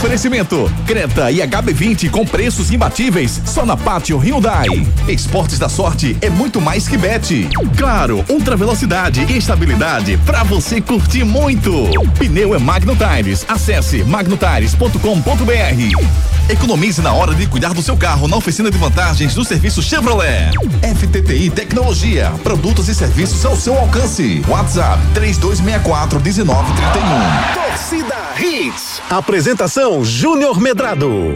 Oferecimento: 0.00 0.72
Creta 0.86 1.30
e 1.30 1.40
HB20 1.40 2.10
com 2.10 2.24
preços 2.24 2.70
imbatíveis 2.70 3.38
só 3.44 3.66
na 3.66 3.76
Pátio 3.76 4.16
Hyundai. 4.16 4.66
Esportes 5.06 5.58
da 5.58 5.68
sorte 5.68 6.16
é 6.22 6.30
muito 6.30 6.58
mais 6.58 6.88
que 6.88 6.96
bet. 6.96 7.46
Claro, 7.76 8.24
ultra 8.30 8.56
velocidade 8.56 9.26
e 9.28 9.36
estabilidade 9.36 10.16
para 10.24 10.42
você 10.42 10.80
curtir 10.80 11.22
muito. 11.22 11.70
Pneu 12.18 12.54
é 12.54 12.58
Magno 12.58 12.96
Tires. 12.96 13.44
Acesse 13.46 14.02
magnotires.com.br. 14.02 16.48
Economize 16.48 17.02
na 17.02 17.12
hora 17.12 17.34
de 17.34 17.46
cuidar 17.46 17.74
do 17.74 17.82
seu 17.82 17.96
carro 17.96 18.26
na 18.26 18.38
oficina 18.38 18.70
de 18.70 18.78
vantagens 18.78 19.34
do 19.34 19.44
serviço 19.44 19.82
Chevrolet. 19.82 20.50
FTTI 20.96 21.50
Tecnologia, 21.50 22.32
produtos 22.42 22.88
e 22.88 22.94
serviços 22.94 23.44
ao 23.44 23.54
seu 23.54 23.78
alcance. 23.78 24.42
WhatsApp 24.48 24.98
3264 25.12 26.20
1931. 26.20 27.68
Torcida 27.68 28.16
Hits. 28.40 29.02
Apresentação 29.10 29.89
Júnior 29.98 30.60
Medrado. 30.60 31.34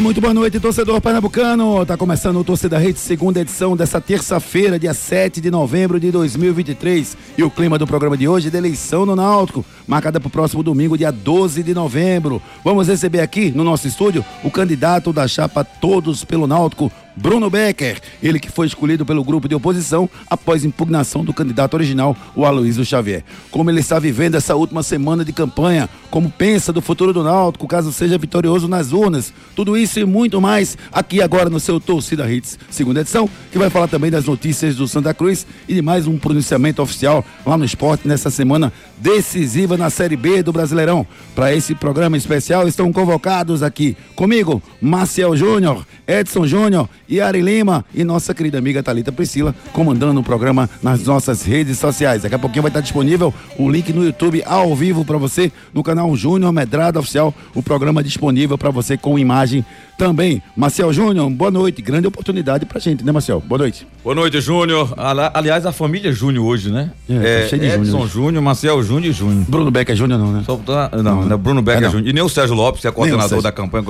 Muito 0.00 0.20
boa 0.20 0.34
noite, 0.34 0.60
torcedor 0.60 1.00
pernambucano. 1.00 1.84
Tá 1.86 1.96
começando 1.96 2.38
o 2.38 2.44
Torcida 2.44 2.76
Rede, 2.76 2.98
segunda 2.98 3.40
edição 3.40 3.74
dessa 3.74 3.98
terça-feira, 3.98 4.78
dia 4.78 4.92
7 4.92 5.40
de 5.40 5.50
novembro 5.50 5.98
de 5.98 6.10
2023. 6.10 7.16
E 7.38 7.42
o 7.42 7.50
clima 7.50 7.78
do 7.78 7.86
programa 7.86 8.16
de 8.16 8.28
hoje 8.28 8.48
é 8.48 8.50
de 8.50 8.56
eleição 8.58 9.06
no 9.06 9.16
Náutico, 9.16 9.64
marcada 9.86 10.20
para 10.20 10.28
o 10.28 10.30
próximo 10.30 10.62
domingo, 10.62 10.98
dia 10.98 11.10
12 11.10 11.62
de 11.62 11.72
novembro. 11.72 12.42
Vamos 12.62 12.88
receber 12.88 13.20
aqui 13.20 13.50
no 13.50 13.64
nosso 13.64 13.88
estúdio 13.88 14.24
o 14.44 14.50
candidato 14.50 15.14
da 15.14 15.26
chapa 15.26 15.64
Todos 15.64 16.24
pelo 16.24 16.46
Náutico, 16.46 16.92
Bruno 17.16 17.48
Becker, 17.48 17.98
ele 18.22 18.38
que 18.38 18.50
foi 18.50 18.66
escolhido 18.66 19.06
pelo 19.06 19.24
grupo 19.24 19.48
de 19.48 19.54
oposição 19.54 20.08
após 20.28 20.64
impugnação 20.64 21.24
do 21.24 21.32
candidato 21.32 21.74
original, 21.74 22.14
o 22.34 22.44
Aloysio 22.44 22.84
Xavier. 22.84 23.24
Como 23.50 23.70
ele 23.70 23.80
está 23.80 23.98
vivendo 23.98 24.34
essa 24.34 24.54
última 24.54 24.82
semana 24.82 25.24
de 25.24 25.32
campanha, 25.32 25.88
como 26.10 26.30
pensa 26.30 26.72
do 26.72 26.82
futuro 26.82 27.14
do 27.14 27.24
Náutico, 27.24 27.66
caso 27.66 27.90
seja 27.90 28.18
vitorioso 28.18 28.68
nas 28.68 28.92
urnas, 28.92 29.32
tudo 29.54 29.78
isso 29.78 29.98
e 29.98 30.04
muito 30.04 30.40
mais 30.40 30.76
aqui 30.92 31.22
agora 31.22 31.48
no 31.48 31.58
seu 31.58 31.80
Torcida 31.80 32.30
Hits, 32.30 32.58
segunda 32.70 33.00
edição, 33.00 33.28
que 33.50 33.58
vai 33.58 33.70
falar 33.70 33.88
também 33.88 34.10
das 34.10 34.26
notícias 34.26 34.76
do 34.76 34.86
Santa 34.86 35.14
Cruz 35.14 35.46
e 35.66 35.74
de 35.74 35.80
mais 35.80 36.06
um 36.06 36.18
pronunciamento 36.18 36.82
oficial 36.82 37.24
lá 37.46 37.56
no 37.56 37.64
esporte 37.64 38.06
nessa 38.06 38.30
semana 38.30 38.72
decisiva 38.98 39.76
na 39.76 39.88
Série 39.88 40.16
B 40.16 40.42
do 40.42 40.52
Brasileirão. 40.52 41.06
Para 41.34 41.54
esse 41.54 41.74
programa 41.74 42.16
especial 42.16 42.68
estão 42.68 42.92
convocados 42.92 43.62
aqui 43.62 43.96
comigo, 44.14 44.62
Marcel 44.80 45.34
Júnior, 45.36 45.86
Edson 46.06 46.46
Júnior 46.46 46.88
e 47.08 47.20
Ari 47.20 47.40
Lima 47.40 47.84
e 47.94 48.04
nossa 48.04 48.34
querida 48.34 48.58
amiga 48.58 48.82
Talita 48.82 49.12
Priscila 49.12 49.54
comandando 49.72 50.20
o 50.20 50.24
programa 50.24 50.68
nas 50.82 51.04
nossas 51.04 51.42
redes 51.42 51.78
sociais. 51.78 52.22
Daqui 52.22 52.34
a 52.34 52.38
pouquinho 52.38 52.62
vai 52.62 52.70
estar 52.70 52.80
disponível 52.80 53.32
o 53.58 53.70
link 53.70 53.92
no 53.92 54.04
YouTube 54.04 54.42
ao 54.44 54.74
vivo 54.74 55.04
para 55.04 55.18
você 55.18 55.50
no 55.72 55.82
canal 55.82 56.14
Júnior 56.16 56.52
Medrado 56.52 56.98
Oficial, 56.98 57.34
o 57.54 57.62
programa 57.62 58.02
disponível 58.02 58.58
para 58.58 58.70
você 58.70 58.96
com 58.96 59.18
imagem 59.18 59.64
também. 59.96 60.42
Marcel 60.56 60.92
Júnior, 60.92 61.28
boa 61.30 61.50
noite. 61.50 61.80
Grande 61.82 62.06
oportunidade 62.06 62.66
pra 62.66 62.78
gente, 62.78 63.04
né, 63.04 63.12
Marcel? 63.12 63.40
Boa 63.40 63.58
noite. 63.58 63.86
Boa 64.04 64.14
noite, 64.14 64.40
Júnior. 64.40 64.92
Aliás, 65.32 65.64
a 65.66 65.72
família 65.72 66.12
Júnior 66.12 66.44
hoje, 66.46 66.70
né? 66.70 66.90
É, 67.08 67.14
tá 67.14 67.28
é 67.28 67.48
cheio 67.48 67.62
de 67.62 67.68
Edson 67.68 68.06
Júnior, 68.06 68.42
Marcel 68.42 68.82
Júnior 68.82 69.10
e 69.10 69.12
Júnior. 69.12 69.44
Bruno 69.48 69.70
Becker 69.70 69.96
Júnior 69.96 70.18
não, 70.18 70.32
né? 70.32 70.42
Só, 70.44 70.56
tá- 70.56 70.90
não, 71.02 71.24
não, 71.24 71.38
Bruno 71.38 71.62
Becker 71.62 71.82
É, 71.82 71.84
não. 71.86 71.90
Júnior. 71.92 72.08
E 72.08 72.12
nem 72.12 72.22
o 72.22 72.28
Sérgio 72.28 72.54
Lopes, 72.54 72.80
que 72.82 72.86
é 72.88 72.90
coordenador 72.90 73.40
da 73.42 73.50
campanha. 73.52 73.84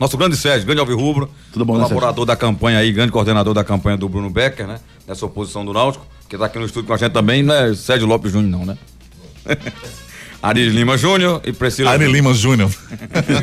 Nosso- 0.00 0.16
grande 0.16 0.36
Sérgio, 0.36 0.64
grande 0.66 0.80
Alvirrubro. 0.80 1.28
Tudo 1.52 1.64
bom, 1.64 1.74
né, 1.74 1.84
Colaborador 1.84 2.24
da 2.24 2.36
campanha 2.36 2.78
aí, 2.78 2.92
grande 2.92 3.12
coordenador 3.12 3.54
da 3.54 3.64
campanha 3.64 3.96
do 3.96 4.08
Bruno 4.08 4.30
Becker, 4.30 4.66
né? 4.66 4.78
Nessa 5.06 5.26
oposição 5.26 5.64
do 5.64 5.72
Náutico, 5.72 6.06
que 6.28 6.36
tá 6.38 6.46
aqui 6.46 6.58
no 6.58 6.64
estúdio 6.64 6.86
com 6.86 6.94
a 6.94 6.96
gente 6.96 7.12
também, 7.12 7.42
não 7.42 7.54
é 7.54 7.74
Sérgio 7.74 8.06
Lopes 8.06 8.32
Júnior, 8.32 8.50
não, 8.50 8.64
né? 8.66 8.78
Ari 10.42 10.68
Lima 10.70 10.98
Júnior 10.98 11.40
e 11.44 11.52
Priscila. 11.52 11.90
Ari 11.92 12.10
Lima 12.10 12.34
Júnior. 12.34 12.70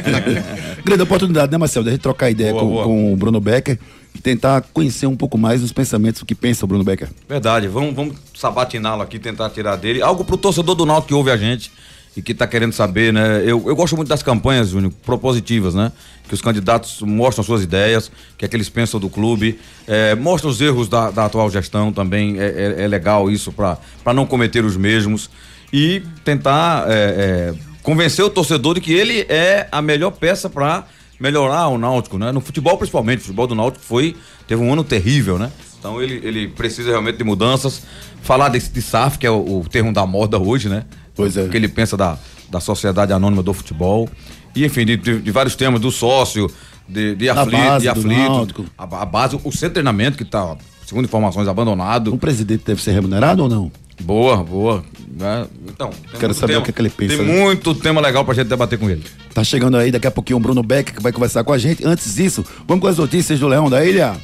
Grande 0.83 1.03
oportunidade, 1.03 1.51
né, 1.51 1.57
Marcel? 1.57 1.83
Da 1.83 1.91
gente 1.91 2.01
trocar 2.01 2.29
ideia 2.29 2.51
Boa, 2.51 2.63
com, 2.63 2.69
boa. 2.69 2.83
com 2.83 3.13
o 3.13 3.15
Bruno 3.15 3.39
Becker 3.39 3.79
e 4.13 4.19
tentar 4.19 4.61
conhecer 4.73 5.07
um 5.07 5.15
pouco 5.15 5.37
mais 5.37 5.63
os 5.63 5.71
pensamentos 5.71 6.23
que 6.23 6.35
pensa 6.35 6.65
o 6.65 6.67
Bruno 6.67 6.83
Becker. 6.83 7.07
Verdade, 7.27 7.67
vamos, 7.67 7.95
vamos 7.95 8.15
sabatiná-lo 8.35 9.01
aqui, 9.01 9.17
tentar 9.19 9.49
tirar 9.49 9.75
dele. 9.77 10.01
Algo 10.01 10.25
pro 10.25 10.35
torcedor 10.37 10.75
do 10.75 10.85
Náutico 10.85 11.07
que 11.09 11.13
ouve 11.13 11.31
a 11.31 11.37
gente 11.37 11.71
e 12.17 12.21
que 12.21 12.33
tá 12.33 12.45
querendo 12.47 12.73
saber, 12.73 13.13
né? 13.13 13.43
Eu, 13.45 13.63
eu 13.67 13.75
gosto 13.75 13.95
muito 13.95 14.09
das 14.09 14.23
campanhas, 14.23 14.69
Júnior, 14.69 14.91
propositivas, 15.05 15.75
né? 15.75 15.91
Que 16.27 16.33
os 16.33 16.41
candidatos 16.41 17.01
mostram 17.01 17.43
suas 17.45 17.63
ideias, 17.63 18.11
que 18.37 18.43
é 18.43 18.47
que 18.47 18.55
eles 18.55 18.67
pensam 18.67 18.99
do 18.99 19.09
clube, 19.09 19.59
é, 19.87 20.15
mostram 20.15 20.49
os 20.51 20.59
erros 20.59 20.89
da, 20.89 21.11
da 21.11 21.25
atual 21.25 21.49
gestão 21.49 21.93
também, 21.93 22.39
é, 22.39 22.75
é- 22.79 22.83
é 22.83 22.87
legal 22.87 23.29
isso 23.31 23.51
para 23.53 23.77
não 24.13 24.25
cometer 24.25 24.65
os 24.65 24.75
mesmos 24.75 25.29
e 25.71 26.01
tentar 26.23 26.85
é, 26.87 26.93
é, 26.93 27.53
convencer 27.83 28.23
o 28.25 28.29
torcedor 28.29 28.75
de 28.75 28.81
que 28.81 28.93
ele 28.93 29.21
é 29.29 29.67
a 29.71 29.81
melhor 29.81 30.11
peça 30.11 30.49
para 30.49 30.85
melhorar 31.19 31.67
o 31.67 31.77
Náutico, 31.77 32.17
né? 32.17 32.31
No 32.31 32.41
futebol 32.41 32.77
principalmente, 32.77 33.19
o 33.19 33.21
futebol 33.23 33.47
do 33.47 33.55
Náutico 33.55 33.83
foi 33.83 34.15
teve 34.47 34.61
um 34.61 34.71
ano 34.71 34.83
terrível, 34.83 35.37
né? 35.37 35.51
Então 35.79 36.01
ele, 36.01 36.19
ele 36.23 36.47
precisa 36.47 36.89
realmente 36.89 37.17
de 37.17 37.23
mudanças. 37.23 37.83
Falar 38.21 38.49
desse 38.49 38.69
de 38.71 38.81
SAF, 38.81 39.17
que 39.17 39.25
é 39.25 39.31
o, 39.31 39.59
o 39.61 39.65
termo 39.69 39.93
da 39.93 40.05
moda 40.05 40.37
hoje, 40.37 40.67
né? 40.67 40.83
Pois 41.15 41.37
é. 41.37 41.43
O 41.43 41.49
que 41.49 41.55
ele 41.55 41.67
pensa 41.69 41.95
da, 41.95 42.17
da 42.49 42.59
Sociedade 42.59 43.13
Anônima 43.13 43.41
do 43.41 43.53
Futebol. 43.53 44.09
E 44.55 44.65
enfim, 44.65 44.85
de, 44.85 44.97
de- 44.97 45.19
de 45.21 45.31
vários 45.31 45.55
temas, 45.55 45.79
do 45.79 45.89
sócio, 45.91 46.49
de, 46.87 47.15
de 47.15 47.29
aflito, 47.29 47.79
de 47.79 47.87
aflito. 47.87 48.65
A, 48.77 48.83
a 48.83 49.05
base, 49.05 49.39
o 49.41 49.49
de 49.49 49.69
treinamento 49.69 50.17
que 50.17 50.23
está, 50.23 50.57
segundo 50.89 51.05
informações, 51.05 51.47
abandonado. 51.47 52.11
O 52.13 52.17
presidente 52.17 52.63
deve 52.65 52.81
ser 52.81 52.91
remunerado 52.91 53.43
ou 53.43 53.49
não? 53.49 53.71
Boa, 54.01 54.37
boa. 54.37 54.83
né? 55.17 55.45
Então, 55.67 55.91
Quero 56.19 56.33
saber 56.33 56.53
tema- 56.53 56.61
o 56.61 56.65
que 56.65 56.71
é 56.71 56.73
que 56.73 56.81
ele 56.81 56.89
pensa, 56.89 57.17
Tem 57.17 57.25
né? 57.25 57.39
muito 57.43 57.75
tema 57.75 58.01
legal 58.01 58.25
pra 58.25 58.33
gente 58.33 58.47
debater 58.47 58.79
com 58.79 58.89
ele. 58.89 59.03
Tá 59.33 59.43
chegando 59.43 59.77
aí 59.77 59.91
daqui 59.91 60.07
a 60.07 60.11
pouquinho 60.11 60.37
o 60.37 60.39
Bruno 60.39 60.63
Becker 60.63 60.95
que 60.95 61.01
vai 61.03 61.11
conversar 61.11 61.43
com 61.43 61.53
a 61.53 61.57
gente. 61.57 61.85
Antes 61.85 62.15
disso, 62.15 62.43
vamos 62.67 62.81
com 62.81 62.87
as 62.87 62.97
notícias 62.97 63.39
do 63.39 63.47
Leão 63.47 63.69
da 63.69 63.85
Ilha. 63.85 64.15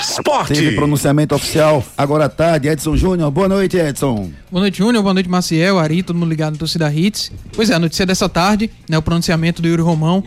Esporte. 0.00 0.52
Teve 0.54 0.76
pronunciamento 0.76 1.34
oficial 1.34 1.84
agora 1.98 2.26
à 2.26 2.28
tarde. 2.28 2.68
Edson 2.68 2.96
Júnior, 2.96 3.30
boa 3.30 3.48
noite, 3.48 3.76
Edson. 3.76 4.30
Boa 4.50 4.60
noite, 4.62 4.78
Júnior. 4.78 5.02
Boa 5.02 5.12
noite, 5.14 5.28
Maciel, 5.28 5.78
Ari, 5.78 6.02
todo 6.04 6.16
mundo 6.16 6.28
ligado 6.30 6.52
no 6.52 6.58
Torcida 6.58 6.92
Hits. 6.92 7.32
Pois 7.52 7.68
é, 7.70 7.74
a 7.74 7.78
notícia 7.78 8.06
dessa 8.06 8.28
tarde, 8.28 8.70
né, 8.88 8.96
o 8.96 9.02
pronunciamento 9.02 9.60
do 9.60 9.66
Yuri 9.68 9.82
Romão 9.82 10.22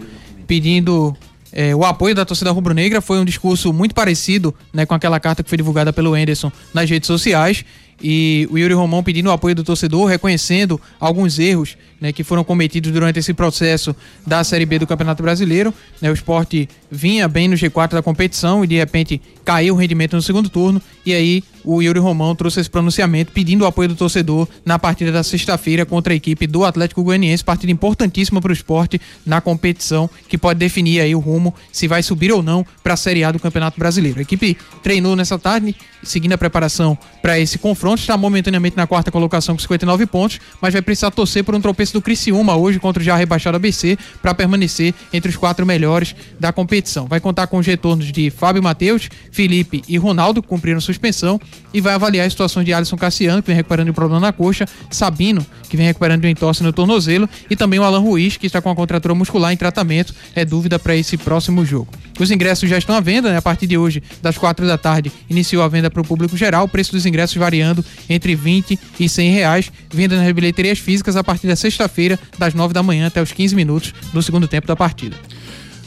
pedindo 0.46 1.16
é, 1.52 1.76
o 1.76 1.84
apoio 1.84 2.16
da 2.16 2.26
torcida 2.26 2.52
rubro-negra. 2.52 3.02
Foi 3.02 3.20
um 3.20 3.26
discurso 3.26 3.72
muito 3.74 3.94
parecido 3.96 4.54
né, 4.74 4.86
com 4.86 4.94
aquela 4.94 5.20
carta 5.20 5.44
que 5.44 5.50
foi 5.50 5.58
divulgada 5.58 5.92
pelo 5.92 6.14
Anderson 6.14 6.52
nas 6.74 6.90
redes 6.90 7.08
sociais. 7.08 7.64
E 8.02 8.48
o 8.52 8.58
Yuri 8.58 8.74
Romão 8.74 9.04
pedindo 9.04 9.28
o 9.28 9.32
apoio 9.32 9.56
do 9.56 9.64
torcedor, 9.64 10.08
reconhecendo 10.08 10.80
alguns 11.00 11.40
erros 11.40 11.78
né, 12.00 12.12
que 12.12 12.24
foram 12.24 12.44
cometidos 12.44 12.92
durante 12.92 13.20
esse 13.20 13.34
processo 13.34 13.96
da 14.26 14.44
Série 14.44 14.66
B 14.66 14.80
do 14.80 14.88
Campeonato 14.88 15.24
Brasileiro. 15.24 15.74
né, 16.02 16.10
o 16.10 16.14
esporte 16.14 16.70
vinha 16.90 17.28
bem 17.28 17.48
no 17.48 17.56
G4 17.56 17.94
da 17.94 18.02
competição 18.02 18.64
e 18.64 18.68
de 18.68 18.76
repente 18.76 19.22
caiu 19.44 19.74
o 19.74 19.78
rendimento 19.78 20.16
no 20.16 20.22
segundo 20.22 20.50
turno. 20.50 20.82
E 21.06 21.14
aí 21.14 21.44
o 21.64 21.82
Yuri 21.82 22.00
Romão 22.00 22.36
trouxe 22.36 22.62
esse 22.62 22.70
pronunciamento 22.70 23.32
pedindo 23.32 23.64
o 23.64 23.68
apoio 23.68 23.90
do 23.90 23.96
torcedor 23.96 24.48
na 24.66 24.80
partida 24.80 25.12
da 25.12 25.24
sexta-feira 25.24 25.86
contra 25.86 26.14
a 26.14 26.16
equipe 26.16 26.48
do 26.48 26.64
Atlético 26.64 27.04
Goianiense, 27.04 27.44
partida 27.44 27.72
importantíssima 27.72 28.40
para 28.40 28.52
o 28.52 28.54
esporte 28.54 29.02
na 29.26 29.42
competição, 29.42 30.10
que 30.30 30.38
pode 30.38 30.60
definir 30.60 31.02
aí 31.02 31.14
o 31.14 31.20
rumo 31.20 31.54
se 31.72 31.88
vai 31.88 32.02
subir 32.04 32.32
ou 32.32 32.42
não 32.42 32.66
para 32.84 32.94
a 32.94 32.98
Série 32.98 33.24
A 33.24 33.32
do 33.32 33.40
Campeonato 33.40 33.80
Brasileiro. 33.80 34.20
A 34.20 34.22
equipe 34.22 34.58
treinou 34.82 35.16
nessa 35.16 35.38
tarde, 35.38 35.76
seguindo 36.04 36.34
a 36.34 36.38
preparação 36.38 36.98
para 37.22 37.40
esse 37.40 37.58
confronto, 37.58 37.87
está 37.96 38.18
momentaneamente 38.18 38.76
na 38.76 38.88
quarta 38.88 39.12
colocação 39.12 39.56
com 39.56 39.62
59 39.62 40.06
pontos, 40.06 40.40
mas 40.62 40.74
vai 40.74 40.82
precisar 40.82 41.12
torcer 41.12 41.44
por 41.44 41.56
um 41.56 41.62
tropeço 41.62 41.94
do 41.94 42.02
Criciúma 42.02 42.56
hoje 42.56 42.80
contra 42.80 43.02
o 43.02 43.06
já 43.06 43.16
rebaixado 43.16 43.56
ABC 43.56 43.98
para 44.22 44.34
permanecer 44.34 44.94
entre 45.14 45.30
os 45.30 45.36
quatro 45.36 45.66
melhores 45.66 46.16
da 46.40 46.52
competição. 46.52 47.08
Vai 47.08 47.20
contar 47.20 47.48
com 47.48 47.58
os 47.58 47.66
retornos 47.66 48.12
de 48.12 48.30
Fábio 48.30 48.62
Matheus, 48.62 49.10
Felipe 49.32 49.84
e 49.88 49.98
Ronaldo, 49.98 50.42
que 50.42 50.48
cumpriram 50.48 50.80
suspensão, 50.82 51.40
e 51.74 51.82
vai 51.82 51.94
avaliar 51.94 52.26
as 52.26 52.34
situações 52.34 52.66
de 52.66 52.74
Alisson 52.74 52.98
Cassiano, 52.98 53.42
que 53.42 53.48
vem 53.48 53.56
recuperando 53.56 53.90
um 53.90 53.94
problema 53.94 54.20
na 54.20 54.32
coxa, 54.32 54.66
Sabino, 54.90 55.46
que 55.70 55.78
vem 55.78 55.86
recuperando 55.86 56.26
um 56.26 56.28
entorse 56.28 56.64
no 56.64 56.74
tornozelo, 56.74 57.30
e 57.50 57.56
também 57.56 57.80
o 57.80 57.84
Alan 57.84 58.00
Ruiz, 58.00 58.38
que 58.38 58.48
está 58.48 58.62
com 58.62 58.70
a 58.70 58.76
contratura 58.76 59.14
muscular 59.14 59.52
em 59.52 59.58
tratamento, 59.58 60.14
é 60.36 60.44
dúvida 60.44 60.80
para 60.80 60.96
esse 60.96 61.18
próximo 61.18 61.66
jogo. 61.66 61.90
Os 62.20 62.32
ingressos 62.32 62.70
já 62.70 62.78
estão 62.78 62.96
à 62.96 63.00
venda, 63.00 63.30
né? 63.30 63.38
A 63.38 63.42
partir 63.42 63.68
de 63.68 63.78
hoje, 63.78 64.02
das 64.22 64.38
quatro 64.38 64.66
da 64.66 64.78
tarde, 64.78 65.12
iniciou 65.30 65.64
a 65.64 65.68
venda 65.68 65.90
para 65.90 66.02
o 66.02 66.06
público 66.06 66.36
geral. 66.36 66.66
O 66.66 66.68
preço 66.68 66.92
dos 66.92 67.06
ingressos 67.06 67.38
variando 67.38 67.84
entre 68.10 68.36
20 68.36 68.80
e 69.00 69.08
100 69.08 69.32
reais. 69.32 69.72
Venda 69.90 70.18
nas 70.18 70.32
bilheterias 70.32 70.80
físicas 70.80 71.16
a 71.16 71.24
partir 71.24 71.48
da 71.48 71.56
sexta-feira, 71.56 72.20
das 72.38 72.54
9 72.54 72.74
da 72.74 72.84
manhã 72.84 73.08
até 73.08 73.22
os 73.22 73.32
15 73.32 73.56
minutos 73.56 73.94
do 74.14 74.22
segundo 74.22 74.48
tempo 74.48 74.68
da 74.68 74.76
partida. 74.76 75.16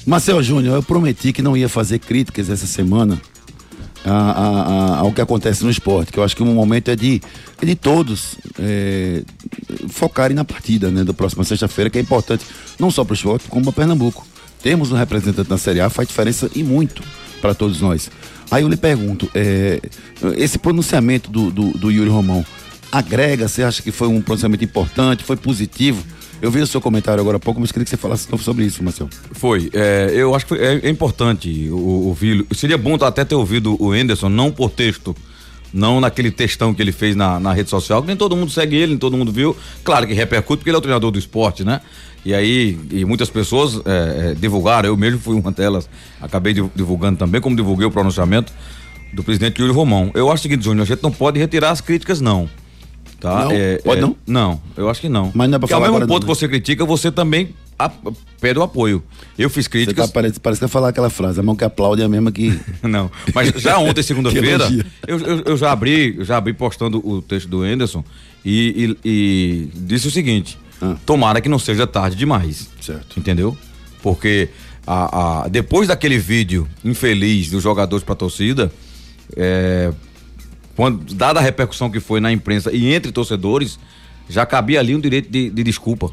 Marcel 0.06 0.42
Júnior, 0.42 0.76
eu 0.76 0.82
prometi 0.82 1.32
que 1.32 1.42
não 1.42 1.56
ia 1.56 1.68
fazer 1.68 1.98
críticas 1.98 2.48
essa 2.48 2.66
semana 2.66 3.20
a, 4.04 4.10
a, 4.10 4.94
a, 4.94 4.98
ao 4.98 5.12
que 5.12 5.20
acontece 5.20 5.62
no 5.62 5.70
esporte, 5.70 6.10
que 6.10 6.18
eu 6.18 6.24
acho 6.24 6.34
que 6.34 6.42
o 6.42 6.46
momento 6.46 6.90
é 6.90 6.96
de, 6.96 7.20
é 7.60 7.66
de 7.66 7.74
todos 7.74 8.36
é, 8.58 9.22
focarem 9.88 10.34
na 10.34 10.44
partida 10.44 10.90
né, 10.90 11.04
da 11.04 11.12
próxima 11.12 11.44
sexta-feira, 11.44 11.90
que 11.90 11.98
é 11.98 12.00
importante 12.00 12.44
não 12.78 12.90
só 12.90 13.04
para 13.04 13.12
o 13.12 13.14
esporte, 13.14 13.48
como 13.48 13.64
para 13.64 13.72
Pernambuco. 13.72 14.26
Temos 14.62 14.92
um 14.92 14.96
representante 14.96 15.48
na 15.48 15.58
Série 15.58 15.80
A, 15.80 15.88
faz 15.88 16.08
diferença 16.08 16.50
e 16.54 16.62
muito 16.62 17.02
para 17.40 17.54
todos 17.54 17.80
nós. 17.80 18.10
Aí 18.50 18.62
eu 18.62 18.68
lhe 18.68 18.76
pergunto, 18.76 19.30
é, 19.34 19.80
esse 20.36 20.58
pronunciamento 20.58 21.30
do, 21.30 21.50
do, 21.50 21.70
do 21.70 21.90
Yuri 21.90 22.10
Romão 22.10 22.44
agrega? 22.90 23.48
Você 23.48 23.62
acha 23.62 23.82
que 23.82 23.92
foi 23.92 24.08
um 24.08 24.20
pronunciamento 24.20 24.64
importante, 24.64 25.24
foi 25.24 25.36
positivo? 25.36 26.04
Eu 26.42 26.50
vi 26.50 26.60
o 26.60 26.66
seu 26.66 26.80
comentário 26.80 27.20
agora 27.20 27.36
há 27.36 27.40
pouco, 27.40 27.60
mas 27.60 27.70
queria 27.70 27.84
que 27.84 27.90
você 27.90 27.96
falasse 27.96 28.26
sobre 28.38 28.64
isso, 28.64 28.82
Marcelo. 28.82 29.10
Foi. 29.32 29.70
É, 29.74 30.10
eu 30.14 30.34
acho 30.34 30.46
que 30.46 30.56
foi, 30.56 30.58
é, 30.58 30.86
é, 30.86 30.88
importante 30.88 31.68
ouvir. 31.70 32.46
Seria 32.54 32.78
bom 32.78 32.94
até 32.94 33.24
ter 33.24 33.34
ouvido 33.34 33.76
o 33.78 33.94
Enderson, 33.94 34.30
não 34.30 34.50
por 34.50 34.70
texto, 34.70 35.14
não 35.72 36.00
naquele 36.00 36.30
textão 36.30 36.74
que 36.74 36.82
ele 36.82 36.92
fez 36.92 37.14
na, 37.14 37.38
na 37.38 37.52
rede 37.52 37.70
social, 37.70 38.00
que 38.00 38.08
nem 38.08 38.16
todo 38.16 38.36
mundo 38.36 38.50
segue 38.50 38.76
ele, 38.76 38.92
nem 38.92 38.98
todo 38.98 39.16
mundo 39.16 39.32
viu. 39.32 39.56
Claro 39.84 40.06
que 40.06 40.12
repercute, 40.12 40.58
porque 40.58 40.70
ele 40.70 40.76
é 40.76 40.78
o 40.78 40.82
treinador 40.82 41.10
do 41.10 41.18
esporte, 41.18 41.64
né? 41.64 41.80
E 42.24 42.34
aí, 42.34 42.78
e 42.90 43.04
muitas 43.04 43.30
pessoas 43.30 43.80
é, 43.86 44.30
é, 44.30 44.34
divulgaram, 44.34 44.88
eu 44.88 44.96
mesmo 44.96 45.18
fui 45.18 45.34
uma 45.34 45.50
delas, 45.50 45.88
acabei 46.20 46.52
divulgando 46.74 47.18
também, 47.18 47.40
como 47.40 47.56
divulguei 47.56 47.86
o 47.86 47.90
pronunciamento 47.90 48.52
do 49.12 49.22
presidente 49.24 49.60
Yuri 49.60 49.72
Romão. 49.72 50.10
Eu 50.14 50.30
acho 50.30 50.40
o 50.40 50.42
seguinte, 50.42 50.64
Júnior, 50.64 50.82
a 50.82 50.86
gente 50.86 51.02
não 51.02 51.10
pode 51.10 51.38
retirar 51.38 51.70
as 51.70 51.80
críticas, 51.80 52.20
não. 52.20 52.48
Tá? 53.18 53.44
Não, 53.44 53.52
é, 53.52 53.78
pode 53.78 53.98
é, 53.98 54.02
não? 54.02 54.16
Não, 54.26 54.60
eu 54.76 54.88
acho 54.88 55.00
que 55.00 55.08
não. 55.08 55.30
Mas 55.34 55.48
não 55.48 55.56
é 55.56 55.58
pra 55.58 55.60
Porque 55.60 55.74
falar 55.74 55.86
ao 55.86 55.92
mesmo 55.92 56.06
ponto 56.06 56.26
não, 56.26 56.34
que 56.34 56.40
você 56.40 56.48
critica, 56.48 56.84
você 56.84 57.10
também 57.10 57.54
a, 57.86 58.12
pede 58.40 58.58
o 58.58 58.62
apoio. 58.62 59.02
Eu 59.38 59.48
fiz 59.50 59.64
Você 59.64 59.70
críticas. 59.70 60.06
tá, 60.06 60.12
parece, 60.12 60.38
parece 60.40 60.60
que 60.60 60.68
falar 60.68 60.88
aquela 60.88 61.08
frase, 61.10 61.40
a 61.40 61.42
mão 61.42 61.56
que 61.56 61.64
aplaude 61.64 62.02
é 62.02 62.04
a 62.04 62.08
mesma 62.08 62.30
que. 62.32 62.58
Não, 62.82 63.10
mas 63.34 63.48
já 63.60 63.78
ontem, 63.78 64.02
segunda-feira, 64.02 64.68
eu, 65.06 65.18
eu, 65.18 65.40
eu 65.46 65.56
já 65.56 65.72
abri, 65.72 66.16
eu 66.18 66.24
já 66.24 66.36
abri 66.36 66.52
postando 66.52 66.98
o 67.06 67.20
texto 67.22 67.48
do 67.48 67.62
Anderson 67.62 68.04
e, 68.44 68.96
e- 69.04 69.08
e 69.08 69.68
disse 69.86 70.08
o 70.08 70.10
seguinte: 70.10 70.58
Ah. 70.80 70.96
tomara 71.06 71.40
que 71.40 71.48
não 71.48 71.58
seja 71.58 71.86
tarde 71.86 72.16
demais. 72.16 72.68
Certo. 72.80 73.18
Entendeu? 73.18 73.56
Porque 74.02 74.48
a, 74.86 75.42
a- 75.44 75.48
depois 75.48 75.88
daquele 75.88 76.18
vídeo 76.18 76.66
infeliz 76.84 77.50
dos 77.50 77.62
jogadores 77.62 78.04
pra 78.04 78.14
torcida, 78.14 78.72
é, 79.36 79.92
quando, 80.76 81.14
dada 81.14 81.40
a 81.40 81.42
repercussão 81.42 81.90
que 81.90 82.00
foi 82.00 82.20
na 82.20 82.32
imprensa 82.32 82.72
e 82.72 82.92
entre 82.92 83.12
torcedores, 83.12 83.78
já 84.28 84.46
cabia 84.46 84.80
ali 84.80 84.94
um 84.94 85.00
direito 85.00 85.30
de, 85.30 85.50
de 85.50 85.62
desculpa 85.62 86.10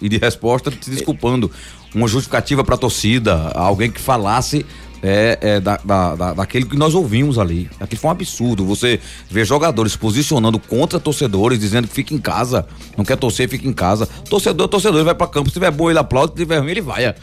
e 0.00 0.08
de 0.08 0.18
resposta 0.18 0.70
se 0.80 0.90
desculpando. 0.90 1.50
Uma 1.94 2.06
justificativa 2.06 2.62
pra 2.62 2.76
torcida, 2.76 3.34
alguém 3.54 3.90
que 3.90 4.00
falasse 4.00 4.64
é, 5.02 5.38
é, 5.40 5.60
da, 5.60 5.76
da- 5.82 6.14
da- 6.14 6.34
daquele 6.34 6.66
que 6.66 6.76
nós 6.76 6.94
ouvimos 6.94 7.38
ali. 7.38 7.68
Aquilo 7.80 8.00
foi 8.00 8.08
um 8.08 8.12
absurdo. 8.12 8.64
Você 8.66 9.00
vê 9.30 9.44
jogadores 9.44 9.96
posicionando 9.96 10.58
contra 10.58 11.00
torcedores, 11.00 11.58
dizendo 11.58 11.88
que 11.88 11.94
fica 11.94 12.14
em 12.14 12.18
casa, 12.18 12.66
não 12.96 13.04
quer 13.04 13.16
torcer, 13.16 13.48
fica 13.48 13.66
em 13.66 13.72
casa. 13.72 14.06
Torcedor, 14.28 14.68
torcedor, 14.68 14.98
ele 14.98 15.04
vai 15.06 15.14
pra 15.14 15.26
campo. 15.26 15.48
Se 15.48 15.54
tiver 15.54 15.70
bom, 15.70 15.88
ele 15.90 15.98
aplaude, 15.98 16.32
se 16.32 16.38
tiver 16.38 16.58
ruim, 16.58 16.70
ele 16.70 16.80
vai. 16.82 17.06
É. 17.06 17.14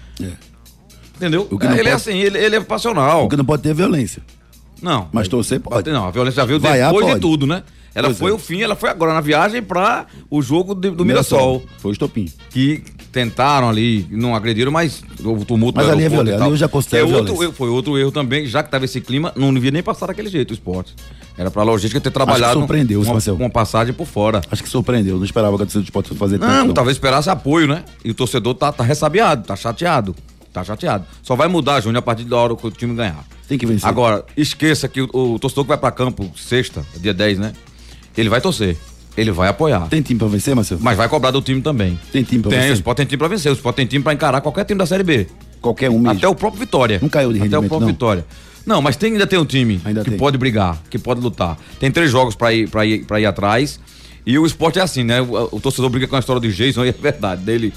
Entendeu? 1.15 1.47
O 1.49 1.57
que 1.57 1.65
não 1.65 1.73
ele 1.73 1.81
é 1.81 1.91
pode- 1.91 1.95
assim, 1.95 2.17
ele, 2.19 2.37
ele 2.37 2.55
é 2.55 2.59
passional. 2.61 3.21
Porque 3.21 3.37
não 3.37 3.45
pode 3.45 3.63
ter 3.63 3.73
violência. 3.73 4.21
Não. 4.81 5.07
Mas 5.11 5.27
torcer 5.27 5.59
pode. 5.59 5.89
Não, 5.89 6.05
a 6.07 6.11
violência 6.11 6.41
já 6.41 6.45
veio 6.45 6.59
Vaiar 6.59 6.91
depois 6.93 7.13
de 7.15 7.19
tudo, 7.21 7.47
né? 7.47 7.63
Ela 7.97 8.09
Pois 8.09 8.19
foi 8.19 8.29
é. 8.29 8.33
o 8.35 8.37
fim, 8.37 8.61
ela 8.61 8.75
foi 8.75 8.89
agora 8.91 9.11
na 9.11 9.21
viagem 9.21 9.63
pra 9.63 10.05
o 10.29 10.39
jogo 10.39 10.75
de- 10.75 10.91
do 10.91 11.03
Mirassol. 11.03 11.63
Foi 11.79 11.89
o 11.89 11.93
estopim. 11.93 12.31
Que 12.51 12.83
tentaram 13.11 13.67
ali, 13.67 14.05
não 14.11 14.35
agrediram, 14.35 14.71
mas 14.71 15.01
houve 15.23 15.45
tumulto 15.45 15.77
Mas 15.77 15.89
ali 15.89 16.03
é 16.03 16.09
violência, 16.09 16.39
ali 16.43 16.51
eu 16.51 16.57
já 16.57 16.67
considero 16.67 17.09
É 17.09 17.15
outro 17.15 17.41
erro, 17.41 17.53
Foi 17.53 17.69
outro 17.69 17.97
erro 17.97 18.11
também, 18.11 18.45
já 18.45 18.61
que 18.61 18.69
tava 18.69 18.85
esse 18.85 19.01
clima, 19.01 19.33
não 19.35 19.51
devia 19.51 19.71
nem 19.71 19.81
passar 19.81 20.05
daquele 20.05 20.29
jeito 20.29 20.51
o 20.51 20.53
esporte. 20.53 20.93
Era 21.35 21.49
pra 21.49 21.63
logística 21.63 21.99
ter 21.99 22.11
trabalhado 22.11 22.59
surpreendeu, 22.59 23.01
uma, 23.01 23.13
Marcelo. 23.13 23.37
uma 23.39 23.49
passagem 23.49 23.93
por 23.95 24.05
fora. 24.05 24.41
Acho 24.51 24.61
que 24.61 24.69
surpreendeu. 24.69 25.17
Não 25.17 25.25
esperava 25.25 25.57
que 25.57 25.63
a 25.63 25.65
torcida 25.65 25.81
do 25.81 25.85
esporte 25.85 26.09
fosse 26.09 26.19
fazer 26.19 26.37
Não, 26.39 26.47
tanto. 26.47 26.73
talvez 26.73 26.95
esperasse 26.97 27.29
apoio, 27.31 27.67
né? 27.67 27.83
E 28.05 28.11
o 28.11 28.13
torcedor 28.13 28.53
tá, 28.53 28.71
tá 28.71 28.83
ressabiado, 28.83 29.43
tá 29.47 29.55
chateado. 29.55 30.15
Tá 30.53 30.63
chateado. 30.63 31.05
Só 31.23 31.35
vai 31.35 31.47
mudar, 31.47 31.79
Júnior, 31.81 31.99
a 31.99 32.01
partir 32.01 32.23
da 32.25 32.37
hora 32.37 32.55
que 32.55 32.65
o 32.65 32.71
time 32.71 32.95
ganhar. 32.95 33.23
Tem 33.47 33.57
que 33.57 33.65
vencer. 33.67 33.87
Agora, 33.87 34.25
esqueça 34.35 34.87
que 34.87 35.01
o, 35.01 35.09
o 35.13 35.39
torcedor 35.39 35.63
que 35.65 35.69
vai 35.69 35.77
pra 35.77 35.91
campo 35.91 36.31
sexta, 36.35 36.83
dia 36.99 37.13
10, 37.13 37.37
né? 37.39 37.53
Ele 38.17 38.29
vai 38.29 38.41
torcer. 38.41 38.75
Ele 39.15 39.31
vai 39.31 39.47
apoiar. 39.47 39.87
Tem 39.87 40.01
time 40.01 40.19
pra 40.19 40.27
vencer, 40.27 40.55
Marcelo? 40.55 40.79
Mas 40.83 40.95
vai 40.97 41.07
cobrar 41.09 41.31
do 41.31 41.41
time 41.41 41.61
também. 41.61 41.99
Tem 42.11 42.21
time 42.23 42.41
pra 42.41 42.49
Tem, 42.51 42.59
vencer? 42.59 42.73
o 42.73 42.75
Sport 42.75 42.97
tem 42.97 43.05
time 43.05 43.17
pra 43.17 43.27
vencer. 43.27 43.51
O 43.51 43.55
Sport 43.55 43.75
tem 43.75 43.85
time 43.85 44.03
pra 44.03 44.13
encarar 44.13 44.41
qualquer 44.41 44.63
time 44.65 44.77
da 44.77 44.85
Série 44.85 45.03
B. 45.03 45.27
Qualquer 45.61 45.89
um 45.89 45.97
mesmo. 45.99 46.11
Até 46.17 46.27
o 46.27 46.35
próprio 46.35 46.59
Vitória. 46.59 46.99
Não 47.01 47.09
caiu 47.09 47.31
de 47.33 47.39
Até 47.39 47.47
o 47.47 47.61
rendimento, 47.61 47.69
próprio 47.69 47.87
não? 47.87 47.93
Vitória. 47.93 48.25
Não, 48.65 48.81
mas 48.81 48.95
tem, 48.95 49.13
ainda 49.13 49.25
tem 49.25 49.39
um 49.39 49.45
time 49.45 49.81
Ainda 49.85 50.03
que 50.03 50.09
tem. 50.11 50.19
pode 50.19 50.37
brigar, 50.37 50.77
que 50.89 50.99
pode 50.99 51.19
lutar. 51.21 51.57
Tem 51.79 51.89
três 51.89 52.11
jogos 52.11 52.35
pra 52.35 52.53
ir, 52.53 52.69
pra 52.69 52.85
ir, 52.85 53.05
pra 53.05 53.19
ir 53.19 53.25
atrás. 53.25 53.79
E 54.25 54.37
o 54.37 54.45
esporte 54.45 54.77
é 54.77 54.81
assim, 54.81 55.03
né? 55.03 55.21
O, 55.21 55.49
o 55.55 55.59
torcedor 55.59 55.89
briga 55.89 56.05
com 56.07 56.15
a 56.15 56.19
história 56.19 56.39
do 56.41 56.51
Jason, 56.51 56.83
e 56.85 56.89
é 56.89 56.91
verdade. 56.91 57.41
Dele, 57.43 57.73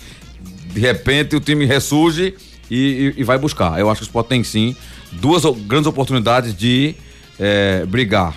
de 0.74 0.80
repente, 0.80 1.36
o 1.36 1.40
time 1.40 1.64
ressurge 1.64 2.34
e, 2.70 3.14
e- 3.16 3.20
e 3.20 3.24
vai 3.24 3.38
buscar. 3.38 3.78
Eu 3.80 3.88
acho 3.88 4.00
que 4.00 4.04
o 4.04 4.08
esporte 4.08 4.26
tem 4.28 4.42
sim 4.44 4.74
duas 5.12 5.42
grandes 5.66 5.86
oportunidades 5.86 6.54
de 6.54 6.94
eh, 7.38 7.86
brigar. 7.88 8.34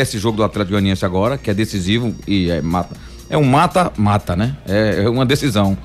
Esse 0.00 0.18
jogo 0.18 0.36
do 0.36 0.44
Atlético 0.44 0.72
Goianiense 0.72 1.04
agora, 1.04 1.36
que 1.38 1.50
é 1.50 1.54
decisivo 1.54 2.14
e 2.26 2.50
é 2.50 2.60
mata. 2.62 2.96
É 3.28 3.36
um 3.36 3.44
mata-mata, 3.44 4.36
né? 4.36 4.56
É, 4.66 5.02
é 5.04 5.08
uma 5.08 5.24
decisão. 5.24 5.76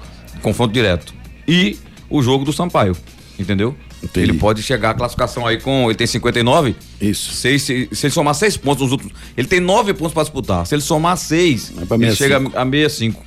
Confronto 0.42 0.74
direto. 0.74 1.13
E 1.48 1.77
o 2.09 2.21
jogo 2.21 2.44
do 2.44 2.51
Sampaio. 2.51 2.95
Entendeu? 3.39 3.75
Entendi. 4.04 4.30
Ele 4.30 4.38
pode 4.38 4.62
chegar 4.62 4.92
à 4.92 4.94
classificação 4.94 5.45
aí 5.45 5.59
com. 5.59 5.86
Ele 5.86 5.95
tem 5.95 6.06
59. 6.07 6.75
Isso. 7.01 7.33
Seis, 7.33 7.63
se, 7.63 7.88
se 7.92 8.06
ele 8.07 8.13
somar 8.13 8.36
seis 8.36 8.57
pontos 8.57 8.83
nos 8.83 8.92
últimos. 8.92 9.13
Ele 9.36 9.48
tem 9.48 9.59
nove 9.59 9.94
pontos 9.94 10.13
pra 10.13 10.24
disputar. 10.24 10.65
Se 10.68 10.75
ele 10.75 10.81
somar 10.81 11.18
seis, 11.18 11.71
pra 11.88 11.98
ele 11.98 12.12
65. 12.12 12.18
chega 12.18 12.38
a 12.62 12.65
65. 12.65 13.25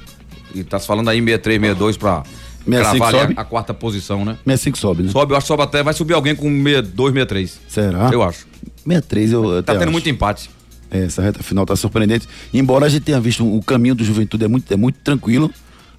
E 0.54 0.64
tá 0.64 0.78
se 0.78 0.86
falando 0.86 1.08
aí 1.08 1.18
63, 1.18 1.60
62 1.60 1.96
pra 1.96 2.22
65 2.64 2.96
cravar 2.98 3.20
sobe? 3.20 3.34
a, 3.36 3.40
a 3.40 3.44
quarta 3.44 3.72
posição, 3.74 4.24
né? 4.24 4.36
65 4.44 4.78
sobe, 4.78 5.02
né? 5.04 5.10
Sobe, 5.10 5.32
eu 5.32 5.36
acho 5.36 5.44
que 5.44 5.48
sobe 5.48 5.62
até. 5.62 5.82
Vai 5.82 5.94
subir 5.94 6.14
alguém 6.14 6.34
com 6.36 6.48
62, 6.48 7.12
63. 7.12 7.60
Será? 7.68 8.10
Eu 8.12 8.22
acho. 8.22 8.46
63 8.86 9.32
eu 9.32 9.58
até 9.58 9.62
Tá 9.62 9.72
tendo 9.74 9.82
acho. 9.84 9.92
muito 9.92 10.08
empate. 10.08 10.50
É, 10.90 11.04
essa 11.04 11.22
reta 11.22 11.42
final 11.42 11.64
tá 11.64 11.76
surpreendente. 11.76 12.26
Embora 12.52 12.86
a 12.86 12.88
gente 12.88 13.02
tenha 13.02 13.20
visto 13.20 13.44
o 13.46 13.62
caminho 13.62 13.94
do 13.94 14.02
Juventude 14.04 14.44
é 14.44 14.48
muito, 14.48 14.72
é 14.72 14.76
muito 14.76 14.98
tranquilo 15.04 15.50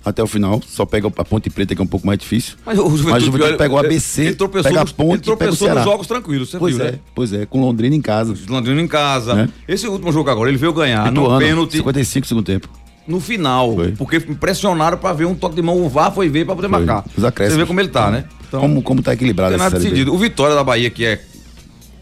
até 0.04 0.22
o 0.22 0.28
final. 0.28 0.62
Só 0.68 0.86
pega 0.86 1.08
a 1.08 1.24
Ponte 1.24 1.50
Preta, 1.50 1.74
que 1.76 1.82
é 1.82 1.84
um 1.84 1.88
pouco 1.88 2.06
mais 2.06 2.20
difícil. 2.20 2.56
Mas 2.66 2.78
o 2.78 2.84
Juventude, 2.84 3.10
Mas 3.12 3.24
o 3.24 3.26
Juventude 3.28 3.58
pega 3.58 3.74
o 3.74 3.80
ele- 3.80 3.88
ABC, 3.88 4.22
ele 4.24 4.36
tropeçou 4.36 4.70
pega 4.72 4.82
a 4.82 4.86
Ponte 4.86 5.00
ele 5.12 5.18
pega 5.20 5.22
tropeçou 5.24 5.56
Ceará. 5.68 5.82
nos 5.82 5.90
jogos 5.90 6.08
tranquilos, 6.08 6.50
você 6.50 6.58
Pois 6.60 6.76
viu, 6.76 6.86
é, 6.86 6.92
né? 6.94 7.00
pois 7.16 7.32
é, 7.34 7.46
com 7.46 7.62
Londrina 7.62 7.96
em 7.96 8.02
casa. 8.02 8.36
Londrina 8.50 8.82
em 8.82 8.88
casa. 8.88 9.34
Né? 9.36 9.50
Esse 9.68 9.88
último 9.88 10.12
jogo 10.12 10.30
agora, 10.30 10.50
ele 10.50 10.58
veio 10.58 10.74
ganhar 10.74 11.12
no 11.12 11.22
Ituano, 11.24 11.40
pênalti 11.40 11.78
55 11.78 12.28
segundo 12.28 12.44
tempo. 12.46 12.68
no 13.08 13.20
final. 13.22 13.76
Foi. 13.76 13.92
Porque 13.94 14.20
pressionaram 14.20 14.98
pra 14.98 15.14
ver 15.14 15.26
um 15.26 15.36
toque 15.36 15.56
de 15.56 15.62
mão. 15.62 15.78
O 15.82 15.88
VAR 15.90 16.14
foi 16.14 16.28
ver 16.30 16.46
pra 16.46 16.56
poder 16.56 16.70
Foi. 16.70 16.80
marcar. 16.84 17.06
Você 17.16 17.56
vê 17.58 17.66
como 17.66 17.80
ele 17.80 17.90
tá, 17.90 18.12
né? 18.12 18.26
como, 18.52 18.82
como 18.82 19.02
tá 19.02 19.14
equilibrado 19.14 19.52
Não 19.52 19.58
tem 19.60 19.64
nada 19.66 19.80
decidido. 19.80 20.14
O 20.14 20.18
Vitória 20.18 20.54
da 20.56 20.64
Bahia, 20.64 20.90
que 20.90 21.06
é 21.06 21.22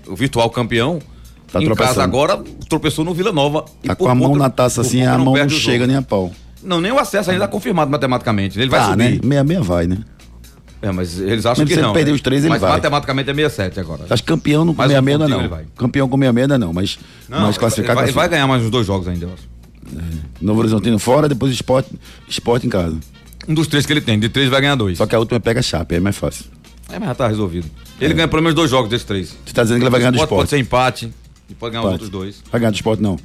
o 0.07 0.15
virtual 0.15 0.49
campeão, 0.49 0.99
Tá 1.51 1.59
em 1.61 1.65
tropeçando. 1.65 1.95
casa 1.95 2.03
agora, 2.03 2.43
tropeçou 2.69 3.03
no 3.03 3.13
Vila 3.13 3.31
Nova. 3.31 3.65
Tá 3.83 3.95
com 3.95 4.07
a 4.07 4.13
mão 4.15 4.29
pouco- 4.29 4.37
na 4.37 4.49
taça 4.49 4.81
assim, 4.81 5.03
a 5.03 5.17
mão 5.17 5.35
não 5.35 5.49
chega 5.49 5.87
nem 5.87 5.95
a 5.95 6.01
pau. 6.01 6.31
Não, 6.63 6.79
nem 6.81 6.91
o 6.91 6.99
acesso 6.99 7.31
ainda 7.31 7.45
tá 7.45 7.51
confirmado 7.51 7.89
matematicamente. 7.89 8.59
Ele 8.59 8.69
vai 8.69 8.79
Tá, 8.81 8.91
subir. 8.91 8.97
né? 8.97 9.19
Meia 9.23 9.43
meia 9.43 9.61
vai, 9.61 9.87
né? 9.87 9.97
É, 10.81 10.91
mas 10.91 11.19
eles 11.19 11.45
acham 11.45 11.65
Mesmo 11.65 11.75
que 11.75 11.81
não. 11.81 11.93
perder 11.93 12.11
né? 12.11 12.15
os 12.15 12.21
três, 12.21 12.41
ele 12.43 12.49
mas 12.49 12.61
vai. 12.61 12.71
matematicamente 12.71 13.29
é 13.29 13.33
67 13.33 13.79
agora. 13.79 14.05
Acho 14.09 14.23
que 14.23 14.27
campeão 14.27 14.63
não 14.63 14.73
com 14.73 14.85
meia 14.85 15.01
meia 15.01 15.17
não. 15.17 15.49
vai. 15.49 15.65
Campeão 15.77 16.07
com 16.07 16.15
meia 16.17 16.31
meia 16.31 16.47
não, 16.57 16.71
mas, 16.71 16.97
Não, 17.27 17.41
mas 17.41 17.57
classificar, 17.57 17.91
ele, 17.91 17.95
vai, 17.95 18.03
ele 18.05 18.11
vai 18.13 18.13
classifica. 18.13 18.27
ganhar 18.29 18.47
mais 18.47 18.63
uns 18.63 18.69
dois 18.69 18.85
jogos 18.87 19.07
ainda, 19.07 19.25
eu 19.25 19.33
acho. 19.33 19.49
Novo 20.41 20.59
Horizontino 20.59 20.99
fora, 20.99 21.27
depois 21.27 21.51
esporte, 21.51 21.89
esporte 22.27 22.67
em 22.67 22.69
casa. 22.69 22.97
Um 23.47 23.53
dos 23.53 23.67
três 23.67 23.85
que 23.85 23.91
ele 23.91 24.01
tem. 24.01 24.19
De 24.19 24.29
três 24.29 24.49
vai 24.49 24.61
ganhar 24.61 24.75
dois. 24.75 24.97
Só 24.97 25.05
que 25.07 25.15
a 25.15 25.19
última 25.19 25.39
pega 25.39 25.59
a 25.59 25.63
Chape, 25.63 25.95
é 25.95 25.99
mais 25.99 26.15
fácil. 26.15 26.45
É, 26.91 26.97
mas 26.99 27.09
já 27.09 27.15
tá 27.15 27.27
resolvido. 27.27 27.69
Ele 27.99 28.13
ganha 28.13 28.27
pelo 28.27 28.41
menos 28.41 28.55
dois 28.55 28.69
jogos 28.69 28.89
desses 28.89 29.05
três. 29.05 29.35
Você 29.45 29.53
tá 29.53 29.63
dizendo 29.63 29.79
que 29.79 29.83
ele 29.83 29.89
vai 29.89 29.99
ganhar 29.99 30.11
do 30.11 30.15
esporte. 30.17 30.39
pode 30.39 30.49
ser 30.49 30.57
empate. 30.59 31.11
E 31.49 31.53
pode 31.55 31.71
ganhar 31.73 31.81
os 31.83 31.87
Empate. 31.89 32.03
outros 32.03 32.09
dois. 32.09 32.43
Vai 32.51 32.59
ganhar 32.61 32.71
do 32.71 32.75
esporte, 32.75 33.01
não. 33.01 33.17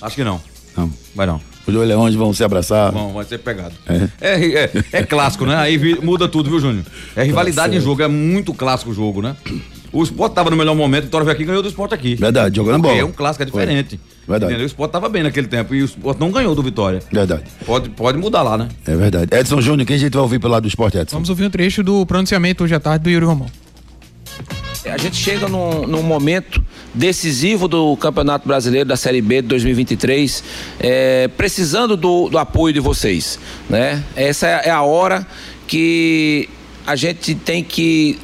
Acho 0.00 0.16
que 0.16 0.24
não. 0.24 0.40
Não. 0.76 0.90
Vai 1.14 1.26
não. 1.26 1.40
Os 1.66 1.72
dois 1.72 1.88
leões 1.88 2.14
vão 2.14 2.32
se 2.32 2.42
abraçar. 2.42 2.90
Bom, 2.92 3.12
vai 3.12 3.24
ser 3.24 3.38
pegado. 3.38 3.74
É. 3.86 4.08
É, 4.20 4.64
é, 4.64 4.70
é 4.92 5.02
clássico, 5.04 5.46
né? 5.46 5.54
Aí 5.56 5.76
vi- 5.76 6.00
muda 6.02 6.26
tudo, 6.28 6.50
viu, 6.50 6.58
Júnior? 6.58 6.84
É 7.14 7.22
rivalidade 7.22 7.68
em 7.70 7.72
certo. 7.74 7.84
jogo, 7.84 8.02
é 8.02 8.08
muito 8.08 8.52
clássico 8.54 8.90
o 8.90 8.94
jogo, 8.94 9.22
né? 9.22 9.36
O 9.92 10.02
Sport 10.02 10.32
tava 10.32 10.48
no 10.50 10.56
melhor 10.56 10.74
momento, 10.74 11.02
o 11.02 11.06
Vitória 11.06 11.24
veio 11.24 11.34
aqui 11.34 11.42
e 11.42 11.46
ganhou 11.46 11.62
do 11.62 11.68
Sport 11.68 11.92
aqui. 11.92 12.14
Verdade, 12.16 12.56
jogando 12.56 12.82
bola. 12.82 12.96
É 12.96 13.04
um 13.04 13.12
clássico, 13.12 13.42
é 13.42 13.46
diferente. 13.46 14.00
Verdade. 14.26 14.52
Entendeu? 14.52 14.64
O 14.64 14.66
Sport 14.66 14.90
tava 14.90 15.08
bem 15.08 15.22
naquele 15.22 15.46
tempo 15.46 15.74
e 15.74 15.82
o 15.82 15.84
Sport 15.84 16.18
não 16.18 16.30
ganhou 16.32 16.54
do 16.54 16.62
Vitória. 16.62 17.00
Verdade. 17.12 17.42
Pode, 17.66 17.90
pode 17.90 18.16
mudar 18.18 18.42
lá, 18.42 18.56
né? 18.56 18.68
É 18.86 18.96
verdade. 18.96 19.36
Edson 19.36 19.60
Júnior, 19.60 19.86
quem 19.86 19.96
a 19.96 19.98
gente 19.98 20.14
vai 20.14 20.22
ouvir 20.22 20.38
pelo 20.40 20.52
lado 20.54 20.62
do 20.62 20.68
esporte, 20.68 20.96
Edson? 20.96 21.14
Vamos 21.16 21.28
ouvir 21.28 21.44
um 21.44 21.50
trecho 21.50 21.82
do 21.82 22.04
pronunciamento 22.06 22.64
hoje 22.64 22.74
à 22.74 22.80
tarde 22.80 23.04
do 23.04 23.10
Yuri 23.10 23.26
Romão. 23.26 23.48
A 24.84 24.98
gente 24.98 25.16
chega 25.16 25.48
num, 25.48 25.86
num 25.86 26.02
momento 26.02 26.64
decisivo 26.92 27.68
do 27.68 27.96
Campeonato 27.96 28.48
Brasileiro 28.48 28.88
da 28.88 28.96
Série 28.96 29.22
B 29.22 29.40
de 29.40 29.48
2023, 29.48 30.42
é, 30.80 31.28
precisando 31.28 31.96
do, 31.96 32.28
do, 32.28 32.36
apoio 32.36 32.74
de 32.74 32.80
vocês. 32.80 33.38
Né? 33.70 34.02
Essa 34.16 34.48
é 34.48 34.70
a 34.70 34.82
hora 34.82 35.24
que 35.68 36.48
a 36.84 36.96
gente 36.96 37.34
tem 37.36 37.62
que 37.62 38.18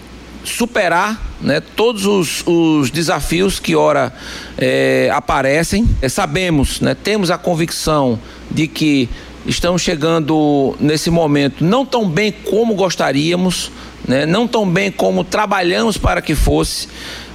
superar 0.45 1.23
né, 1.41 1.61
todos 1.61 2.07
os, 2.07 2.43
os, 2.45 2.91
desafios 2.91 3.61
que 3.61 3.77
ora 3.77 4.13
é, 4.57 5.11
aparecem. 5.15 5.89
É, 6.03 6.09
sabemos, 6.09 6.81
né, 6.81 6.95
temos 6.95 7.31
a 7.31 7.39
convicção 7.39 8.19
de 8.51 8.67
que 8.67 9.09
estamos 9.49 9.81
chegando 9.81 10.77
nesse 10.79 11.11
momento 11.11 11.65
não 11.65 11.85
tão 11.85 12.09
bem 12.09 12.31
como 12.31 12.75
gostaríamos, 12.75 13.73
né, 14.07 14.27
não 14.27 14.47
tão 14.47 14.69
bem 14.69 14.93
como 14.93 15.25
trabalhamos 15.25 15.97
para 15.97 16.21
que 16.21 16.35
fosse, 16.35 16.87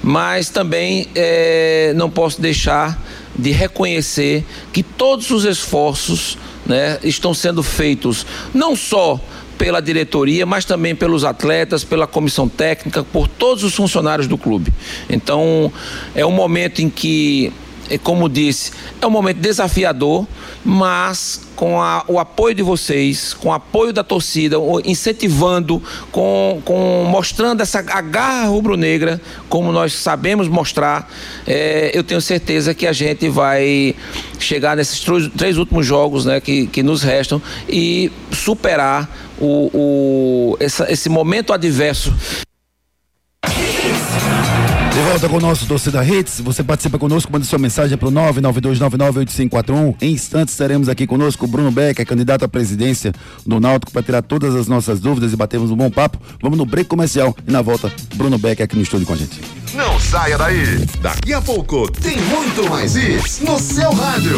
mas 0.02 0.50
também 0.50 1.08
é, 1.16 1.92
não 1.96 2.10
posso 2.10 2.40
deixar 2.40 3.02
de 3.36 3.52
reconhecer 3.52 4.46
que 4.72 4.84
todos 4.84 5.32
os 5.32 5.44
esforços 5.44 6.38
né, 6.66 7.00
estão 7.04 7.34
sendo 7.34 7.64
feitos 7.64 8.26
não 8.54 8.76
só 8.76 9.20
pela 9.58 9.82
diretoria, 9.82 10.46
mas 10.46 10.66
também 10.66 10.96
pelos 10.96 11.24
atletas, 11.24 11.84
pela 11.84 12.06
comissão 12.06 12.48
técnica, 12.50 13.04
por 13.04 13.28
todos 13.28 13.64
os 13.64 13.74
funcionários 13.74 14.28
do 14.28 14.38
clube. 14.38 14.74
Então, 15.10 15.72
é 16.16 16.26
um 16.26 16.32
momento 16.32 16.82
em 16.82 16.90
que, 16.90 17.52
como 18.04 18.30
disse, 18.30 18.72
é 19.02 19.08
um 19.08 19.10
momento 19.10 19.38
desafiador, 19.38 20.26
mas 20.64 21.42
com 21.56 21.82
a, 21.82 22.04
o 22.08 22.20
apoio 22.20 22.56
de 22.56 22.64
vocês, 22.64 23.34
com 23.34 23.50
o 23.50 23.52
apoio 23.54 23.94
da 23.94 24.04
torcida, 24.04 24.58
incentivando, 24.86 25.82
com, 26.12 26.62
com 26.66 27.06
mostrando 27.10 27.62
essa 27.62 27.82
garra 27.82 28.48
rubro-negra, 28.48 29.22
como 29.50 29.72
nós 29.72 29.94
sabemos 29.94 30.48
mostrar, 30.48 31.10
é, 31.46 31.92
eu 31.94 32.04
tenho 32.04 32.22
certeza 32.22 32.74
que 32.74 32.88
a 32.88 32.94
gente 32.94 33.30
vai 33.30 33.96
chegar 34.40 34.76
nesses 34.76 35.00
três, 35.00 35.28
três 35.38 35.58
últimos 35.58 35.86
jogos 35.86 36.26
né, 36.26 36.40
que, 36.40 36.68
que 36.68 36.82
nos 36.82 37.04
restam 37.04 37.42
e 37.68 38.12
superar 38.32 39.10
o, 39.40 39.70
o, 39.74 40.58
essa, 40.60 40.92
esse 40.92 41.10
momento 41.10 41.54
adverso. 41.54 42.14
De 44.94 45.02
volta 45.02 45.28
com 45.28 45.38
o 45.38 45.42
nosso 45.42 45.66
Torcida 45.66 46.06
Hits, 46.06 46.40
você 46.40 46.64
participa 46.64 47.00
conosco, 47.00 47.32
manda 47.32 47.44
sua 47.44 47.58
mensagem 47.58 47.98
para 47.98 48.08
o 48.08 48.12
992998541. 48.12 49.96
Em 50.00 50.12
instantes 50.12 50.56
teremos 50.56 50.88
aqui 50.88 51.08
conosco 51.08 51.46
o 51.46 51.48
Bruno 51.48 51.72
Becker, 51.72 52.06
candidato 52.06 52.46
à 52.46 52.48
presidência 52.48 53.12
do 53.44 53.60
Náutico, 53.60 53.92
para 53.92 54.04
tirar 54.04 54.22
todas 54.22 54.54
as 54.56 54.68
nossas 54.68 55.00
dúvidas 55.00 55.34
e 55.34 55.36
batermos 55.36 55.72
um 55.72 55.76
bom 55.76 55.90
papo. 55.90 56.20
Vamos 56.40 56.60
no 56.60 56.66
break 56.66 56.88
comercial 56.88 57.36
e 57.48 57.52
na 57.52 57.64
volta, 57.64 57.92
Bruno 58.14 58.38
Becker 58.38 58.66
aqui 58.66 58.76
no 58.76 58.84
estúdio 58.84 59.08
com 59.08 59.14
a 59.14 59.18
gente. 59.18 59.42
Não 59.74 60.00
saia 60.00 60.38
daí, 60.38 60.86
daqui 61.02 61.34
a 61.34 61.42
pouco 61.42 61.92
tem 61.92 62.16
muito 62.22 62.70
mais 62.70 62.96
isso 62.96 63.44
no 63.44 63.58
seu 63.58 63.92
rádio. 63.92 64.38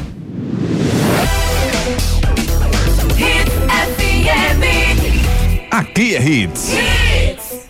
Aqui 5.81 6.15
é 6.15 6.21
Hits. 6.21 6.73
Hits. 6.73 7.69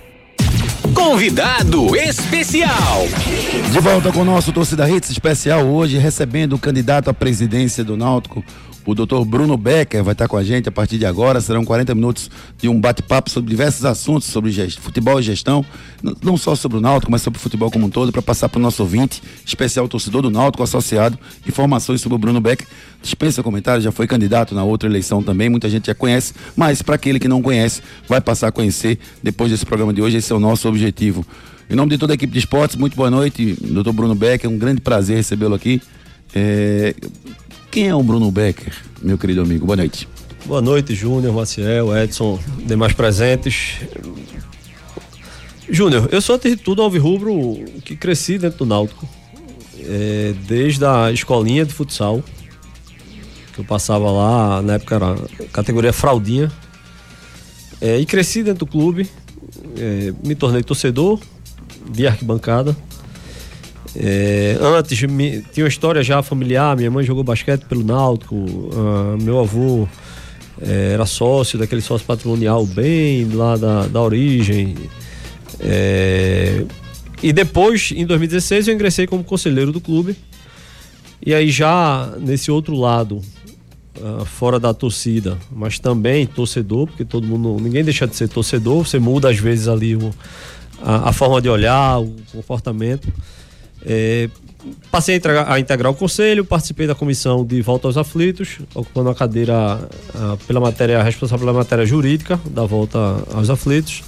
Convidado 0.93 1.95
especial. 1.95 3.07
De 3.71 3.79
volta 3.79 4.11
com 4.11 4.19
o 4.19 4.25
nosso 4.25 4.51
Torcida 4.51 4.89
Hits 4.89 5.11
especial 5.11 5.65
hoje, 5.65 5.97
recebendo 5.97 6.53
o 6.53 6.59
candidato 6.59 7.09
à 7.09 7.13
presidência 7.13 7.85
do 7.85 7.95
Náutico, 7.95 8.43
o 8.85 8.95
doutor 8.95 9.23
Bruno 9.25 9.55
Becker 9.57 10.03
vai 10.03 10.13
estar 10.13 10.27
com 10.27 10.37
a 10.37 10.43
gente 10.43 10.67
a 10.67 10.71
partir 10.71 10.97
de 10.97 11.05
agora. 11.05 11.39
Serão 11.39 11.63
40 11.63 11.93
minutos 11.93 12.31
de 12.57 12.67
um 12.67 12.79
bate-papo 12.79 13.29
sobre 13.29 13.49
diversos 13.49 13.85
assuntos, 13.85 14.27
sobre 14.27 14.51
futebol 14.79 15.19
e 15.19 15.23
gestão, 15.23 15.65
não 16.21 16.35
só 16.35 16.55
sobre 16.55 16.77
o 16.77 16.81
Náutico, 16.81 17.11
mas 17.11 17.21
sobre 17.21 17.37
o 17.37 17.41
futebol 17.41 17.69
como 17.69 17.85
um 17.85 17.89
todo, 17.89 18.11
para 18.11 18.21
passar 18.21 18.49
para 18.49 18.59
o 18.59 18.61
nosso 18.61 18.81
ouvinte, 18.81 19.21
especial 19.45 19.87
torcedor 19.87 20.23
do 20.23 20.31
Náutico 20.31 20.63
associado, 20.63 21.17
informações 21.47 22.01
sobre 22.01 22.15
o 22.15 22.17
Bruno 22.17 22.41
Becker. 22.41 22.67
Dispensa 23.01 23.43
comentários, 23.43 23.83
já 23.83 23.91
foi 23.91 24.07
candidato 24.07 24.53
na 24.55 24.63
outra 24.63 24.89
eleição 24.89 25.21
também, 25.21 25.49
muita 25.49 25.69
gente 25.69 25.87
já 25.87 25.95
conhece, 25.95 26.33
mas 26.55 26.81
para 26.81 26.95
aquele 26.95 27.19
que 27.19 27.27
não 27.27 27.41
conhece, 27.41 27.81
vai 28.07 28.21
passar 28.21 28.47
a 28.47 28.51
conhecer 28.51 28.99
depois 29.21 29.51
desse 29.51 29.65
programa 29.65 29.93
de 29.93 30.01
hoje. 30.01 30.17
Esse 30.17 30.31
é 30.31 30.35
o 30.35 30.39
nosso 30.39 30.67
objetivo. 30.67 31.25
Em 31.69 31.75
nome 31.75 31.91
de 31.91 31.97
toda 31.97 32.13
a 32.13 32.15
equipe 32.15 32.33
de 32.33 32.39
esportes, 32.39 32.75
muito 32.75 32.95
boa 32.95 33.09
noite, 33.09 33.57
doutor 33.61 33.93
Bruno 33.93 34.13
Becker. 34.13 34.49
É 34.49 34.53
um 34.53 34.57
grande 34.57 34.81
prazer 34.81 35.15
recebê-lo 35.15 35.55
aqui. 35.55 35.81
É, 36.33 36.93
quem 37.71 37.87
é 37.87 37.95
o 37.95 38.03
Bruno 38.03 38.29
Becker, 38.29 38.73
meu 39.01 39.17
querido 39.17 39.41
amigo? 39.41 39.65
Boa 39.65 39.77
noite. 39.77 40.07
Boa 40.45 40.61
noite, 40.61 40.93
Júnior, 40.93 41.33
Maciel, 41.33 41.95
Edson, 41.97 42.37
demais 42.65 42.91
presentes. 42.91 43.77
Júnior, 45.69 46.09
eu 46.11 46.19
sou, 46.19 46.35
antes 46.35 46.51
de 46.51 46.57
tudo, 46.57 46.81
alvirrubro 46.81 47.63
que 47.85 47.95
cresci 47.95 48.37
dentro 48.37 48.59
do 48.59 48.65
Náutico. 48.65 49.07
é, 49.87 50.33
desde 50.47 50.85
a 50.85 51.11
escolinha 51.11 51.65
de 51.65 51.73
futsal, 51.73 52.21
que 53.53 53.59
eu 53.59 53.65
passava 53.65 54.11
lá, 54.11 54.61
na 54.61 54.73
época 54.73 54.95
era 54.95 55.15
categoria 55.53 55.93
fraldinha, 55.93 56.51
é, 57.79 57.97
e 57.97 58.05
cresci 58.05 58.43
dentro 58.43 58.65
do 58.65 58.71
clube, 58.71 59.09
é, 59.77 60.13
me 60.25 60.35
tornei 60.35 60.61
torcedor 60.61 61.19
de 61.89 62.05
arquibancada. 62.05 62.75
É, 63.95 64.57
antes 64.61 65.01
me, 65.03 65.41
tinha 65.53 65.65
uma 65.65 65.69
história 65.69 66.01
já 66.01 66.23
familiar, 66.23 66.77
minha 66.77 66.89
mãe 66.89 67.03
jogou 67.03 67.23
basquete 67.23 67.63
pelo 67.65 67.83
Náutico, 67.83 68.35
ah, 68.73 69.17
meu 69.21 69.39
avô 69.39 69.87
é, 70.61 70.93
era 70.93 71.05
sócio 71.05 71.59
daquele 71.59 71.81
sócio 71.81 72.05
patrimonial 72.05 72.65
bem 72.65 73.27
lá 73.33 73.57
da, 73.57 73.87
da 73.87 74.01
origem. 74.01 74.75
É, 75.59 76.63
e 77.21 77.31
depois, 77.31 77.91
em 77.95 78.05
2016, 78.05 78.67
eu 78.67 78.73
ingressei 78.73 79.05
como 79.05 79.23
conselheiro 79.23 79.71
do 79.71 79.81
clube. 79.81 80.15
E 81.23 81.33
aí 81.33 81.51
já 81.51 82.15
nesse 82.19 82.49
outro 82.49 82.75
lado, 82.75 83.21
uh, 83.97 84.25
fora 84.25 84.59
da 84.59 84.73
torcida, 84.73 85.37
mas 85.51 85.77
também 85.77 86.25
torcedor, 86.25 86.87
porque 86.87 87.05
todo 87.05 87.27
mundo, 87.27 87.61
ninguém 87.61 87.83
deixa 87.83 88.07
de 88.07 88.15
ser 88.15 88.27
torcedor, 88.27 88.85
você 88.85 88.97
muda 88.97 89.29
às 89.29 89.37
vezes 89.37 89.67
ali 89.67 89.95
o, 89.95 90.11
a, 90.81 91.09
a 91.09 91.13
forma 91.13 91.39
de 91.39 91.47
olhar, 91.47 91.99
o 91.99 92.15
comportamento. 92.31 93.07
É, 93.85 94.29
passei 94.91 95.19
a 95.23 95.53
a 95.53 95.59
integrar, 95.59 95.91
o 95.91 95.95
conselho, 95.95 96.45
participei 96.45 96.85
da 96.85 96.95
comissão 96.95 97.45
de 97.45 97.61
volta 97.61 97.87
aos 97.87 97.97
aflitos, 97.97 98.59
ocupando 98.75 99.09
a 99.09 99.15
cadeira 99.15 99.89
a, 100.13 100.37
pela 100.47 100.59
matéria 100.59 101.01
responsável 101.01 101.45
pela 101.45 101.57
matéria 101.57 101.85
jurídica 101.85 102.39
da 102.45 102.65
volta 102.65 102.97
aos 103.33 103.49
aflitos. 103.49 104.03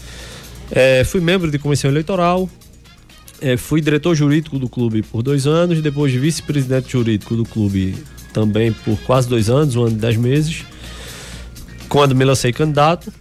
É, 0.71 1.03
fui 1.03 1.21
membro 1.21 1.51
de 1.51 1.59
comissão 1.59 1.89
eleitoral, 1.89 2.49
é, 3.41 3.57
fui 3.57 3.81
diretor 3.81 4.15
jurídico 4.15 4.57
do 4.57 4.69
clube 4.69 5.01
por 5.01 5.21
dois 5.21 5.45
anos, 5.45 5.81
depois 5.81 6.13
vice-presidente 6.13 6.91
jurídico 6.91 7.35
do 7.35 7.43
clube 7.43 7.95
também 8.31 8.71
por 8.71 8.97
quase 9.01 9.27
dois 9.27 9.49
anos, 9.49 9.75
um 9.75 9.83
ano 9.83 9.95
e 9.95 9.99
dez 9.99 10.17
meses. 10.17 10.63
Quando 11.89 12.15
me 12.15 12.25
lancei 12.25 12.51
candidato, 12.51 13.13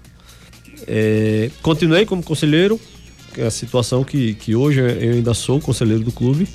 é, 0.86 1.50
continuei 1.60 2.06
como 2.06 2.22
conselheiro, 2.22 2.80
a 3.40 3.50
situação 3.50 4.04
que, 4.04 4.34
que 4.34 4.54
hoje 4.54 4.80
eu 4.80 5.12
ainda 5.12 5.34
sou 5.34 5.60
conselheiro 5.60 6.02
do 6.02 6.12
clube, 6.12 6.48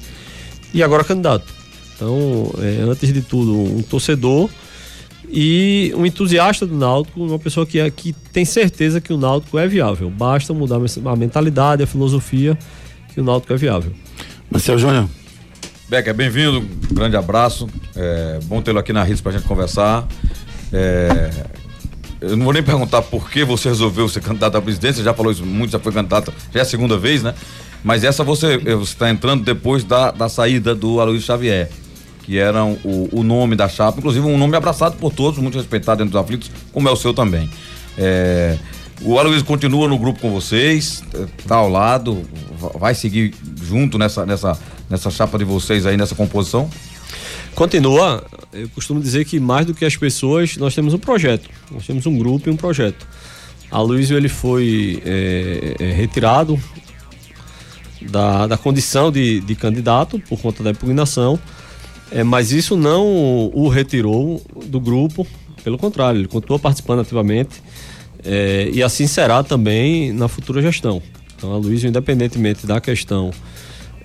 e 0.73 0.83
agora 0.83 1.03
candidato. 1.03 1.45
Então, 1.95 2.51
é, 2.59 2.81
antes 2.83 3.11
de 3.11 3.21
tudo, 3.21 3.53
um 3.53 3.81
torcedor 3.81 4.49
e 5.29 5.91
um 5.95 6.05
entusiasta 6.05 6.65
do 6.65 6.75
Náutico, 6.75 7.23
uma 7.23 7.39
pessoa 7.39 7.65
que, 7.65 7.79
é, 7.79 7.89
que 7.89 8.13
tem 8.31 8.45
certeza 8.45 9.01
que 9.01 9.11
o 9.11 9.17
Náutico 9.17 9.57
é 9.57 9.67
viável. 9.67 10.09
Basta 10.09 10.53
mudar 10.53 10.79
a 11.05 11.15
mentalidade, 11.15 11.83
a 11.83 11.87
filosofia, 11.87 12.57
que 13.13 13.19
o 13.19 13.23
Náutico 13.23 13.53
é 13.53 13.57
viável. 13.57 13.91
Marcelo 14.49 14.77
Júnior. 14.79 15.09
Becker, 15.89 16.13
bem-vindo, 16.13 16.59
um 16.59 16.93
grande 16.93 17.15
abraço. 17.15 17.67
É, 17.95 18.39
bom 18.43 18.61
tê-lo 18.61 18.77
aqui 18.77 18.93
na 18.93 19.03
Ritz 19.03 19.21
para 19.21 19.31
a 19.31 19.37
gente 19.37 19.47
conversar. 19.47 20.07
É, 20.71 21.29
eu 22.19 22.35
não 22.35 22.45
vou 22.45 22.53
nem 22.53 22.63
perguntar 22.63 23.01
por 23.03 23.29
que 23.29 23.43
você 23.43 23.69
resolveu 23.69 24.07
ser 24.09 24.21
candidato 24.21 24.57
à 24.57 24.61
presidência, 24.61 25.03
já 25.03 25.13
falou 25.13 25.31
isso 25.31 25.45
muito, 25.45 25.71
já 25.71 25.79
foi 25.79 25.91
candidato, 25.91 26.33
já 26.53 26.59
é 26.59 26.63
a 26.63 26.65
segunda 26.65 26.97
vez, 26.97 27.21
né? 27.23 27.33
Mas 27.83 28.03
essa 28.03 28.23
você 28.23 28.55
está 28.81 29.09
entrando 29.09 29.43
depois 29.43 29.83
da, 29.83 30.11
da 30.11 30.27
saída 30.27 30.73
do 30.73 30.99
Aloysio 30.99 31.25
Xavier, 31.25 31.69
que 32.23 32.37
era 32.37 32.65
o, 32.65 33.09
o 33.11 33.23
nome 33.23 33.55
da 33.55 33.69
chapa, 33.69 33.99
inclusive 33.99 34.25
um 34.25 34.37
nome 34.37 34.57
abraçado 34.57 34.97
por 34.97 35.13
todos, 35.13 35.39
muito 35.39 35.57
respeitado 35.57 35.99
dentro 35.99 36.11
dos 36.11 36.21
aflitos, 36.21 36.51
como 36.73 36.89
é 36.89 36.91
o 36.91 36.95
seu 36.95 37.13
também. 37.13 37.49
É, 37.97 38.57
o 39.01 39.19
Aloysio 39.19 39.45
continua 39.45 39.87
no 39.87 39.97
grupo 39.97 40.19
com 40.19 40.31
vocês, 40.31 41.03
está 41.37 41.55
ao 41.55 41.69
lado, 41.69 42.23
vai 42.79 42.95
seguir 42.95 43.33
junto 43.61 43.97
nessa, 43.97 44.25
nessa, 44.25 44.57
nessa 44.89 45.11
chapa 45.11 45.37
de 45.37 45.45
vocês 45.45 45.85
aí, 45.85 45.95
nessa 45.95 46.15
composição? 46.15 46.69
Continua, 47.57 48.23
eu 48.53 48.69
costumo 48.69 49.01
dizer 49.01 49.25
que 49.25 49.39
mais 49.39 49.65
do 49.65 49.73
que 49.73 49.83
as 49.83 49.97
pessoas, 49.97 50.57
nós 50.57 50.75
temos 50.75 50.93
um 50.93 50.99
projeto. 50.99 51.49
Nós 51.71 51.87
temos 51.87 52.05
um 52.05 52.15
grupo 52.15 52.47
e 52.47 52.51
um 52.51 52.55
projeto. 52.55 53.07
A 53.71 53.81
Luísio 53.81 54.15
ele 54.15 54.29
foi 54.29 55.01
é, 55.03 55.75
é, 55.79 55.91
retirado 55.91 56.61
da, 57.99 58.45
da 58.45 58.57
condição 58.59 59.11
de, 59.11 59.39
de 59.39 59.55
candidato 59.55 60.19
por 60.29 60.39
conta 60.39 60.61
da 60.61 60.69
impugnação, 60.69 61.39
é, 62.11 62.23
mas 62.23 62.51
isso 62.51 62.77
não 62.77 63.49
o 63.51 63.67
retirou 63.69 64.39
do 64.67 64.79
grupo, 64.79 65.25
pelo 65.63 65.79
contrário, 65.79 66.19
ele 66.19 66.27
continua 66.27 66.59
participando 66.59 66.99
ativamente 66.99 67.63
é, 68.23 68.69
e 68.71 68.83
assim 68.83 69.07
será 69.07 69.41
também 69.41 70.13
na 70.13 70.27
futura 70.27 70.61
gestão. 70.61 71.01
Então 71.35 71.51
a 71.51 71.57
Luísio, 71.57 71.89
independentemente 71.89 72.67
da 72.67 72.79
questão 72.79 73.31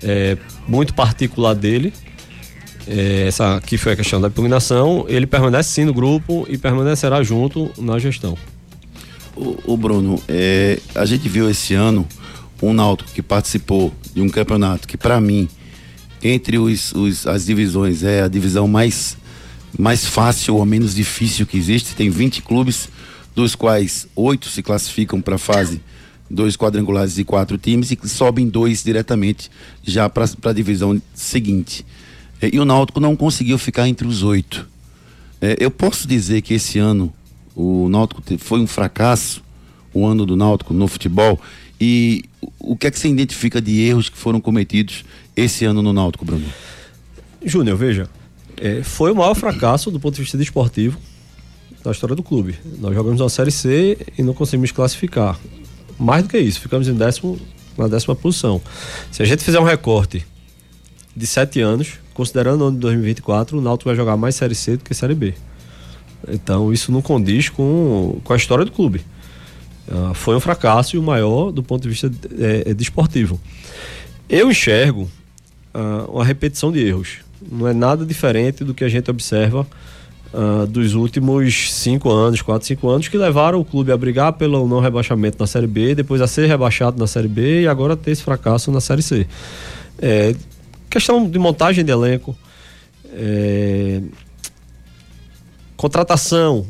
é, 0.01 0.39
muito 0.67 0.95
particular 0.95 1.53
dele, 1.53 1.93
essa 2.87 3.61
que 3.65 3.77
foi 3.77 3.93
a 3.93 3.95
questão 3.95 4.19
da 4.19 4.27
impugnação, 4.27 5.05
ele 5.07 5.25
permanece 5.25 5.69
sim 5.69 5.85
no 5.85 5.93
grupo 5.93 6.45
e 6.49 6.57
permanecerá 6.57 7.23
junto 7.23 7.71
na 7.77 7.97
gestão. 7.99 8.37
O, 9.35 9.73
o 9.73 9.77
Bruno, 9.77 10.21
é, 10.27 10.79
a 10.93 11.05
gente 11.05 11.27
viu 11.27 11.49
esse 11.49 11.73
ano 11.73 12.07
um 12.61 12.73
Náutico 12.73 13.11
que 13.11 13.21
participou 13.21 13.93
de 14.13 14.21
um 14.21 14.29
campeonato 14.29 14.87
que 14.87 14.95
para 14.95 15.19
mim 15.19 15.49
entre 16.23 16.57
os, 16.57 16.93
os, 16.93 17.27
as 17.27 17.45
divisões 17.45 18.03
é 18.03 18.21
a 18.21 18.27
divisão 18.29 18.67
mais 18.67 19.17
mais 19.77 20.05
fácil 20.05 20.55
ou 20.55 20.65
menos 20.65 20.93
difícil 20.93 21.47
que 21.47 21.57
existe. 21.57 21.95
Tem 21.95 22.09
20 22.09 22.43
clubes, 22.43 22.87
dos 23.35 23.55
quais 23.55 24.07
oito 24.15 24.47
se 24.47 24.61
classificam 24.61 25.19
para 25.19 25.35
a 25.35 25.39
fase 25.39 25.81
dois 26.29 26.55
quadrangulares 26.55 27.17
e 27.17 27.23
quatro 27.23 27.57
times 27.57 27.91
e 27.91 27.97
sobem 28.07 28.47
dois 28.47 28.83
diretamente 28.83 29.51
já 29.83 30.09
para 30.09 30.25
a 30.45 30.53
divisão 30.53 30.99
seguinte. 31.13 31.85
É, 32.43 32.49
e 32.51 32.59
o 32.59 32.65
Náutico 32.65 32.99
não 32.99 33.15
conseguiu 33.15 33.57
ficar 33.57 33.87
entre 33.87 34.05
os 34.05 34.21
oito. 34.21 34.67
É, 35.39 35.55
eu 35.61 35.71
posso 35.71 36.05
dizer 36.05 36.41
que 36.41 36.53
esse 36.53 36.77
ano 36.77 37.13
o 37.55 37.87
Náutico 37.87 38.21
foi 38.37 38.59
um 38.59 38.67
fracasso, 38.67 39.41
o 39.93 40.05
ano 40.05 40.25
do 40.25 40.35
Náutico 40.35 40.73
no 40.73 40.85
futebol. 40.89 41.39
E 41.79 42.25
o 42.59 42.75
que 42.75 42.87
é 42.87 42.91
que 42.91 42.99
você 42.99 43.07
identifica 43.07 43.61
de 43.61 43.79
erros 43.79 44.09
que 44.09 44.17
foram 44.17 44.41
cometidos 44.41 45.05
esse 45.37 45.63
ano 45.63 45.81
no 45.81 45.93
Náutico, 45.93 46.25
Bruno? 46.25 46.43
Júnior, 47.45 47.77
veja, 47.77 48.09
é, 48.57 48.83
foi 48.83 49.13
o 49.13 49.15
maior 49.15 49.35
fracasso 49.35 49.89
do 49.89 49.97
ponto 49.97 50.15
de 50.15 50.21
vista 50.21 50.37
desportivo 50.37 50.99
da 51.81 51.91
história 51.91 52.13
do 52.13 52.23
clube. 52.23 52.55
Nós 52.79 52.93
jogamos 52.93 53.21
uma 53.21 53.29
Série 53.29 53.51
C 53.51 53.97
e 54.17 54.21
não 54.21 54.33
conseguimos 54.33 54.71
classificar. 54.71 55.39
Mais 55.97 56.23
do 56.23 56.29
que 56.29 56.37
isso, 56.37 56.59
ficamos 56.59 56.89
em 56.89 56.93
décimo, 56.93 57.39
na 57.77 57.87
décima 57.87 58.17
posição. 58.17 58.61
Se 59.11 59.23
a 59.23 59.25
gente 59.25 59.45
fizer 59.45 59.61
um 59.61 59.63
recorte 59.63 60.25
de 61.15 61.27
sete 61.27 61.61
anos, 61.61 61.93
considerando 62.13 62.61
o 62.61 62.67
ano 62.67 62.75
de 62.75 62.81
2024, 62.81 63.57
o 63.57 63.61
Náutico 63.61 63.89
vai 63.89 63.95
jogar 63.95 64.17
mais 64.17 64.35
Série 64.35 64.55
C 64.55 64.77
do 64.77 64.83
que 64.83 64.93
Série 64.93 65.15
B. 65.15 65.33
Então 66.27 66.71
isso 66.71 66.91
não 66.91 67.01
condiz 67.01 67.49
com, 67.49 68.19
com 68.23 68.33
a 68.33 68.35
história 68.35 68.65
do 68.65 68.71
clube. 68.71 69.01
Uh, 69.87 70.13
foi 70.13 70.35
um 70.35 70.39
fracasso 70.39 70.95
e 70.95 70.99
o 70.99 71.03
maior 71.03 71.51
do 71.51 71.61
ponto 71.61 71.83
de 71.83 71.89
vista 71.89 72.09
é, 72.39 72.71
é 72.71 72.73
desportivo. 72.73 73.39
Eu 74.29 74.49
enxergo 74.49 75.09
uh, 75.73 76.11
uma 76.11 76.23
repetição 76.23 76.71
de 76.71 76.79
erros. 76.79 77.17
Não 77.51 77.67
é 77.67 77.73
nada 77.73 78.05
diferente 78.05 78.63
do 78.63 78.73
que 78.73 78.85
a 78.85 78.89
gente 78.89 79.11
observa 79.11 79.67
uh, 80.33 80.65
dos 80.65 80.93
últimos 80.93 81.73
cinco 81.73 82.09
anos, 82.09 82.41
quatro, 82.41 82.65
cinco 82.65 82.89
anos, 82.89 83.09
que 83.09 83.17
levaram 83.17 83.59
o 83.59 83.65
clube 83.65 83.91
a 83.91 83.97
brigar 83.97 84.33
pelo 84.33 84.65
não 84.67 84.79
rebaixamento 84.79 85.37
na 85.39 85.45
Série 85.45 85.67
B, 85.67 85.93
depois 85.93 86.21
a 86.21 86.27
ser 86.27 86.47
rebaixado 86.47 86.97
na 86.97 87.05
Série 87.05 87.27
B 87.27 87.63
e 87.63 87.67
agora 87.67 87.97
ter 87.97 88.11
esse 88.11 88.23
fracasso 88.23 88.71
na 88.71 88.79
Série 88.79 89.01
C. 89.01 89.27
É, 89.99 90.33
Questão 90.93 91.27
de 91.27 91.39
montagem 91.39 91.83
de 91.83 91.91
elenco, 91.91 92.37
é, 93.15 93.99
contratação. 95.75 96.67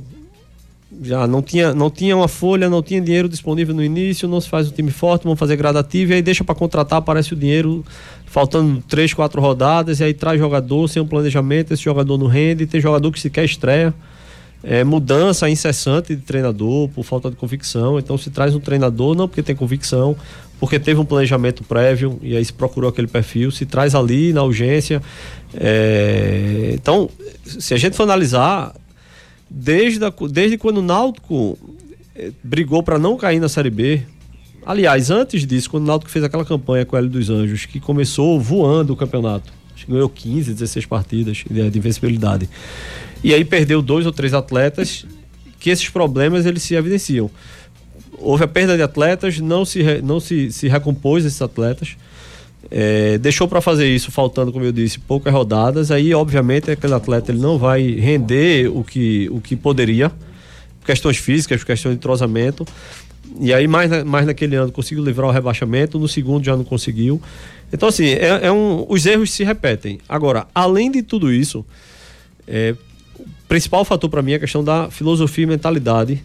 Já 1.01 1.27
não 1.27 1.41
tinha, 1.41 1.73
não 1.73 1.89
tinha 1.89 2.15
uma 2.15 2.29
folha, 2.29 2.69
não 2.69 2.81
tinha 2.81 3.01
dinheiro 3.01 3.27
disponível 3.27 3.75
no 3.75 3.83
início, 3.83 4.25
não 4.25 4.39
se 4.39 4.47
faz 4.47 4.69
um 4.69 4.71
time 4.71 4.91
forte, 4.91 5.23
vamos 5.25 5.37
fazer 5.37 5.57
gradativo, 5.57 6.13
e 6.13 6.15
aí 6.15 6.21
deixa 6.21 6.41
para 6.41 6.55
contratar, 6.55 6.99
aparece 6.99 7.33
o 7.33 7.35
dinheiro 7.35 7.83
faltando 8.25 8.81
três, 8.87 9.13
quatro 9.13 9.41
rodadas, 9.41 9.99
e 9.99 10.05
aí 10.05 10.13
traz 10.13 10.39
jogador 10.39 10.87
sem 10.87 11.01
um 11.01 11.05
planejamento, 11.05 11.73
esse 11.73 11.83
jogador 11.83 12.17
não 12.17 12.27
rende, 12.27 12.65
tem 12.65 12.79
jogador 12.79 13.11
que 13.11 13.19
sequer 13.19 13.43
estreia. 13.43 13.93
É, 14.63 14.85
mudança 14.85 15.49
incessante 15.49 16.15
de 16.15 16.21
treinador 16.21 16.87
por 16.87 17.03
falta 17.03 17.29
de 17.29 17.35
convicção. 17.35 17.99
Então 17.99 18.17
se 18.17 18.29
traz 18.29 18.55
um 18.55 18.61
treinador 18.61 19.15
não 19.15 19.27
porque 19.27 19.43
tem 19.43 19.53
convicção, 19.53 20.15
porque 20.63 20.79
teve 20.79 20.97
um 20.97 21.03
planejamento 21.03 21.61
prévio 21.61 22.17
e 22.21 22.37
aí 22.37 22.45
se 22.45 22.53
procurou 22.53 22.89
aquele 22.89 23.05
perfil, 23.05 23.51
se 23.51 23.65
traz 23.65 23.93
ali 23.93 24.31
na 24.31 24.43
urgência. 24.43 25.03
É... 25.53 26.71
Então, 26.73 27.09
se 27.45 27.73
a 27.73 27.77
gente 27.77 27.97
for 27.97 28.03
analisar, 28.03 28.73
desde, 29.49 30.05
a, 30.05 30.13
desde 30.31 30.57
quando 30.57 30.77
o 30.77 30.81
Náutico 30.81 31.59
é, 32.15 32.31
brigou 32.41 32.81
para 32.81 32.97
não 32.97 33.17
cair 33.17 33.41
na 33.41 33.49
Série 33.49 33.69
B, 33.69 34.03
aliás, 34.65 35.11
antes 35.11 35.45
disso, 35.45 35.69
quando 35.69 35.83
o 35.83 35.87
Náutico 35.87 36.09
fez 36.09 36.23
aquela 36.23 36.45
campanha 36.45 36.85
com 36.85 36.95
o 36.95 36.99
Hélio 36.99 37.09
dos 37.09 37.29
Anjos, 37.29 37.65
que 37.65 37.81
começou 37.81 38.39
voando 38.39 38.93
o 38.93 38.95
campeonato, 38.95 39.51
ganhou 39.85 40.07
15, 40.07 40.53
16 40.53 40.85
partidas 40.85 41.43
de 41.51 41.77
invencibilidade, 41.77 42.49
e 43.21 43.33
aí 43.33 43.43
perdeu 43.43 43.81
dois 43.81 44.05
ou 44.05 44.13
três 44.13 44.33
atletas, 44.33 45.05
que 45.59 45.69
esses 45.69 45.89
problemas 45.89 46.45
eles 46.45 46.63
se 46.63 46.73
evidenciam 46.73 47.29
houve 48.23 48.43
a 48.43 48.47
perda 48.47 48.75
de 48.75 48.81
atletas, 48.81 49.39
não 49.39 49.65
se, 49.65 50.01
não 50.01 50.19
se, 50.19 50.51
se 50.51 50.67
recompôs 50.67 51.25
esses 51.25 51.41
atletas. 51.41 51.95
É, 52.71 53.17
deixou 53.17 53.47
para 53.47 53.61
fazer 53.61 53.87
isso 53.87 54.11
faltando, 54.11 54.51
como 54.51 54.63
eu 54.65 54.71
disse, 54.71 54.97
poucas 54.99 55.33
rodadas. 55.33 55.91
Aí, 55.91 56.13
obviamente, 56.13 56.71
aquele 56.71 56.93
atleta 56.93 57.31
ele 57.31 57.39
não 57.39 57.57
vai 57.57 57.83
render 57.91 58.69
o 58.69 58.83
que, 58.83 59.29
o 59.31 59.41
que 59.41 59.55
poderia. 59.55 60.11
Questões 60.85 61.17
físicas, 61.17 61.63
questões 61.63 61.93
de 61.93 61.97
entrosamento. 61.97 62.65
E 63.39 63.53
aí, 63.53 63.67
mais, 63.67 63.89
na, 63.89 64.03
mais 64.03 64.25
naquele 64.25 64.55
ano, 64.55 64.71
conseguiu 64.71 65.03
livrar 65.03 65.27
o 65.27 65.31
rebaixamento. 65.31 65.99
No 65.99 66.07
segundo, 66.07 66.45
já 66.45 66.55
não 66.55 66.63
conseguiu. 66.63 67.21
Então, 67.71 67.89
assim, 67.89 68.07
é, 68.07 68.47
é 68.47 68.51
um, 68.51 68.85
os 68.87 69.05
erros 69.05 69.31
se 69.31 69.43
repetem. 69.43 69.99
Agora, 70.07 70.47
além 70.53 70.89
de 70.89 71.03
tudo 71.03 71.31
isso, 71.31 71.65
é, 72.47 72.75
o 73.19 73.25
principal 73.47 73.83
fator 73.83 74.09
para 74.09 74.21
mim 74.21 74.31
é 74.33 74.35
a 74.35 74.39
questão 74.39 74.63
da 74.63 74.89
filosofia 74.89 75.43
e 75.43 75.47
mentalidade 75.47 76.23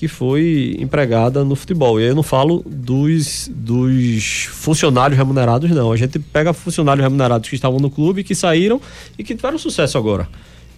que 0.00 0.08
foi 0.08 0.78
empregada 0.78 1.44
no 1.44 1.54
futebol. 1.54 2.00
E 2.00 2.04
eu 2.04 2.14
não 2.14 2.22
falo 2.22 2.64
dos, 2.64 3.50
dos 3.54 4.48
funcionários 4.50 5.18
remunerados, 5.18 5.70
não. 5.72 5.92
A 5.92 5.96
gente 5.96 6.18
pega 6.18 6.54
funcionários 6.54 7.04
remunerados 7.04 7.50
que 7.50 7.54
estavam 7.54 7.78
no 7.78 7.90
clube, 7.90 8.24
que 8.24 8.34
saíram 8.34 8.80
e 9.18 9.22
que 9.22 9.34
tiveram 9.34 9.58
sucesso 9.58 9.98
agora. 9.98 10.26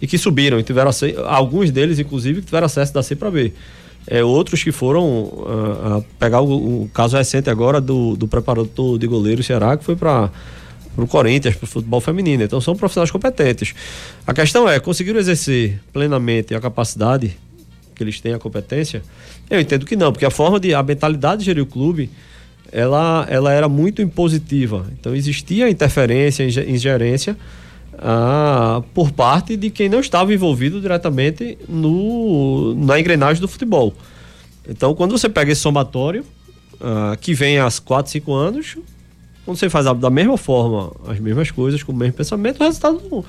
E 0.01 0.07
que 0.07 0.17
subiram, 0.17 0.59
e 0.59 0.63
tiveram 0.63 0.91
alguns 1.25 1.71
deles, 1.71 1.99
inclusive, 1.99 2.41
que 2.41 2.47
tiveram 2.47 2.65
acesso 2.65 2.93
da 2.93 3.01
C 3.01 3.15
para 3.15 3.31
B. 3.31 3.53
É, 4.05 4.21
outros 4.21 4.61
que 4.61 4.73
foram 4.73 5.05
uh, 5.05 6.05
pegar 6.19 6.41
o, 6.41 6.81
o, 6.83 6.89
caso 6.93 7.15
recente 7.15 7.49
agora 7.49 7.79
do, 7.79 8.17
do 8.17 8.27
preparador 8.27 8.99
de 8.99 9.07
goleiro 9.07 9.41
Ceará, 9.41 9.77
que 9.77 9.85
foi 9.85 9.95
para 9.95 10.29
o 10.97 11.07
Corinthians, 11.07 11.55
para 11.55 11.63
o 11.63 11.67
futebol 11.67 12.01
feminino. 12.01 12.43
Então 12.43 12.59
são 12.59 12.75
profissionais 12.75 13.09
competentes. 13.09 13.73
A 14.27 14.33
questão 14.33 14.67
é, 14.67 14.81
conseguiram 14.81 15.17
exercer 15.17 15.79
plenamente 15.93 16.53
a 16.53 16.59
capacidade 16.59 17.37
que 17.93 18.03
eles 18.03 18.19
têm 18.19 18.33
a 18.33 18.39
competência? 18.39 19.01
Eu 19.49 19.59
entendo 19.59 19.85
que 19.85 19.95
não, 19.95 20.11
porque 20.11 20.25
a 20.25 20.31
forma 20.31 20.59
de 20.59 20.73
a 20.73 20.81
mentalidade 20.81 21.39
de 21.39 21.45
gerir 21.45 21.63
o 21.63 21.65
clube, 21.65 22.09
ela, 22.71 23.25
ela 23.29 23.51
era 23.51 23.69
muito 23.69 24.01
impositiva. 24.01 24.85
Então 24.99 25.15
existia 25.15 25.69
interferência, 25.69 26.43
ingerência 26.43 27.37
ah, 27.97 28.81
por 28.93 29.11
parte 29.11 29.55
de 29.55 29.69
quem 29.69 29.87
não 29.87 29.99
estava 29.99 30.33
envolvido 30.33 30.81
diretamente 30.81 31.57
no, 31.67 32.75
na 32.75 32.99
engrenagem 32.99 33.41
do 33.41 33.47
futebol. 33.47 33.93
Então, 34.67 34.95
quando 34.95 35.11
você 35.11 35.29
pega 35.29 35.51
esse 35.51 35.61
somatório, 35.61 36.25
ah, 36.81 37.15
que 37.19 37.33
vem 37.33 37.59
há 37.59 37.69
4, 37.83 38.11
5 38.11 38.33
anos, 38.33 38.77
quando 39.45 39.57
você 39.57 39.69
faz 39.69 39.85
da 39.85 40.09
mesma 40.09 40.37
forma 40.37 40.91
as 41.07 41.19
mesmas 41.19 41.51
coisas, 41.51 41.83
com 41.83 41.91
o 41.91 41.95
mesmo 41.95 42.13
pensamento, 42.13 42.61
o 42.61 42.63
resultado 42.63 43.25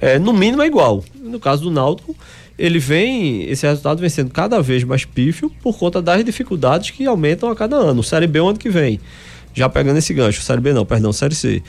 é, 0.00 0.18
no 0.18 0.32
mínimo 0.32 0.62
é 0.62 0.66
igual. 0.66 1.04
No 1.14 1.38
caso 1.38 1.62
do 1.62 1.70
Náutico, 1.70 2.16
ele 2.58 2.78
vem, 2.78 3.48
esse 3.48 3.66
resultado 3.66 4.00
vem 4.00 4.08
sendo 4.08 4.30
cada 4.30 4.60
vez 4.60 4.84
mais 4.84 5.04
pífio 5.04 5.50
por 5.62 5.78
conta 5.78 6.00
das 6.02 6.24
dificuldades 6.24 6.90
que 6.90 7.06
aumentam 7.06 7.50
a 7.50 7.56
cada 7.56 7.76
ano. 7.76 8.02
Série 8.02 8.26
B 8.26 8.40
o 8.40 8.48
ano 8.48 8.58
que 8.58 8.70
vem, 8.70 9.00
já 9.54 9.68
pegando 9.68 9.98
esse 9.98 10.12
gancho, 10.12 10.42
Série 10.42 10.60
B 10.60 10.72
não, 10.72 10.84
perdão, 10.84 11.12
Série 11.12 11.34
C. 11.34 11.62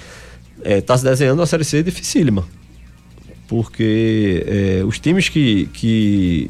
Está 0.59 0.69
é, 0.69 0.81
tá 0.81 0.97
se 0.97 1.03
desenhando 1.03 1.39
uma 1.39 1.45
Série 1.45 1.63
C 1.63 1.83
dificílima. 1.83 2.45
Porque 3.47 4.43
é, 4.47 4.83
os 4.85 4.99
times 4.99 5.29
que, 5.29 5.67
que 5.73 6.49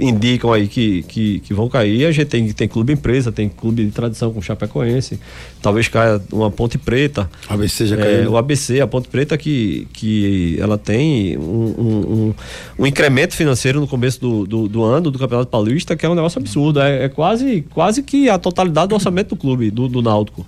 indicam 0.00 0.52
aí 0.52 0.68
que, 0.68 1.02
que, 1.02 1.40
que, 1.40 1.54
vão 1.54 1.68
cair. 1.68 2.06
A 2.06 2.12
gente 2.12 2.28
tem, 2.28 2.52
tem 2.52 2.68
clube 2.68 2.92
empresa, 2.92 3.30
tem 3.30 3.48
clube 3.48 3.84
de 3.84 3.90
tradição 3.90 4.32
com 4.32 4.40
Chapecoense, 4.40 5.18
talvez 5.60 5.88
caia 5.88 6.20
uma 6.32 6.50
Ponte 6.50 6.78
Preta. 6.78 7.30
ABC 7.48 7.86
já 7.86 7.96
caiu. 7.96 8.24
É, 8.24 8.28
o 8.28 8.36
ABC, 8.36 8.80
a 8.80 8.86
Ponte 8.86 9.08
Preta, 9.08 9.36
que, 9.36 9.86
que 9.92 10.56
ela 10.60 10.78
tem 10.78 11.36
um, 11.36 11.42
um, 11.42 11.84
um, 11.84 12.34
um 12.78 12.86
incremento 12.86 13.34
financeiro 13.34 13.80
no 13.80 13.86
começo 13.86 14.20
do, 14.20 14.46
do, 14.46 14.68
do, 14.68 14.82
ano 14.82 15.10
do 15.10 15.18
Campeonato 15.18 15.50
Paulista, 15.50 15.96
que 15.96 16.06
é 16.06 16.08
um 16.08 16.14
negócio 16.14 16.38
absurdo. 16.38 16.80
É, 16.80 17.04
é, 17.04 17.08
quase, 17.08 17.62
quase 17.70 18.02
que 18.02 18.28
a 18.28 18.38
totalidade 18.38 18.88
do 18.88 18.94
orçamento 18.94 19.30
do 19.30 19.36
clube, 19.36 19.70
do, 19.70 19.88
do 19.88 20.00
Náutico. 20.00 20.46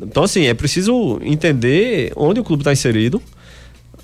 Então, 0.00 0.22
assim, 0.22 0.46
é 0.46 0.54
preciso 0.54 1.18
entender 1.22 2.12
onde 2.16 2.40
o 2.40 2.44
clube 2.44 2.62
está 2.62 2.72
inserido. 2.72 3.20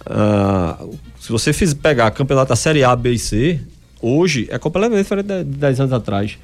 Uh, 0.06 0.96
se 1.18 1.32
você 1.32 1.52
fiz, 1.52 1.74
pegar 1.74 2.10
campeonato 2.10 2.50
da 2.50 2.56
Série 2.56 2.84
A, 2.84 2.94
B 2.94 3.12
e 3.12 3.18
C, 3.18 3.60
hoje 4.06 4.46
é 4.50 4.58
completamente 4.58 5.02
diferente 5.02 5.26
de 5.26 5.44
10 5.44 5.80
anos 5.80 5.92
atrás. 5.92 6.38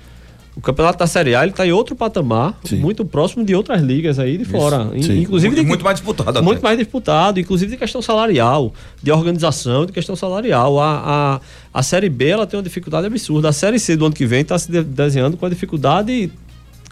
O 0.55 0.61
campeonato 0.61 0.98
da 0.98 1.07
Série 1.07 1.35
A 1.35 1.42
ele 1.42 1.51
está 1.51 1.66
em 1.66 1.72
outro 1.72 1.96
patamar, 1.96 2.59
Sim. 2.62 2.77
muito 2.77 3.07
próximo 3.07 3.42
de 3.42 3.55
outras 3.55 3.81
ligas 3.81 4.18
aí 4.18 4.37
de 4.37 4.44
fora. 4.44 4.90
Sim. 5.01 5.20
Inclusive 5.20 5.48
muito, 5.48 5.62
de, 5.62 5.66
muito 5.66 5.85
mais 5.85 5.96
disputado. 5.96 6.42
Muito 6.42 6.59
até. 6.59 6.66
mais 6.66 6.79
disputado, 6.79 7.40
inclusive 7.40 7.70
de 7.72 7.79
questão 7.79 8.03
salarial, 8.03 8.75
de 9.03 9.11
organização, 9.11 9.87
de 9.87 9.92
questão 9.92 10.14
salarial. 10.14 10.79
A, 10.79 11.40
a, 11.75 11.79
a 11.79 11.83
Série 11.83 12.11
B 12.11 12.29
ela 12.29 12.46
tem 12.46 12.59
uma 12.59 12.62
dificuldade 12.62 13.07
absurda. 13.07 13.48
A 13.48 13.53
Série 13.53 13.79
C 13.79 13.96
do 13.96 14.05
ano 14.05 14.14
que 14.14 14.27
vem 14.27 14.42
está 14.42 14.59
se 14.59 14.70
desenhando 14.70 15.38
com 15.38 15.46
a 15.46 15.48
dificuldade 15.48 16.31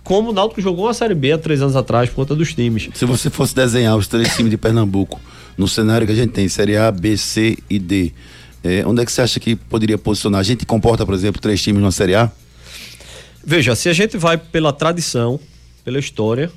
como 0.02 0.30
o 0.30 0.32
Náutico 0.32 0.62
jogou 0.62 0.88
a 0.88 0.94
Série 0.94 1.14
B 1.14 1.32
há 1.32 1.38
três 1.38 1.60
anos 1.60 1.76
atrás 1.76 2.08
por 2.08 2.16
conta 2.16 2.34
dos 2.34 2.54
times. 2.54 2.88
Se 2.94 3.04
você 3.04 3.28
fosse 3.28 3.54
desenhar 3.54 3.94
os 3.94 4.08
três 4.08 4.34
times 4.34 4.50
de 4.50 4.56
Pernambuco 4.56 5.20
no 5.58 5.68
cenário 5.68 6.06
que 6.06 6.12
a 6.12 6.16
gente 6.16 6.32
tem, 6.32 6.48
Série 6.48 6.78
A, 6.78 6.90
B, 6.90 7.16
C 7.18 7.58
e 7.68 7.78
D, 7.78 8.12
é, 8.62 8.84
onde 8.86 9.02
é 9.02 9.04
que 9.04 9.12
você 9.12 9.22
acha 9.22 9.40
que 9.40 9.56
poderia 9.56 9.96
posicionar? 9.96 10.40
A 10.40 10.44
gente 10.44 10.66
comporta, 10.66 11.06
por 11.06 11.14
exemplo, 11.14 11.40
três 11.40 11.62
times 11.62 11.82
na 11.82 11.90
Série 11.90 12.14
A? 12.14 12.30
Veja, 13.44 13.74
se 13.74 13.88
a 13.88 13.92
gente 13.92 14.18
vai 14.18 14.36
pela 14.36 14.72
tradição, 14.72 15.40
pela 15.84 15.98
história, 15.98 16.50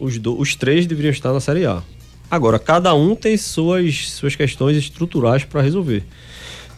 os, 0.00 0.18
do, 0.18 0.38
os 0.38 0.54
três 0.54 0.86
deveriam 0.86 1.12
estar 1.12 1.32
na 1.32 1.40
Série 1.40 1.66
A. 1.66 1.82
Agora, 2.30 2.58
cada 2.58 2.94
um 2.94 3.14
tem 3.14 3.36
suas, 3.36 4.08
suas 4.08 4.34
questões 4.34 4.76
estruturais 4.76 5.44
para 5.44 5.60
resolver. 5.60 6.02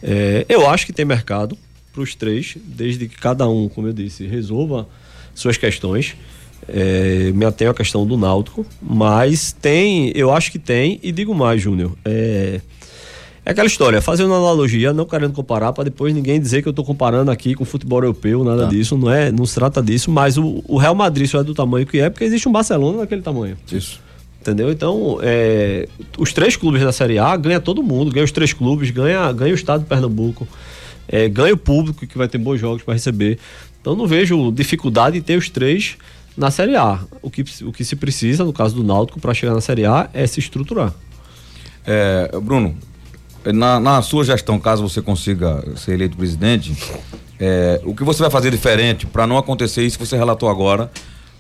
É, 0.03 0.45
eu 0.49 0.69
acho 0.69 0.85
que 0.85 0.93
tem 0.93 1.05
mercado 1.05 1.57
para 1.93 2.03
os 2.03 2.15
três, 2.15 2.57
desde 2.63 3.09
que 3.09 3.17
cada 3.17 3.49
um, 3.49 3.69
como 3.69 3.89
eu 3.89 3.93
disse, 3.93 4.27
resolva 4.27 4.87
suas 5.35 5.57
questões. 5.57 6.17
É, 6.69 7.31
me 7.33 7.45
atenho 7.45 7.71
à 7.71 7.75
questão 7.75 8.05
do 8.05 8.17
Náutico, 8.17 8.67
mas 8.83 9.53
tem, 9.53 10.11
eu 10.17 10.33
acho 10.33 10.51
que 10.51 10.59
tem, 10.59 10.99
e 11.03 11.13
digo 11.13 11.35
mais, 11.35 11.63
Júnior. 11.63 11.97
É, 12.05 12.61
é 13.47 13.53
aquela 13.53 13.69
história, 13.69 14.03
fazendo 14.03 14.27
uma 14.27 14.39
analogia, 14.39 14.93
não 14.93 15.05
querendo 15.05 15.33
comparar, 15.33 15.73
para 15.73 15.85
depois 15.85 16.13
ninguém 16.13 16.41
dizer 16.41 16.63
que 16.63 16.69
eu 16.69 16.71
estou 16.71 16.85
comparando 16.85 17.31
aqui 17.31 17.55
com 17.55 17.63
o 17.63 17.67
futebol 17.67 18.01
europeu, 18.01 18.43
nada 18.43 18.65
tá. 18.65 18.69
disso, 18.69 18.99
não 18.99 19.09
é, 19.09 19.31
não 19.31 19.47
se 19.47 19.55
trata 19.55 19.81
disso, 19.81 20.11
mas 20.11 20.37
o, 20.37 20.65
o, 20.67 20.77
Real 20.77 20.97
Madrid 20.97 21.29
só 21.31 21.39
é 21.39 21.45
do 21.45 21.55
tamanho 21.55 21.87
que 21.87 22.01
é, 22.01 22.11
porque 22.11 22.25
existe 22.25 22.49
um 22.49 22.53
Barcelona 22.53 22.99
daquele 22.99 23.23
tamanho. 23.23 23.57
Isso. 23.71 24.01
Entendeu? 24.41 24.73
Então, 24.73 25.21
é, 25.23 25.89
os 26.19 26.33
três 26.33 26.57
clubes 26.57 26.83
da 26.83 26.91
Série 26.91 27.21
A 27.21 27.37
ganha 27.37 27.61
todo 27.61 27.85
mundo, 27.85 28.11
ganha 28.11 28.25
os 28.25 28.33
três 28.33 28.53
clubes, 28.53 28.91
ganha, 28.91 29.31
ganha 29.31 29.53
o 29.53 29.55
estado 29.55 29.83
de 29.83 29.87
Pernambuco, 29.87 30.47
é, 31.07 31.29
ganha 31.29 31.55
o 31.55 31.57
público 31.57 32.05
que 32.05 32.19
vai 32.19 32.27
ter 32.27 32.39
bons 32.39 32.59
jogos 32.59 32.83
para 32.83 32.95
receber. 32.95 33.39
Então, 33.81 33.95
não 33.95 34.09
vejo 34.09 34.51
dificuldade 34.51 35.19
em 35.19 35.23
ter 35.23 35.39
os 35.39 35.49
três 35.49 35.97
na 36.37 36.51
Série 36.51 36.75
A. 36.75 36.99
O 37.23 37.31
que, 37.31 37.45
o 37.63 37.73
que 37.73 37.85
se 37.85 37.95
precisa, 37.95 38.45
no 38.45 38.53
caso 38.53 38.75
do 38.75 38.83
Náutico, 38.83 39.21
para 39.21 39.33
chegar 39.33 39.55
na 39.55 39.61
Série 39.61 39.87
A 39.87 40.11
é 40.13 40.27
se 40.27 40.41
estruturar. 40.41 40.93
É, 41.87 42.29
Bruno, 42.43 42.75
na, 43.53 43.79
na, 43.79 44.03
sua 44.03 44.25
gestão, 44.25 44.59
caso 44.59 44.89
você 44.89 45.01
consiga 45.01 45.63
ser 45.77 45.93
eleito 45.93 46.17
presidente, 46.17 46.77
é, 47.39 47.81
o 47.85 47.95
que 47.95 48.03
você 48.03 48.21
vai 48.21 48.31
fazer 48.31 48.51
diferente 48.51 49.07
para 49.07 49.27
não 49.27 49.39
acontecer 49.39 49.85
isso 49.85 49.99
que 49.99 50.07
você 50.07 50.17
relatou 50.17 50.49
agora, 50.49 50.91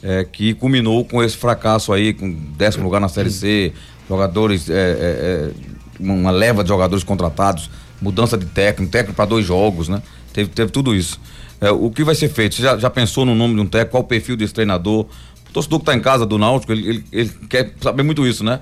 é, 0.03 0.25
que 0.25 0.55
culminou 0.55 1.05
com 1.05 1.23
esse 1.23 1.37
fracasso 1.37 1.93
aí, 1.93 2.13
com 2.13 2.31
décimo 2.57 2.85
lugar 2.85 3.01
na 3.01 3.09
Série 3.09 3.31
C, 3.31 3.73
jogadores, 4.09 4.71
é, 4.71 4.75
é, 4.75 4.77
é 4.79 5.51
uma 5.99 6.31
leva 6.31 6.63
de 6.63 6.69
jogadores 6.69 7.03
contratados, 7.03 7.71
mudança 8.01 8.37
de 8.37 8.47
técnico, 8.47 8.93
técnico 8.93 9.17
para 9.17 9.25
dois 9.25 9.45
jogos, 9.45 9.89
né? 9.89 10.03
Teve, 10.33 10.51
teve 10.51 10.71
tudo 10.71 10.95
isso. 10.95 11.19
É, 11.61 11.71
o 11.71 11.91
que 11.91 12.05
vai 12.05 12.15
ser 12.15 12.29
feito? 12.29 12.55
Você 12.55 12.63
já, 12.63 12.77
já 12.77 12.91
pensou 12.91 13.25
no 13.25 13.35
nome 13.35 13.55
de 13.55 13.61
um 13.61 13.67
técnico? 13.67 13.93
Qual 13.93 14.03
o 14.03 14.07
perfil 14.07 14.37
desse 14.37 14.53
treinador? 14.53 15.07
O 15.49 15.53
torcedor 15.53 15.79
que 15.79 15.83
está 15.85 15.95
em 15.95 16.01
casa 16.01 16.27
do 16.27 16.37
Náutico, 16.37 16.73
ele, 16.73 16.89
ele, 16.89 17.05
ele, 17.11 17.31
quer 17.49 17.73
saber 17.81 18.03
muito 18.03 18.27
isso, 18.27 18.45
né? 18.45 18.61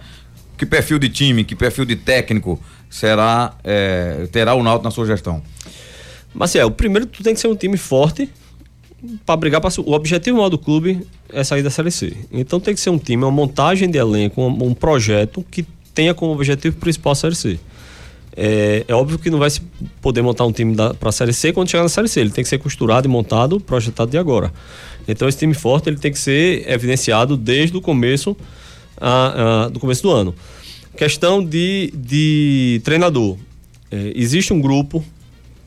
Que 0.57 0.65
perfil 0.65 0.99
de 1.01 1.09
time, 1.09 1.43
que 1.43 1.57
perfil 1.57 1.85
de 1.85 1.97
técnico 1.97 2.61
será 2.95 3.55
é, 3.65 4.29
terá 4.31 4.55
o 4.55 4.63
Náutico 4.63 4.85
na 4.85 4.91
sua 4.93 5.05
gestão? 5.05 5.43
Marcel, 6.33 6.71
primeiro 6.71 7.07
tu 7.07 7.25
tem 7.25 7.35
que 7.35 7.41
ser 7.41 7.49
um 7.49 7.57
time 7.57 7.77
forte 7.77 8.31
para 9.27 9.37
brigar 9.37 9.61
para 9.61 9.73
o 9.81 9.93
objetivo 9.93 10.37
maior 10.37 10.49
do 10.49 10.57
clube 10.57 11.05
é 11.29 11.43
sair 11.43 11.63
da 11.63 11.71
Série 11.71 11.91
C. 11.91 12.17
Então 12.31 12.61
tem 12.61 12.73
que 12.73 12.81
ser 12.81 12.91
um 12.91 12.99
time, 12.99 13.25
uma 13.25 13.33
montagem 13.33 13.91
de 13.91 13.99
elenco, 13.99 14.41
um, 14.41 14.69
um 14.69 14.75
projeto 14.75 15.45
que 15.51 15.67
tenha 15.93 16.15
como 16.15 16.33
objetivo 16.33 16.77
principal 16.77 17.13
a 17.13 17.17
Série 17.17 17.35
C. 17.35 17.59
É, 18.37 18.85
é, 18.87 18.95
óbvio 18.95 19.19
que 19.19 19.29
não 19.29 19.41
vai 19.41 19.51
se 19.51 19.61
poder 20.01 20.23
montar 20.23 20.45
um 20.45 20.53
time 20.53 20.77
para 20.99 21.09
a 21.09 21.13
Série 21.13 21.33
C 21.33 21.53
quando 21.53 21.69
chegar 21.69 21.83
na 21.83 21.89
Série 21.89 22.07
C. 22.07 22.21
Ele 22.21 22.31
tem 22.31 22.45
que 22.45 22.51
ser 22.51 22.59
costurado 22.59 23.09
e 23.09 23.11
montado, 23.11 23.59
projetado 23.59 24.09
de 24.09 24.19
agora. 24.19 24.53
Então 25.09 25.29
esse 25.29 25.39
time 25.39 25.53
forte 25.53 25.89
ele 25.89 25.99
tem 25.99 26.13
que 26.13 26.19
ser 26.19 26.71
evidenciado 26.71 27.37
desde 27.37 27.77
o 27.77 27.81
começo, 27.81 28.37
a, 29.01 29.65
a, 29.65 29.69
do 29.69 29.81
começo 29.81 30.03
do 30.05 30.13
ano. 30.13 30.33
Questão 30.97 31.45
de, 31.45 31.93
de 31.93 32.81
treinador. 32.85 33.37
É, 33.91 34.13
existe 34.15 34.53
um 34.53 34.61
grupo 34.61 35.05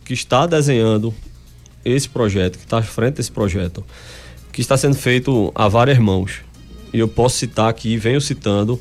que 0.06 0.14
está 0.14 0.46
desenhando 0.46 1.14
esse 1.84 2.08
projeto, 2.08 2.58
que 2.58 2.64
está 2.64 2.78
à 2.78 2.82
frente 2.82 3.16
desse 3.16 3.32
projeto, 3.32 3.84
que 4.54 4.62
está 4.62 4.78
sendo 4.78 4.96
feito 4.96 5.52
a 5.54 5.68
várias 5.68 6.00
mãos. 6.00 6.42
E 6.94 7.00
eu 7.00 7.10
posso 7.10 7.38
citar 7.38 7.70
aqui, 7.70 7.98
venho 7.98 8.22
citando 8.22 8.80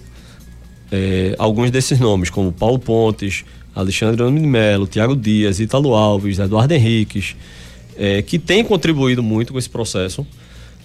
é, 0.92 1.34
alguns 1.36 1.72
desses 1.72 1.98
nomes, 1.98 2.30
como 2.30 2.52
Paulo 2.52 2.78
Pontes, 2.78 3.44
Alexandre 3.74 4.22
Nome 4.22 4.40
de 4.40 4.46
Melo, 4.46 4.86
Tiago 4.86 5.16
Dias, 5.16 5.58
Ítalo 5.58 5.94
Alves, 5.94 6.38
Eduardo 6.38 6.72
Henriques, 6.74 7.34
é, 7.96 8.22
que 8.22 8.38
têm 8.38 8.64
contribuído 8.64 9.22
muito 9.22 9.52
com 9.52 9.58
esse 9.58 9.68
processo 9.68 10.24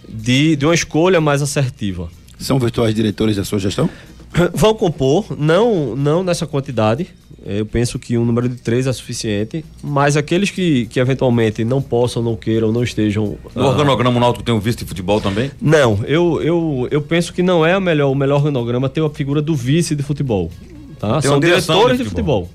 de, 0.10 0.56
de 0.56 0.65
uma 0.65 0.74
escolha 0.74 1.21
mais 1.21 1.41
assertiva 1.43 2.10
são 2.43 2.60
virtuais 2.60 2.93
diretores 2.93 3.36
da 3.36 3.45
sua 3.45 3.60
gestão? 3.60 3.89
Vão 4.53 4.73
compor, 4.73 5.25
não, 5.37 5.95
não 5.95 6.23
nessa 6.23 6.45
quantidade. 6.47 7.07
É, 7.45 7.59
Eu 7.59 7.65
penso 7.65 7.97
que 7.97 8.17
um 8.17 8.23
número 8.25 8.47
de 8.47 8.55
três 8.55 8.85
é 8.85 8.93
suficiente, 8.93 9.65
mas 9.83 10.15
aqueles 10.15 10.51
que, 10.51 10.85
que 10.85 10.99
eventualmente 10.99 11.63
não 11.63 11.81
possam, 11.81 12.21
não 12.21 12.35
queiram, 12.35 12.71
não 12.71 12.83
estejam. 12.83 13.37
No 13.55 13.63
ah, 13.63 13.67
organograma 13.69 14.17
o 14.17 14.19
Náutico 14.19 14.43
tem 14.43 14.53
um 14.53 14.59
vice 14.59 14.77
de 14.77 14.85
futebol 14.85 15.19
também? 15.19 15.49
Não, 15.59 15.99
eu, 16.05 16.39
eu, 16.41 16.87
eu 16.91 17.01
penso 17.01 17.33
que 17.33 17.41
não 17.41 17.65
é 17.65 17.75
o 17.75 17.81
melhor, 17.81 18.11
o 18.11 18.15
melhor 18.15 18.37
organograma 18.37 18.87
ter 18.87 19.03
a 19.03 19.09
figura 19.09 19.41
do 19.41 19.55
vice 19.55 19.95
de 19.95 20.03
futebol. 20.03 20.51
Tá? 20.99 21.19
Tem 21.19 21.31
São 21.31 21.39
diretores 21.39 21.97
de 21.97 22.03
de 22.03 22.09
futebol. 22.09 22.47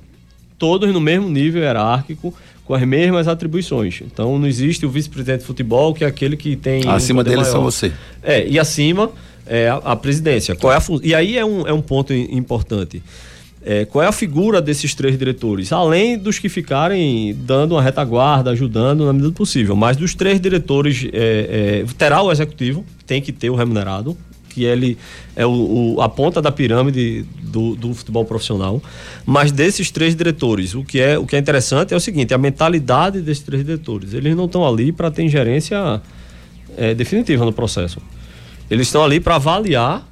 Todos 0.56 0.92
no 0.92 1.00
mesmo 1.00 1.28
nível 1.28 1.62
hierárquico, 1.62 2.32
com 2.64 2.72
as 2.72 2.82
mesmas 2.82 3.26
atribuições. 3.26 4.02
Então 4.02 4.38
não 4.38 4.46
existe 4.46 4.86
o 4.86 4.88
vice-presidente 4.88 5.40
de 5.40 5.46
futebol, 5.46 5.92
que 5.92 6.04
é 6.04 6.06
aquele 6.06 6.36
que 6.36 6.54
tem. 6.54 6.86
um 6.86 6.90
Acima 6.90 7.24
deles 7.24 7.48
só 7.48 7.54
maior. 7.54 7.64
você. 7.64 7.92
É, 8.22 8.46
e 8.46 8.56
acima 8.58 9.10
é 9.46 9.68
a, 9.68 9.94
presidência. 9.96 10.54
Qual 10.54 10.72
é 10.72 10.76
a 10.76 10.82
E 11.02 11.14
aí 11.14 11.37
é 11.38 11.44
um, 11.44 11.66
é 11.66 11.72
um 11.72 11.80
ponto 11.82 12.12
im- 12.12 12.37
importante. 12.37 13.02
É, 13.68 13.85
qual 13.85 14.04
é 14.04 14.06
a 14.06 14.12
figura 14.12 14.61
desses 14.62 14.94
três 14.94 15.18
diretores? 15.18 15.72
Além 15.72 16.16
dos 16.16 16.38
que 16.38 16.48
ficarem 16.48 17.35
dando 17.40 17.72
uma 17.72 17.82
retaguarda, 17.82 18.50
ajudando 18.52 19.04
na 19.04 19.12
medida 19.12 19.30
do 19.30 19.35
possível, 19.35 19.74
mas 19.74 19.96
dos 19.96 20.14
três 20.14 20.40
diretores, 20.40 21.04
é, 21.12 21.82
é, 21.85 21.94
terá 21.98 22.22
o 22.22 22.30
executivo, 22.30 22.85
tem 23.06 23.20
que 23.20 23.32
ter 23.32 23.50
o 23.50 23.56
remunerado, 23.56 24.16
que 24.50 24.62
ele 24.64 24.96
é 25.35 25.44
o, 25.44 25.94
o- 25.96 26.00
a 26.00 26.09
ponta 26.09 26.40
da 26.40 26.52
pirâmide 26.52 27.24
do, 27.42 27.74
do 27.74 27.92
futebol 27.92 28.24
profissional. 28.24 28.80
Mas 29.24 29.50
desses 29.50 29.90
três 29.90 30.14
diretores, 30.14 30.72
o 30.74 30.85
que, 30.85 31.00
é, 31.00 31.18
o 31.18 31.26
que 31.26 31.35
é 31.35 31.38
interessante 31.40 31.92
é 31.92 31.96
o 31.96 32.00
seguinte: 32.00 32.32
a 32.32 32.38
mentalidade 32.38 33.20
desses 33.20 33.42
três 33.42 33.64
diretores. 33.64 34.14
Eles 34.14 34.37
não 34.37 34.44
estão 34.44 34.64
ali 34.66 34.92
para 34.92 35.11
ter 35.11 35.24
ingerência 35.24 36.00
é, 36.76 36.94
definitiva 36.94 37.44
no 37.44 37.52
processo. 37.52 38.00
Eles 38.70 38.88
estão 38.88 39.05
ali 39.05 39.20
para 39.20 39.37
avaliar 39.37 40.07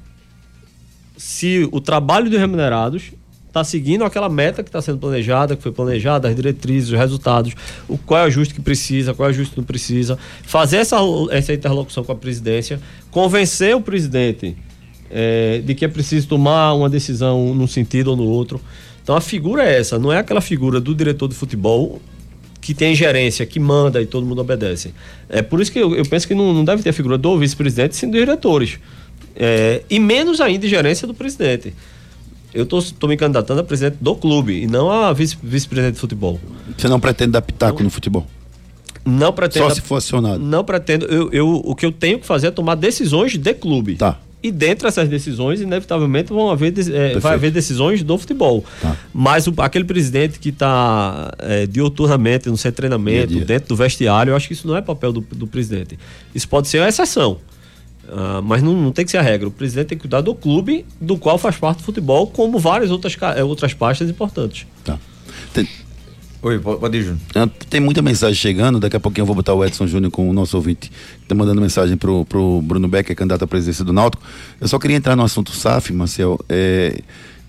se 1.17 1.67
o 1.71 1.79
trabalho 1.79 2.29
dos 2.29 2.39
remunerados 2.39 3.11
está 3.47 3.63
seguindo 3.63 4.03
aquela 4.03 4.27
meta 4.27 4.61
que 4.61 4.67
está 4.67 4.81
sendo 4.81 4.97
planejada, 4.97 5.55
que 5.55 5.63
foi 5.63 5.71
planejada, 5.71 6.27
as 6.27 6.35
diretrizes, 6.35 6.89
os 6.89 6.97
resultados, 6.97 7.53
o 7.87 7.97
qual 7.97 8.21
é 8.21 8.23
o 8.23 8.27
ajuste 8.27 8.53
que 8.53 8.61
precisa, 8.61 9.13
qual 9.13 9.29
é 9.29 9.31
o 9.31 9.33
ajuste 9.33 9.53
que 9.53 9.59
não 9.59 9.65
precisa, 9.65 10.17
fazer 10.43 10.77
essa, 10.77 10.97
essa 11.31 11.53
interlocução 11.53 12.03
com 12.03 12.11
a 12.11 12.15
presidência, 12.15 12.81
convencer 13.09 13.73
o 13.73 13.79
presidente 13.79 14.57
eh, 15.09 15.61
de 15.63 15.73
que 15.73 15.85
é 15.85 15.87
preciso 15.87 16.27
tomar 16.27 16.73
uma 16.73 16.89
decisão 16.89 17.53
num 17.53 17.67
sentido 17.67 18.09
ou 18.09 18.17
no 18.17 18.25
outro. 18.25 18.59
Então 19.01 19.15
a 19.15 19.21
figura 19.21 19.63
é 19.63 19.79
essa, 19.79 19.97
não 19.97 20.11
é 20.11 20.17
aquela 20.17 20.41
figura 20.41 20.81
do 20.81 20.93
diretor 20.93 21.29
de 21.29 21.35
futebol 21.35 22.01
que 22.65 22.73
tem 22.73 22.95
gerência, 22.95 23.45
que 23.45 23.59
manda 23.59 24.01
e 24.01 24.07
todo 24.07 24.25
mundo 24.25 24.41
obedece. 24.41 24.91
É 25.29 25.43
por 25.43 25.61
isso 25.61 25.71
que 25.71 25.77
eu, 25.77 25.95
eu 25.95 26.03
penso 26.03 26.27
que 26.27 26.33
não, 26.33 26.51
não 26.51 26.65
deve 26.65 26.81
ter 26.81 26.89
a 26.89 26.93
figura 26.93 27.15
do 27.15 27.37
vice-presidente, 27.37 27.95
sim 27.95 28.09
dos 28.09 28.19
diretores. 28.19 28.79
É, 29.35 29.83
e 29.87 29.99
menos 29.99 30.41
ainda 30.41 30.67
gerência 30.67 31.07
do 31.07 31.13
presidente. 31.13 31.75
Eu 32.51 32.63
estou 32.63 33.07
me 33.07 33.15
candidatando 33.15 33.61
a 33.61 33.63
presidente 33.63 33.97
do 34.01 34.15
clube 34.15 34.63
e 34.63 34.65
não 34.65 34.89
a 34.89 35.13
vice- 35.13 35.37
vice-presidente 35.43 35.93
de 35.95 35.99
futebol. 35.99 36.39
Você 36.75 36.87
não 36.87 36.99
pretende 36.99 37.33
dar 37.33 37.41
pitaco 37.43 37.83
no 37.83 37.89
futebol? 37.91 38.25
Não 39.05 39.31
pretendo. 39.31 39.67
Só 39.69 39.75
se 39.75 39.81
for 39.81 39.97
acionado. 39.97 40.39
Não 40.43 40.63
pretendo. 40.63 41.05
Eu, 41.05 41.29
eu- 41.31 41.61
o 41.63 41.75
que 41.75 41.85
eu 41.85 41.91
tenho 41.91 42.17
que 42.17 42.25
fazer 42.25 42.47
é 42.47 42.51
tomar 42.51 42.73
decisões 42.73 43.37
de 43.37 43.53
clube. 43.53 43.95
Tá. 43.95 44.19
E 44.47 44.51
dentro 44.51 44.85
dessas 44.87 45.09
decisões, 45.09 45.59
inevitavelmente, 45.61 46.29
vão 46.31 46.49
haver, 46.51 46.71
Perfeito. 46.73 47.19
vai 47.19 47.33
haver 47.33 47.51
decisões 47.51 48.03
do 48.03 48.17
futebol. 48.17 48.63
Tá. 48.81 48.95
Mas 49.13 49.47
o- 49.47 49.53
aquele 49.59 49.85
presidente 49.85 50.37
que 50.39 50.49
está 50.49 51.31
diuturnamente 51.69 52.49
no 52.49 52.57
seu 52.57 52.71
treinamento, 52.71 53.33
Dia 53.33 53.45
dentro 53.45 53.69
do 53.69 53.75
vestiário, 53.75 54.31
eu 54.31 54.35
acho 54.35 54.47
que 54.47 54.53
isso 54.53 54.67
não 54.67 54.75
é 54.75 54.81
papel 54.81 55.11
do, 55.13 55.21
do 55.21 55.47
presidente. 55.47 55.97
Isso 56.33 56.47
pode 56.47 56.67
ser 56.67 56.79
uma 56.79 56.89
exceção. 56.89 57.37
Ah, 58.07 58.39
mas 58.43 58.61
não, 58.61 58.73
não 58.73 58.91
tem 58.91 59.03
que 59.03 59.09
ser 59.11 59.17
a 59.17 59.21
regra. 59.21 59.47
O 59.47 59.51
presidente 59.51 59.87
tem 59.87 59.97
que 59.97 60.03
cuidar 60.03 60.21
do 60.21 60.35
clube 60.35 60.85
do 61.01 61.17
qual 61.17 61.37
faz 61.37 61.55
parte 61.57 61.77
do 61.79 61.83
futebol, 61.83 62.27
como 62.27 62.59
várias 62.59 62.91
outras, 62.91 63.17
eh, 63.35 63.43
outras 63.43 63.73
pastas 63.73 64.09
importantes. 64.09 64.67
Tá. 64.83 64.99
Tem, 65.53 65.67
Oi, 66.41 66.59
pode 66.59 66.97
ir, 66.97 67.01
Júnior. 67.01 67.19
ah, 67.35 67.47
tem 67.69 67.79
muita 67.81 68.01
mensagem 68.03 68.35
chegando, 68.35 68.79
daqui 68.79 68.95
a 68.95 68.99
pouquinho 68.99 69.23
eu 69.23 69.25
vou 69.25 69.35
botar 69.35 69.53
o 69.53 69.65
Edson 69.65 69.87
Júnior 69.87 70.11
com 70.11 70.29
o 70.29 70.33
nosso 70.33 70.55
ouvinte, 70.55 70.91
que 70.91 71.25
tá 71.27 71.33
mandando 71.33 71.59
mensagem 71.59 71.97
pro, 71.97 72.23
pro 72.25 72.61
Bruno 72.61 72.87
Becker, 72.87 73.15
candidato 73.15 73.43
à 73.43 73.47
presidência 73.47 73.83
do 73.83 73.91
Náutico. 73.91 74.21
Eu 74.61 74.67
só 74.67 74.77
queria 74.77 74.95
entrar 74.95 75.15
no 75.15 75.23
assunto 75.23 75.51
SAF, 75.51 75.91
Marcel, 75.91 76.39
é, 76.47 76.99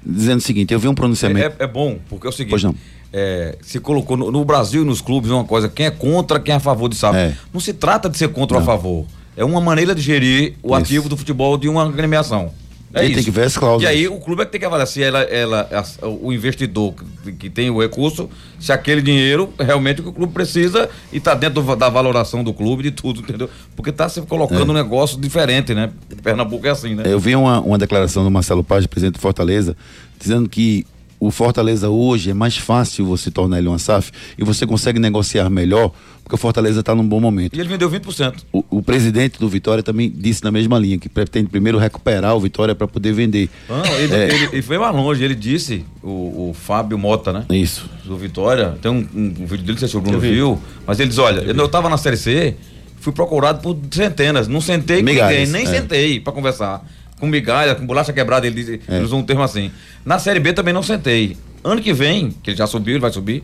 dizendo 0.04 0.38
o 0.38 0.40
seguinte, 0.40 0.72
eu 0.72 0.80
vi 0.80 0.88
um 0.88 0.94
pronunciamento... 0.94 1.56
É, 1.58 1.64
é 1.64 1.66
bom, 1.66 1.98
porque 2.08 2.26
é 2.26 2.30
o 2.30 2.32
seguinte. 2.32 2.50
Pois 2.50 2.62
não. 2.62 2.74
é, 3.12 3.58
se 3.60 3.78
colocou 3.80 4.16
no, 4.16 4.30
no 4.32 4.42
Brasil 4.46 4.82
e 4.82 4.84
nos 4.86 5.02
clubes 5.02 5.30
uma 5.30 5.44
coisa, 5.44 5.68
quem 5.68 5.84
é 5.84 5.90
contra, 5.90 6.40
quem 6.40 6.54
é 6.54 6.56
a 6.56 6.60
favor 6.60 6.88
de 6.88 6.96
SAF. 6.96 7.16
É. 7.18 7.34
Não 7.52 7.60
se 7.60 7.74
trata 7.74 8.08
de 8.08 8.16
ser 8.16 8.28
contra 8.28 8.56
ou 8.56 8.62
a 8.62 8.64
Não. 8.64 8.72
favor. 8.72 9.04
É 9.36 9.44
uma 9.44 9.60
maneira 9.60 9.94
de 9.94 10.00
gerir 10.00 10.54
o 10.62 10.68
Isso. 10.68 10.74
ativo 10.76 11.08
do 11.10 11.16
futebol 11.18 11.58
de 11.58 11.68
uma 11.68 11.84
agremiação. 11.84 12.50
É 12.94 13.04
isso. 13.04 13.14
tem 13.16 13.24
que 13.24 13.30
ver 13.30 13.42
as 13.42 13.56
cláusulas. 13.58 13.82
E 13.82 13.86
aí 13.94 14.08
o 14.08 14.18
clube 14.18 14.42
é 14.42 14.44
que 14.46 14.52
tem 14.52 14.60
que 14.60 14.64
avaliar 14.66 14.86
se 14.86 15.02
ela, 15.02 15.20
ela, 15.22 15.68
o 16.02 16.32
investidor 16.32 16.94
que, 17.24 17.32
que 17.32 17.50
tem 17.50 17.68
o 17.68 17.80
recurso, 17.80 18.30
se 18.58 18.72
aquele 18.72 19.02
dinheiro 19.02 19.52
é 19.58 19.64
realmente 19.64 20.00
que 20.02 20.08
o 20.08 20.12
clube 20.12 20.32
precisa 20.32 20.88
e 21.12 21.18
está 21.18 21.34
dentro 21.34 21.62
do- 21.62 21.76
da 21.76 21.88
valoração 21.90 22.42
do 22.42 22.54
clube, 22.54 22.82
de 22.84 22.90
tudo, 22.90 23.20
entendeu? 23.20 23.50
Porque 23.74 23.90
está 23.90 24.08
se 24.08 24.22
colocando 24.22 24.70
um 24.70 24.74
negócio 24.74 25.20
diferente, 25.20 25.74
né? 25.74 25.90
Pernambuco 26.22 26.66
é 26.66 26.70
assim, 26.70 26.94
né? 26.94 27.02
Eu 27.06 27.20
vi 27.20 27.36
uma, 27.36 27.60
uma 27.60 27.76
declaração 27.76 28.24
do 28.24 28.30
Marcelo 28.30 28.64
Paz, 28.64 28.86
presidente 28.86 29.14
do 29.14 29.20
Fortaleza, 29.20 29.76
dizendo 30.18 30.48
que 30.48 30.86
o 31.26 31.30
Fortaleza 31.30 31.88
hoje 31.90 32.30
é 32.30 32.34
mais 32.34 32.56
fácil 32.56 33.04
você 33.06 33.30
tornar 33.30 33.58
ele 33.58 33.68
uma 33.68 33.78
SAF 33.78 34.10
e 34.38 34.44
você 34.44 34.66
consegue 34.66 34.98
negociar 34.98 35.48
melhor, 35.50 35.90
porque 36.22 36.34
o 36.34 36.38
Fortaleza 36.38 36.80
está 36.80 36.94
num 36.94 37.06
bom 37.06 37.20
momento. 37.20 37.54
E 37.56 37.60
ele 37.60 37.68
vendeu 37.68 37.90
20%. 37.90 38.34
O, 38.52 38.64
o 38.70 38.82
presidente 38.82 39.38
do 39.38 39.48
Vitória 39.48 39.82
também 39.82 40.10
disse 40.14 40.42
na 40.44 40.50
mesma 40.50 40.78
linha, 40.78 40.98
que 40.98 41.08
pretende 41.08 41.48
primeiro 41.48 41.78
recuperar 41.78 42.34
o 42.36 42.40
Vitória 42.40 42.74
para 42.74 42.86
poder 42.86 43.12
vender. 43.12 43.48
Não, 43.68 43.84
ele, 43.96 44.14
É. 44.14 44.28
ele- 44.34 44.48
ele 44.52 44.62
foi 44.62 44.78
mais 44.78 44.94
longe, 44.94 45.24
ele 45.24 45.34
disse, 45.34 45.84
o, 46.02 46.50
o 46.50 46.54
Fábio 46.54 46.98
Mota, 46.98 47.32
né? 47.32 47.44
Isso. 47.50 47.88
Do 48.04 48.16
Vitória, 48.16 48.76
tem 48.80 48.90
um, 48.90 49.06
um- 49.14 49.34
um 49.40 49.46
vídeo 49.46 49.58
dele, 49.58 49.72
não 49.72 49.78
sei 49.78 49.88
se 49.88 49.96
o 49.96 50.00
Bruno 50.00 50.20
vi. 50.20 50.30
viu, 50.32 50.58
mas 50.86 51.00
ele 51.00 51.08
diz, 51.08 51.18
olha, 51.18 51.40
eu, 51.40 51.54
eu 51.54 51.68
tava 51.68 51.88
na 51.88 51.96
Série 51.96 52.16
C, 52.16 52.54
fui 53.00 53.12
procurado 53.12 53.60
por 53.60 53.76
centenas, 53.90 54.48
não 54.48 54.60
sentei 54.60 54.98
com 54.98 55.04
Migalhas, 55.04 55.48
ninguém, 55.48 55.64
nem 55.64 55.74
é. 55.74 55.80
sentei 55.80 56.20
pra 56.20 56.32
conversar. 56.32 56.84
Com 57.18 57.26
migalha, 57.26 57.74
com 57.74 57.86
bolacha 57.86 58.12
quebrada, 58.12 58.46
ele, 58.46 58.62
diz, 58.62 58.80
É. 58.88 58.96
ele 58.96 59.04
usou 59.04 59.18
um 59.18 59.22
termo 59.22 59.42
assim. 59.42 59.70
Na 60.04 60.18
Série 60.18 60.40
B 60.40 60.52
também 60.52 60.74
não 60.74 60.82
sentei. 60.82 61.36
Ano 61.64 61.80
que 61.80 61.92
vem, 61.92 62.30
que 62.42 62.50
ele 62.50 62.56
já 62.56 62.66
subiu, 62.66 62.94
ele 62.94 63.00
vai 63.00 63.12
subir, 63.12 63.42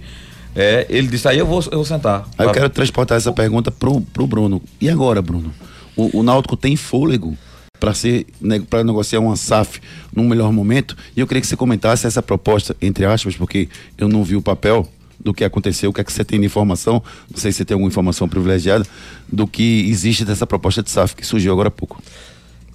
é, 0.55 0.87
ele 0.89 1.09
disse, 1.09 1.27
aí 1.27 1.39
eu 1.39 1.47
vou, 1.47 1.63
eu 1.65 1.79
vou 1.79 1.85
sentar. 1.85 2.29
Aí 2.37 2.47
eu 2.47 2.53
quero 2.53 2.69
transportar 2.69 3.17
essa 3.17 3.33
pergunta 3.33 3.71
pro, 3.71 4.01
pro 4.01 4.27
Bruno. 4.27 4.63
E 4.81 4.89
agora, 4.91 5.23
Bruno? 5.23 5.53
O, 5.97 6.19
o 6.21 6.23
Náutico 6.23 6.57
tem 6.57 6.77
fôlego 6.77 7.37
para 7.81 7.95
ser 7.95 8.27
para 8.71 8.85
negociar 8.85 9.19
uma 9.19 9.35
SAF 9.35 9.81
num 10.15 10.29
melhor 10.29 10.53
momento? 10.53 10.97
E 11.17 11.21
eu 11.21 11.27
queria 11.27 11.41
que 11.41 11.47
você 11.47 11.57
comentasse 11.57 12.07
essa 12.07 12.23
proposta, 12.23 12.77
entre 12.81 13.05
aspas, 13.05 13.35
porque 13.35 13.69
eu 13.99 14.09
não 14.09 14.23
vi 14.23 14.37
o 14.37 14.43
papel 14.43 14.89
do 15.19 15.33
que 15.33 15.45
aconteceu, 15.45 15.91
o 15.91 15.93
que 15.93 16.01
é 16.01 16.05
que 16.05 16.13
você 16.13 16.25
tem 16.25 16.39
de 16.41 16.47
informação, 16.47 17.03
não 17.31 17.39
sei 17.39 17.53
se 17.53 17.59
você 17.59 17.65
tem 17.65 17.75
alguma 17.75 17.89
informação 17.89 18.29
privilegiada, 18.29 18.85
do 19.31 19.47
que 19.47 19.89
existe 19.89 20.25
dessa 20.25 20.47
proposta 20.47 20.83
de 20.83 20.91
SAF 20.91 21.15
que 21.15 21.25
surgiu 21.25 21.53
agora 21.53 21.69
há 21.69 21.71
pouco. 21.71 22.03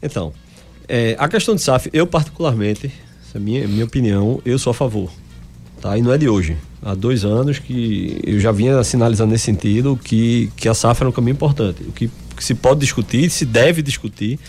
Então, 0.02 0.34
é, 0.88 1.16
a 1.20 1.28
questão 1.28 1.56
de 1.56 1.62
SAF, 1.62 1.90
eu 1.94 2.06
particularmente, 2.08 2.92
essa 3.28 3.38
é 3.38 3.40
minha, 3.40 3.68
minha 3.68 3.86
opinião, 3.86 4.42
eu 4.46 4.58
sou 4.58 4.72
a 4.72 4.74
favor. 4.74 5.12
Tá? 5.82 5.98
E 5.98 6.02
não 6.02 6.12
é 6.12 6.18
de 6.18 6.28
hoje. 6.28 6.58
Há 6.82 6.96
dois 6.96 7.24
anos 7.26 7.60
que 7.60 8.20
eu 8.24 8.40
já 8.40 8.52
vinha 8.52 8.84
sinalizando 8.84 9.32
nesse 9.32 9.46
sentido 9.46 10.00
que, 10.02 10.52
que 10.56 10.68
a 10.68 10.74
SAF 10.74 11.02
era 11.02 11.10
um 11.10 11.12
caminho 11.12 11.34
importante. 11.34 11.84
O 11.84 11.92
que, 11.92 12.10
que 12.36 12.44
se 12.44 12.56
pode 12.56 12.80
discutir, 12.80 13.30
se 13.30 13.46
deve 13.46 13.82
discutir, 13.82 14.40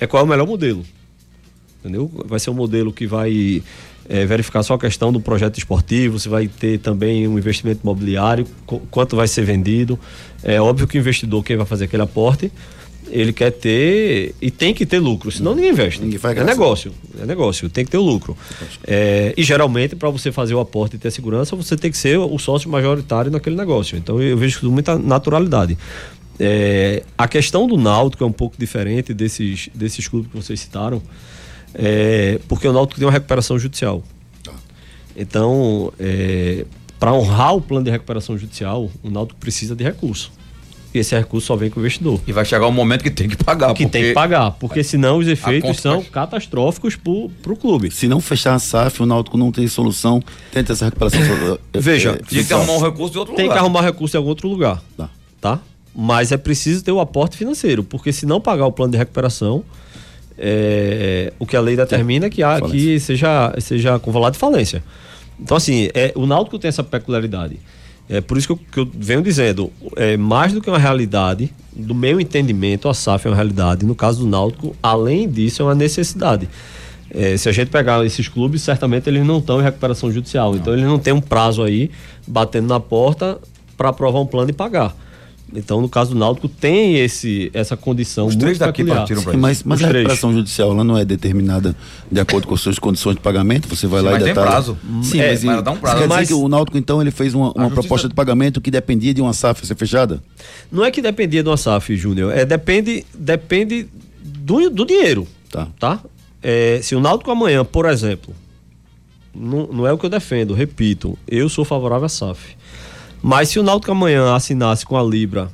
é 0.00 0.06
qual 0.06 0.22
é 0.22 0.24
o 0.24 0.28
melhor 0.28 0.46
modelo. 0.46 0.84
Entendeu? 1.80 2.10
Vai 2.26 2.40
ser 2.40 2.50
um 2.50 2.54
modelo 2.54 2.92
que 2.92 3.06
vai 3.06 3.62
é, 4.08 4.24
verificar 4.26 4.62
só 4.62 4.74
a 4.74 4.78
questão 4.78 5.12
do 5.12 5.20
projeto 5.20 5.58
esportivo, 5.58 6.18
se 6.18 6.28
vai 6.28 6.48
ter 6.48 6.78
também 6.78 7.28
um 7.28 7.38
investimento 7.38 7.80
imobiliário, 7.82 8.46
qu- 8.66 8.80
quanto 8.90 9.14
vai 9.14 9.28
ser 9.28 9.44
vendido. 9.44 9.98
É 10.42 10.60
óbvio 10.60 10.86
que 10.88 10.98
o 10.98 11.00
investidor, 11.00 11.44
quem 11.44 11.56
vai 11.56 11.66
fazer 11.66 11.84
aquele 11.84 12.02
aporte, 12.02 12.50
ele 13.08 13.32
quer 13.32 13.50
ter 13.50 14.34
e 14.40 14.50
tem 14.50 14.74
que 14.74 14.84
ter 14.84 14.98
lucro, 14.98 15.30
senão 15.30 15.54
ninguém 15.54 15.70
investe. 15.70 16.00
Ninguém 16.00 16.18
faz 16.18 16.32
é 16.32 16.34
graça. 16.40 16.50
negócio, 16.50 16.92
é 17.20 17.26
negócio, 17.26 17.68
tem 17.68 17.84
que 17.84 17.90
ter 17.90 17.98
o 17.98 18.02
lucro. 18.02 18.36
É, 18.84 19.32
e 19.36 19.42
geralmente, 19.42 19.94
para 19.94 20.10
você 20.10 20.32
fazer 20.32 20.54
o 20.54 20.60
aporte 20.60 20.96
e 20.96 20.98
ter 20.98 21.10
segurança, 21.10 21.54
você 21.54 21.76
tem 21.76 21.90
que 21.90 21.96
ser 21.96 22.18
o 22.18 22.38
sócio 22.38 22.68
majoritário 22.68 23.30
naquele 23.30 23.56
negócio. 23.56 23.96
Então 23.96 24.20
eu 24.20 24.36
vejo 24.36 24.56
isso 24.56 24.66
com 24.66 24.72
muita 24.72 24.98
naturalidade. 24.98 25.78
É, 26.38 27.02
a 27.16 27.26
questão 27.26 27.66
do 27.66 27.76
Náutico 27.76 28.22
é 28.22 28.26
um 28.26 28.32
pouco 28.32 28.56
diferente 28.58 29.14
desses, 29.14 29.70
desses 29.74 30.06
clubes 30.06 30.30
que 30.30 30.36
vocês 30.36 30.60
citaram, 30.60 31.00
é, 31.74 32.40
porque 32.48 32.66
o 32.68 32.72
Náutico 32.72 32.98
tem 32.98 33.06
uma 33.06 33.12
recuperação 33.12 33.58
judicial. 33.58 34.02
Então, 35.18 35.90
para 37.00 37.10
honrar 37.14 37.54
o 37.54 37.60
plano 37.62 37.86
de 37.86 37.90
recuperação 37.90 38.36
judicial, 38.36 38.90
o 39.02 39.08
Náutico 39.08 39.40
precisa 39.40 39.74
de 39.74 39.82
recurso. 39.82 40.30
E 40.96 41.00
esse 41.00 41.14
recurso 41.14 41.46
só 41.48 41.56
vem 41.56 41.68
com 41.68 41.78
o 41.78 41.82
investidor. 41.82 42.18
E 42.26 42.32
vai 42.32 42.42
chegar 42.42 42.66
um 42.66 42.72
momento 42.72 43.02
que 43.02 43.10
tem 43.10 43.28
que 43.28 43.36
pagar. 43.36 43.74
Que 43.74 43.86
tem 43.86 44.02
que 44.02 44.12
pagar, 44.14 44.52
porque 44.52 44.82
senão 44.82 45.18
os 45.18 45.28
efeitos 45.28 45.76
são 45.78 46.00
vai- 46.00 46.10
catastróficos 46.10 46.96
para 46.96 47.52
o 47.52 47.56
clube. 47.56 47.90
Se 47.90 48.08
não 48.08 48.18
fechar 48.18 48.54
a 48.54 48.58
SAF, 48.58 49.02
o 49.02 49.06
Náutico 49.06 49.36
não 49.36 49.52
tem 49.52 49.68
solução, 49.68 50.22
tenta 50.50 50.72
essa 50.72 50.86
recuperação. 50.86 51.20
Veja, 51.74 52.12
eh, 52.18 52.24
Tinha 52.26 52.44
que 52.44 52.52
arrumar 52.54 52.72
um 52.72 52.80
recurso 52.80 53.12
de 53.12 53.18
outro 53.18 53.34
Tem 53.34 53.44
que 53.44 53.48
lugar. 53.50 53.58
arrumar 53.62 53.82
recurso 53.82 54.16
em 54.16 54.18
algum 54.18 54.30
outro 54.30 54.48
lugar. 54.48 54.82
Tá. 54.96 55.10
Tá? 55.38 55.60
Mas 55.94 56.32
é 56.32 56.38
preciso 56.38 56.82
ter 56.82 56.92
o 56.92 57.00
aporte 57.00 57.36
financeiro, 57.36 57.84
porque 57.84 58.10
se 58.10 58.24
não 58.24 58.40
pagar 58.40 58.64
o 58.66 58.72
plano 58.72 58.92
de 58.92 58.98
recuperação, 58.98 59.62
é, 60.38 61.32
o 61.38 61.44
que 61.46 61.56
a 61.56 61.60
lei 61.60 61.76
determina 61.76 62.26
é 62.26 62.30
que, 62.30 62.42
há, 62.42 62.60
que 62.60 62.98
seja, 63.00 63.54
seja 63.58 63.98
convalado 63.98 64.32
de 64.32 64.38
falência. 64.38 64.82
Então, 65.38 65.56
assim, 65.58 65.88
é, 65.94 66.12
o 66.14 66.26
Náutico 66.26 66.58
tem 66.58 66.68
essa 66.68 66.82
peculiaridade. 66.82 67.58
É 68.08 68.20
por 68.20 68.38
isso 68.38 68.46
que 68.46 68.52
eu, 68.52 68.56
que 68.72 68.80
eu 68.80 68.88
venho 68.94 69.20
dizendo, 69.20 69.72
é 69.96 70.16
mais 70.16 70.52
do 70.52 70.60
que 70.60 70.70
uma 70.70 70.78
realidade, 70.78 71.52
do 71.74 71.94
meu 71.94 72.20
entendimento, 72.20 72.88
a 72.88 72.94
SAF 72.94 73.26
é 73.26 73.30
uma 73.30 73.36
realidade. 73.36 73.84
No 73.84 73.94
caso 73.94 74.20
do 74.20 74.26
Náutico, 74.26 74.76
além 74.82 75.28
disso, 75.28 75.62
é 75.62 75.64
uma 75.64 75.74
necessidade. 75.74 76.48
É, 77.10 77.36
se 77.36 77.48
a 77.48 77.52
gente 77.52 77.68
pegar 77.68 78.04
esses 78.04 78.28
clubes, 78.28 78.62
certamente 78.62 79.08
eles 79.08 79.24
não 79.24 79.38
estão 79.38 79.60
em 79.60 79.64
recuperação 79.64 80.10
judicial. 80.10 80.52
Não. 80.52 80.58
Então, 80.58 80.72
eles 80.72 80.84
não 80.84 80.98
têm 80.98 81.12
um 81.12 81.20
prazo 81.20 81.62
aí 81.62 81.90
batendo 82.26 82.68
na 82.68 82.78
porta 82.78 83.38
para 83.76 83.90
aprovar 83.90 84.20
um 84.20 84.26
plano 84.26 84.50
e 84.50 84.52
pagar. 84.52 84.94
Então, 85.54 85.80
no 85.80 85.88
caso 85.88 86.10
do 86.10 86.18
Náutico, 86.18 86.48
tem 86.48 86.96
esse, 86.98 87.50
essa 87.54 87.76
condição. 87.76 88.26
Os 88.26 88.34
três 88.34 88.58
daqui 88.58 88.82
peculiar. 88.82 88.98
partiram 88.98 89.22
para 89.22 89.32
isso. 89.32 89.40
Mas, 89.40 89.62
mas 89.62 89.82
a 89.82 89.86
recuperação 89.86 90.32
judicial 90.32 90.72
ela 90.72 90.82
não 90.82 90.98
é 90.98 91.04
determinada 91.04 91.74
de 92.10 92.18
acordo 92.20 92.48
com 92.48 92.56
suas 92.56 92.78
condições 92.78 93.14
de 93.14 93.22
pagamento? 93.22 93.68
Você 93.68 93.86
vai 93.86 94.00
Sim, 94.00 94.06
lá 94.06 94.12
mas 94.12 94.22
e 94.22 94.24
detalha. 94.24 94.46
tem 94.46 94.52
prazo. 94.52 94.78
Sim, 95.02 95.20
é, 95.20 95.30
mas, 95.30 95.44
mas 95.44 95.62
dá 95.62 95.70
um 95.70 95.76
prazo. 95.76 95.98
Quer 95.98 96.08
mas... 96.08 96.18
dizer 96.22 96.34
que 96.34 96.40
o 96.44 96.48
Náutico, 96.48 96.76
então, 96.76 97.00
ele 97.00 97.12
fez 97.12 97.32
uma, 97.32 97.52
uma 97.52 97.70
proposta 97.70 98.08
de 98.08 98.14
pagamento 98.14 98.60
que 98.60 98.70
dependia 98.70 99.14
de 99.14 99.22
uma 99.22 99.32
SAF 99.32 99.64
ser 99.64 99.76
fechada? 99.76 100.20
Não 100.70 100.84
é 100.84 100.90
que 100.90 101.00
dependia 101.00 101.44
de 101.44 101.48
uma 101.48 101.56
SAF, 101.56 101.94
Júnior. 101.96 102.36
É, 102.36 102.44
depende, 102.44 103.06
depende 103.14 103.86
do, 104.20 104.68
do 104.68 104.84
dinheiro. 104.84 105.28
Tá. 105.48 105.68
tá? 105.78 106.00
É, 106.42 106.80
se 106.82 106.96
o 106.96 107.00
Náutico 107.00 107.30
amanhã, 107.30 107.64
por 107.64 107.86
exemplo, 107.86 108.34
não, 109.32 109.68
não 109.68 109.86
é 109.86 109.92
o 109.92 109.98
que 109.98 110.06
eu 110.06 110.10
defendo, 110.10 110.54
repito, 110.54 111.16
eu 111.28 111.48
sou 111.48 111.64
favorável 111.64 112.06
à 112.06 112.08
SAF 112.08 112.56
mas 113.26 113.48
se 113.48 113.58
o 113.58 113.62
Náutico 113.64 113.90
amanhã 113.90 114.36
assinasse 114.36 114.86
com 114.86 114.96
a 114.96 115.02
Libra 115.02 115.50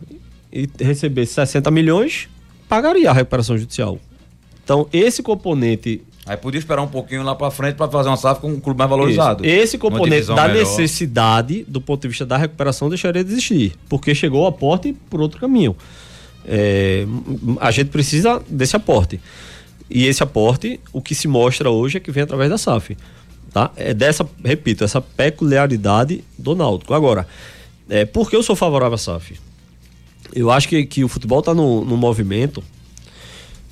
e 0.53 0.69
recebesse 0.79 1.33
60 1.33 1.71
milhões, 1.71 2.29
pagaria 2.69 3.09
a 3.09 3.15
recuperação 3.15 3.57
judicial. 3.57 3.99
Então, 4.63 4.87
esse 4.93 5.23
componente. 5.23 6.03
Aí 6.27 6.37
podia 6.37 6.59
esperar 6.59 6.83
um 6.83 6.87
pouquinho 6.87 7.23
lá 7.23 7.35
para 7.35 7.51
frente 7.51 7.77
para 7.77 7.91
fazer 7.91 8.11
uma 8.11 8.19
SAF 8.19 8.43
com 8.43 8.49
um 8.49 8.61
clube 8.61 8.77
mais 8.77 8.91
valorizado. 8.91 9.43
Isso. 9.43 9.55
Esse 9.55 9.79
componente 9.79 10.27
da 10.27 10.49
melhor. 10.49 10.59
necessidade, 10.59 11.65
do 11.67 11.81
ponto 11.81 12.03
de 12.03 12.09
vista 12.09 12.27
da 12.27 12.37
recuperação, 12.37 12.91
deixaria 12.91 13.25
de 13.25 13.33
existir, 13.33 13.73
porque 13.89 14.15
chegou 14.15 14.43
o 14.43 14.47
aporte 14.47 14.95
por 15.09 15.23
outro 15.23 15.41
caminho. 15.41 15.75
É, 16.47 17.07
a 17.59 17.71
gente 17.71 17.89
precisa 17.89 18.43
desse 18.51 18.77
aporte. 18.77 19.19
E 19.89 20.05
esse 20.05 20.23
aporte, 20.23 20.79
o 20.93 21.01
que 21.01 21.15
se 21.15 21.27
mostra 21.27 21.71
hoje 21.71 21.97
é 21.97 22.01
que 22.01 22.13
vem 22.13 22.23
através 22.23 22.51
da 22.51 22.59
SAF. 22.59 22.99
Tá? 23.51 23.71
É 23.77 23.95
dessa, 23.95 24.29
repito, 24.45 24.85
essa 24.85 25.01
peculiaridade 25.01 26.23
do 26.39 26.55
Náutico. 26.55 26.93
Agora, 26.93 27.27
é, 27.93 28.07
por 28.07 28.31
que 28.31 28.35
eu 28.35 28.43
sou 28.43 28.57
favorável 28.57 28.95
à 28.95 28.99
SAF? 28.99 29.39
Eu 30.35 30.51
acho 30.51 30.67
que, 30.67 30.87
que 30.87 31.05
o 31.05 31.09
futebol 31.09 31.41
está 31.41 31.53
no, 31.53 31.85
no 31.85 31.95
movimento 31.95 32.65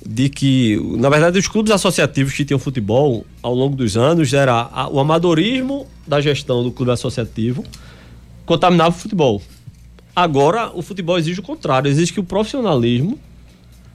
de 0.05 0.29
que, 0.29 0.79
na 0.95 1.09
verdade, 1.09 1.39
os 1.39 1.47
clubes 1.47 1.71
associativos 1.71 2.31
que 2.31 2.45
tinham 2.45 2.59
futebol 2.59 3.25
ao 3.41 3.55
longo 3.55 3.75
dos 3.75 3.97
anos 3.97 4.31
era 4.31 4.69
a, 4.71 4.87
o 4.87 4.99
amadorismo 4.99 5.87
da 6.05 6.21
gestão 6.21 6.63
do 6.63 6.71
clube 6.71 6.91
associativo 6.91 7.63
contaminava 8.45 8.95
o 8.95 8.99
futebol. 8.99 9.41
Agora, 10.15 10.71
o 10.71 10.83
futebol 10.83 11.17
exige 11.17 11.39
o 11.39 11.43
contrário, 11.43 11.89
exige 11.89 12.13
que 12.13 12.19
o 12.19 12.23
profissionalismo 12.23 13.17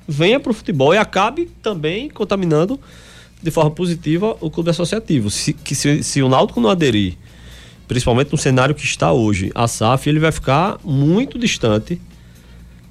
venha 0.08 0.40
para 0.40 0.50
o 0.50 0.54
futebol 0.54 0.92
e 0.92 0.98
acabe 0.98 1.48
também 1.62 2.10
contaminando 2.10 2.80
de 3.40 3.50
forma 3.52 3.70
positiva 3.70 4.36
o 4.40 4.50
clube 4.50 4.70
associativo. 4.70 5.30
Se, 5.30 5.52
que 5.52 5.76
se, 5.76 6.02
se 6.02 6.20
o 6.20 6.28
Náutico 6.28 6.60
não 6.60 6.68
aderir, 6.68 7.16
principalmente 7.86 8.32
no 8.32 8.38
cenário 8.38 8.74
que 8.74 8.84
está 8.84 9.12
hoje, 9.12 9.50
a 9.54 9.68
SAF, 9.68 10.08
ele 10.08 10.18
vai 10.18 10.32
ficar 10.32 10.78
muito 10.84 11.38
distante 11.38 12.00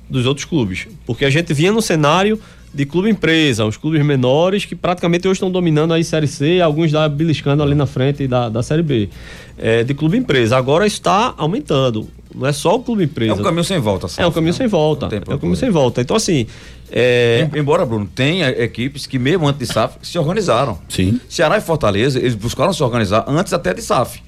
dos 0.09 0.25
outros 0.25 0.45
clubes. 0.45 0.87
Porque 1.05 1.25
a 1.25 1.29
gente 1.29 1.53
vinha 1.53 1.71
no 1.71 1.81
cenário 1.81 2.39
de 2.75 2.85
clube 2.85 3.09
empresa, 3.09 3.63
os 3.65 3.77
clubes 3.77 4.05
menores 4.05 4.65
que 4.65 4.75
praticamente 4.75 5.25
hoje 5.27 5.37
estão 5.37 5.49
dominando 5.49 5.93
aí 5.93 6.03
Série 6.03 6.27
C, 6.27 6.59
alguns 6.59 6.91
da 6.91 7.07
beliscando 7.07 7.63
ali 7.63 7.73
na 7.73 7.85
frente 7.85 8.27
da, 8.27 8.49
da 8.49 8.61
Série 8.61 8.83
B. 8.83 9.09
É, 9.57 9.83
de 9.83 9.93
clube 9.93 10.17
empresa. 10.17 10.57
Agora 10.57 10.85
está 10.85 11.33
aumentando. 11.37 12.09
Não 12.33 12.45
é 12.45 12.51
só 12.51 12.75
o 12.75 12.79
clube 12.79 13.05
empresa. 13.05 13.31
É 13.31 13.35
um 13.35 13.43
caminho 13.43 13.63
sem 13.63 13.79
volta. 13.79 14.07
é 14.17 14.27
um 14.27 14.31
caminho 14.31 14.53
sem 14.53 14.67
volta. 14.67 15.05
É 15.05 15.33
um 15.33 15.37
caminho 15.37 15.55
sem 15.55 15.69
volta. 15.69 16.01
Então, 16.01 16.17
assim. 16.17 16.45
É... 16.91 17.49
Embora, 17.55 17.85
Bruno, 17.85 18.09
tenha 18.13 18.49
equipes 18.49 19.07
que, 19.07 19.17
mesmo 19.17 19.47
antes 19.47 19.65
de 19.65 19.73
SAF, 19.73 19.97
se 20.01 20.19
organizaram. 20.19 20.77
Sim. 20.89 21.19
Ceará 21.29 21.57
e 21.57 21.61
Fortaleza, 21.61 22.19
eles 22.19 22.35
buscaram 22.35 22.73
se 22.73 22.83
organizar 22.83 23.23
antes 23.25 23.53
até 23.53 23.73
de 23.73 23.81
SAF. 23.81 24.21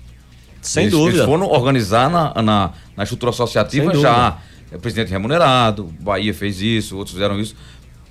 Sem 0.67 0.83
eles, 0.83 0.93
dúvida. 0.93 1.17
Eles 1.19 1.25
foram 1.25 1.47
organizar 1.47 2.09
na, 2.09 2.41
na, 2.41 2.71
na 2.95 3.03
estrutura 3.03 3.31
associativa 3.31 3.93
já. 3.95 4.37
É 4.69 4.77
presidente 4.77 5.09
remunerado, 5.09 5.85
Bahia 6.01 6.33
fez 6.33 6.61
isso, 6.61 6.97
outros 6.97 7.13
fizeram 7.13 7.39
isso 7.39 7.55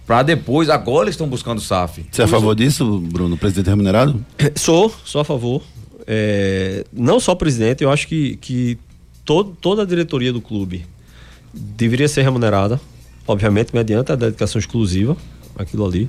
para 0.06 0.22
depois, 0.22 0.70
agora 0.70 1.06
eles 1.06 1.14
estão 1.14 1.28
buscando 1.28 1.60
SAF. 1.60 2.06
Você 2.10 2.22
é 2.22 2.24
a 2.24 2.28
favor 2.28 2.54
disso, 2.54 3.00
Bruno, 3.00 3.36
presidente 3.36 3.68
remunerado? 3.68 4.24
Sou, 4.54 4.94
sou 5.04 5.20
a 5.20 5.24
favor. 5.24 5.62
É, 6.06 6.84
não 6.92 7.18
só 7.18 7.34
presidente, 7.34 7.82
eu 7.82 7.90
acho 7.90 8.06
que, 8.06 8.36
que 8.36 8.78
todo, 9.24 9.56
toda 9.60 9.82
a 9.82 9.84
diretoria 9.84 10.32
do 10.32 10.40
clube 10.40 10.86
deveria 11.52 12.06
ser 12.06 12.22
remunerada, 12.22 12.80
obviamente, 13.26 13.74
mediante 13.74 14.12
a 14.12 14.14
dedicação 14.14 14.60
exclusiva, 14.60 15.16
aquilo 15.58 15.84
ali. 15.84 16.08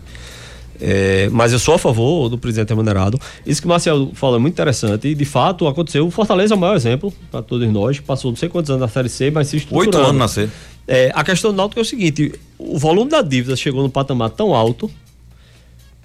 É, 0.79 1.29
mas 1.31 1.53
eu 1.53 1.59
sou 1.59 1.75
a 1.75 1.79
favor 1.79 2.29
do 2.29 2.37
presidente 2.37 2.69
remunerado. 2.69 3.19
Isso 3.45 3.61
que 3.61 3.67
o 3.67 3.69
Marcelo 3.69 4.11
fala 4.13 4.37
é 4.37 4.39
muito 4.39 4.53
interessante 4.53 5.07
e 5.07 5.15
de 5.15 5.25
fato 5.25 5.67
aconteceu. 5.67 6.05
O 6.05 6.11
Fortaleza 6.11 6.53
é 6.53 6.57
o 6.57 6.59
maior 6.59 6.75
exemplo 6.75 7.13
para 7.31 7.41
todos 7.41 7.67
nós. 7.71 7.99
Passou 7.99 8.31
não 8.31 8.35
sei 8.35 8.49
quantos 8.49 8.69
anos 8.69 8.81
na 8.81 8.87
Série 8.87 9.09
C, 9.09 9.31
mas 9.31 9.47
se. 9.47 9.67
Oito 9.71 9.97
anos 9.97 10.15
na 10.15 10.27
C. 10.27 10.49
É, 10.87 11.11
a 11.13 11.23
questão 11.23 11.51
do 11.51 11.57
Náutico 11.57 11.79
é 11.79 11.83
o 11.83 11.85
seguinte: 11.85 12.33
o 12.57 12.77
volume 12.77 13.11
da 13.11 13.21
dívida 13.21 13.55
chegou 13.55 13.83
no 13.83 13.89
patamar 13.89 14.29
tão 14.29 14.53
alto 14.53 14.89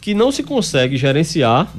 que 0.00 0.14
não 0.14 0.32
se 0.32 0.42
consegue 0.42 0.96
gerenciar 0.96 1.72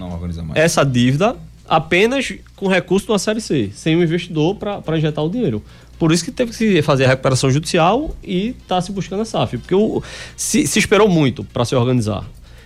essa 0.56 0.84
dívida 0.86 1.36
apenas 1.68 2.34
com 2.56 2.68
recurso 2.68 3.06
de 3.06 3.12
uma 3.12 3.20
Série 3.20 3.42
C, 3.42 3.70
sem 3.74 3.98
um 3.98 4.04
investidor 4.04 4.56
para 4.56 4.98
injetar 4.98 5.24
o 5.24 5.30
dinheiro. 5.30 5.62
Por 6.00 6.12
isso 6.12 6.24
que 6.24 6.32
teve 6.32 6.52
que 6.52 6.58
se 6.58 6.82
fazer 6.82 7.06
a 7.06 7.08
recuperação 7.10 7.50
judicial 7.52 8.16
e 8.24 8.50
está 8.50 8.82
se 8.82 8.92
buscando 8.92 9.22
a 9.22 9.26
SAF, 9.26 9.58
porque 9.58 9.76
o, 9.76 10.02
se, 10.36 10.66
se 10.68 10.80
esperou 10.80 11.08
muito 11.08 11.44
para 11.44 11.66
se 11.66 11.76
organizar. 11.76 12.26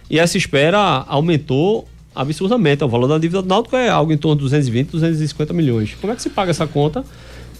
E 0.10 0.20
essa 0.20 0.38
espera 0.38 0.80
aumentou 1.08 1.88
absurdamente. 2.16 2.84
O 2.84 2.88
valor 2.88 3.08
da 3.08 3.18
dívida 3.18 3.42
do 3.42 3.48
Náutico 3.48 3.76
é 3.76 3.90
algo 3.90 4.12
em 4.12 4.18
torno 4.18 4.38
de 4.38 4.44
220, 4.44 4.90
250 4.90 5.54
milhões. 5.54 5.96
Como 6.00 6.12
é 6.12 6.16
que 6.16 6.22
se 6.22 6.30
paga 6.30 6.52
essa 6.52 6.66
conta? 6.66 7.04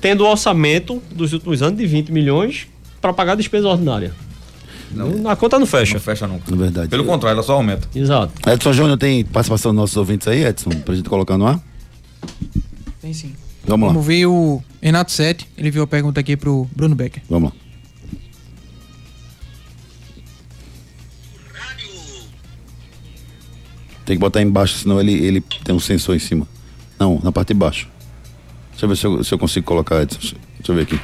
Tendo 0.02 0.24
o 0.24 0.28
orçamento 0.30 1.02
dos 1.14 1.34
últimos 1.34 1.62
anos 1.62 1.78
de 1.78 1.86
20 1.86 2.12
milhões 2.12 2.68
para 3.02 3.14
pagar 3.14 3.34
a 3.34 3.36
despesa 3.36 3.68
ordinária. 3.68 4.14
Não, 4.92 5.30
a 5.30 5.36
conta 5.36 5.60
não 5.60 5.66
fecha. 5.66 5.96
Não 5.96 6.00
fecha 6.00 6.28
nunca. 6.28 6.50
Na 6.50 6.58
verdade. 6.58 6.88
Pelo 6.88 7.04
contrário, 7.04 7.36
ela 7.36 7.44
só 7.44 7.54
aumenta. 7.54 7.88
Exato. 7.94 8.32
Edson 8.50 8.74
Júnior 8.74 8.98
tem 8.98 9.26
participação 9.26 9.72
dos 9.72 9.82
nossos 9.82 9.98
ouvintes 9.98 10.28
aí, 10.28 10.46
Edson, 10.46 10.70
pra 10.70 10.96
gente 10.96 11.10
colocar 11.10 11.38
no 11.38 11.46
ar? 11.46 11.60
Tem 13.02 13.14
sim. 13.14 13.34
Vamos 13.66 13.88
lá. 13.88 13.94
Vamos 13.94 14.08
ver 14.08 14.26
o 14.28 14.64
Renato 14.82 15.12
Sete, 15.12 15.48
ele 15.58 15.70
viu 15.70 15.84
a 15.84 15.88
pergunta 15.88 16.22
aqui 16.22 16.38
pro 16.38 16.68
Bruno 16.74 16.96
Becker. 16.96 17.22
Vamos 17.30 17.52
lá. 17.52 17.56
Tem 24.08 24.16
que 24.16 24.22
botar 24.22 24.42
embaixo, 24.42 24.78
senão 24.78 25.02
ele, 25.02 25.14
ele 25.14 25.42
tem 25.42 25.76
um 25.76 25.80
sensor 25.80 26.16
em 26.16 26.20
cima. 26.20 26.48
Não, 26.98 27.20
na 27.22 27.32
parte 27.32 27.50
de 27.50 27.56
baixo. 27.56 27.90
Deixa 28.72 28.86
eu 28.86 28.90
ver 28.90 28.96
se 28.96 29.06
eu, 29.06 29.24
se 29.24 29.34
eu 29.34 29.38
consigo 29.38 29.66
colocar, 29.66 30.02
Edson. 30.02 30.18
Deixa 30.20 30.72
eu 30.72 30.76
ver 30.76 30.84
aqui. 30.84 31.00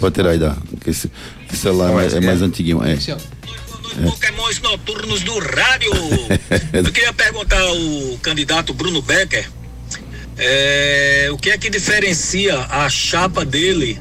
Pode 0.00 0.14
tirar 0.14 0.30
aí 0.30 0.38
da. 0.38 0.56
Esse, 0.86 1.10
esse 1.46 1.60
celular 1.60 1.90
é 1.90 1.94
mais, 1.94 2.14
é 2.14 2.20
mais 2.20 2.40
antiguinho. 2.40 2.82
É. 2.82 2.94
É. 2.94 4.02
Pokémons 4.02 4.60
noturnos 4.60 5.20
do 5.22 5.38
rádio. 5.38 5.92
Eu 6.72 6.92
queria 6.92 7.12
perguntar 7.12 7.60
ao 7.60 8.18
candidato 8.22 8.72
Bruno 8.72 9.02
Becker 9.02 9.50
é, 10.38 11.28
o 11.32 11.36
que 11.36 11.50
é 11.50 11.58
que 11.58 11.68
diferencia 11.68 12.56
a 12.70 12.88
chapa 12.88 13.44
dele 13.44 14.00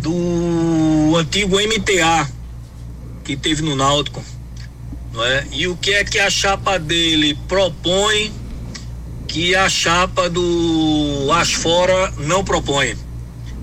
do 0.00 1.14
antigo 1.16 1.56
MTA 1.56 2.28
que 3.22 3.36
teve 3.36 3.62
no 3.62 3.76
Náutico, 3.76 4.24
não 5.12 5.24
é? 5.24 5.46
E 5.52 5.66
o 5.66 5.76
que 5.76 5.92
é 5.92 6.04
que 6.04 6.18
a 6.18 6.30
chapa 6.30 6.78
dele 6.78 7.38
propõe 7.46 8.32
que 9.28 9.54
a 9.54 9.68
chapa 9.68 10.28
do 10.28 11.28
Asfora 11.32 12.12
não 12.18 12.44
propõe? 12.44 12.96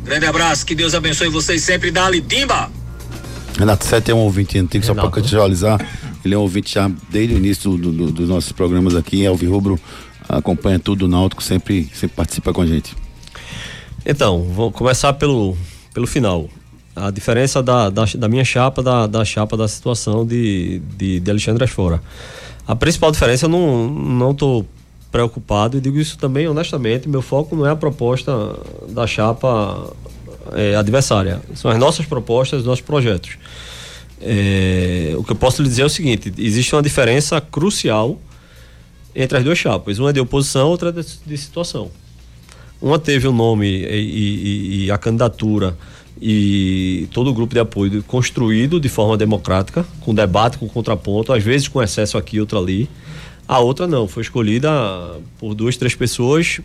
Grande 0.04 0.26
abraço, 0.26 0.66
que 0.66 0.74
Deus 0.74 0.95
abençoe 0.95 1.30
vocês 1.30 1.62
sempre. 1.62 1.91
Dali, 1.91 2.22
Timba! 2.22 2.72
Renato 3.58 3.86
Sete 3.86 4.12
é 4.12 4.14
um 4.14 4.20
ouvinte 4.20 4.58
antigo, 4.58 4.84
Renato. 4.84 4.88
só 4.88 4.93
para 4.93 5.10
contextualizar. 5.12 5.80
Ele 6.24 6.34
é 6.34 6.38
um 6.38 6.41
ouvinte 6.41 6.74
já 6.74 6.89
desde 7.10 7.34
o 7.34 7.38
início 7.38 7.78
do, 7.78 7.91
do, 7.91 8.12
dos 8.12 8.30
nossos 8.30 8.52
programas 8.52 8.95
aqui. 8.95 9.26
É 9.26 9.32
o 9.32 9.36
Rubro, 9.36 9.80
acompanha 10.28 10.80
tudo 10.80 11.00
do 11.00 11.08
Náutico, 11.08 11.43
sempre, 11.43 11.89
sempre 11.93 12.16
participa 12.16 12.54
com 12.54 12.62
a 12.62 12.66
gente. 12.66 12.95
Então, 14.06 14.43
vou 14.43 14.72
começar 14.72 15.14
pelo, 15.14 15.58
pelo 15.93 16.08
final. 16.08 16.50
A 16.96 17.12
diferença 17.12 17.62
da, 17.64 17.90
da, 17.90 18.06
da 18.06 18.28
minha 18.28 18.44
chapa 18.44 18.84
da, 18.84 19.08
da 19.08 19.24
chapa 19.24 19.56
da 19.56 19.68
situação 19.68 20.26
de, 20.26 20.80
de, 20.98 21.20
de 21.20 21.32
Alexandre 21.32 21.64
Asfora. 21.64 22.02
A 22.68 22.76
principal 22.76 23.12
diferença, 23.12 23.46
eu 23.46 23.50
não, 23.50 23.88
não 23.90 24.34
preocupado 25.12 25.78
e 25.78 25.82
digo 25.82 25.98
isso 25.98 26.18
também 26.18 26.48
honestamente. 26.48 27.08
Meu 27.08 27.22
foco 27.22 27.56
não 27.56 27.66
é 27.66 27.72
a 27.72 27.76
proposta 27.76 28.32
da 28.90 29.08
chapa 29.08 29.92
é, 30.54 30.76
adversária, 30.76 31.42
são 31.56 31.70
as 31.70 31.78
nossas 31.78 32.06
propostas, 32.06 32.62
os 32.62 32.66
nossos 32.66 32.84
projetos. 32.84 33.38
É, 34.22 35.14
o 35.18 35.24
que 35.24 35.32
eu 35.32 35.36
posso 35.36 35.62
lhe 35.62 35.70
dizer 35.70 35.84
é 35.84 35.86
o 35.86 35.90
seguinte: 35.90 36.34
existe 36.38 36.76
uma 36.76 36.82
diferença 36.82 37.40
crucial 37.40 38.20
entre 39.16 39.38
as 39.38 39.44
duas 39.44 39.58
chapas. 39.58 39.98
Uma 40.00 40.10
é 40.10 40.14
de 40.14 40.20
oposição, 40.20 40.68
outra 40.68 40.90
é 40.90 40.92
de, 40.92 41.06
de 41.26 41.38
situação. 41.38 41.90
Uma 42.82 42.98
teve 42.98 43.28
o 43.28 43.32
nome 43.32 43.68
e, 43.68 43.86
e, 43.86 44.86
e, 44.86 44.92
a 44.92 44.98
candidatura 44.98 45.78
e 46.22 47.07
todo 47.13 47.30
o 47.30 47.34
grupo 47.34 47.53
de 47.53 47.59
apoio 47.59 48.03
construído 48.03 48.80
de 48.80 48.89
forma 48.89 49.17
democrática, 49.17 49.86
com 50.01 50.13
debate, 50.13 50.57
com 50.57 50.67
contraponto, 50.67 51.32
às 51.32 51.43
vezes 51.43 51.67
com 51.67 51.82
excesso 51.82 52.17
aqui 52.17 52.39
outro 52.39 52.57
ali. 52.57 52.89
A 53.47 53.59
outra 53.59 53.88
não, 53.88 54.07
foi 54.07 54.22
escolhida 54.22 54.70
por 55.39 55.55
duas, 55.55 55.76
três 55.76 55.95
pessoas 55.95 56.61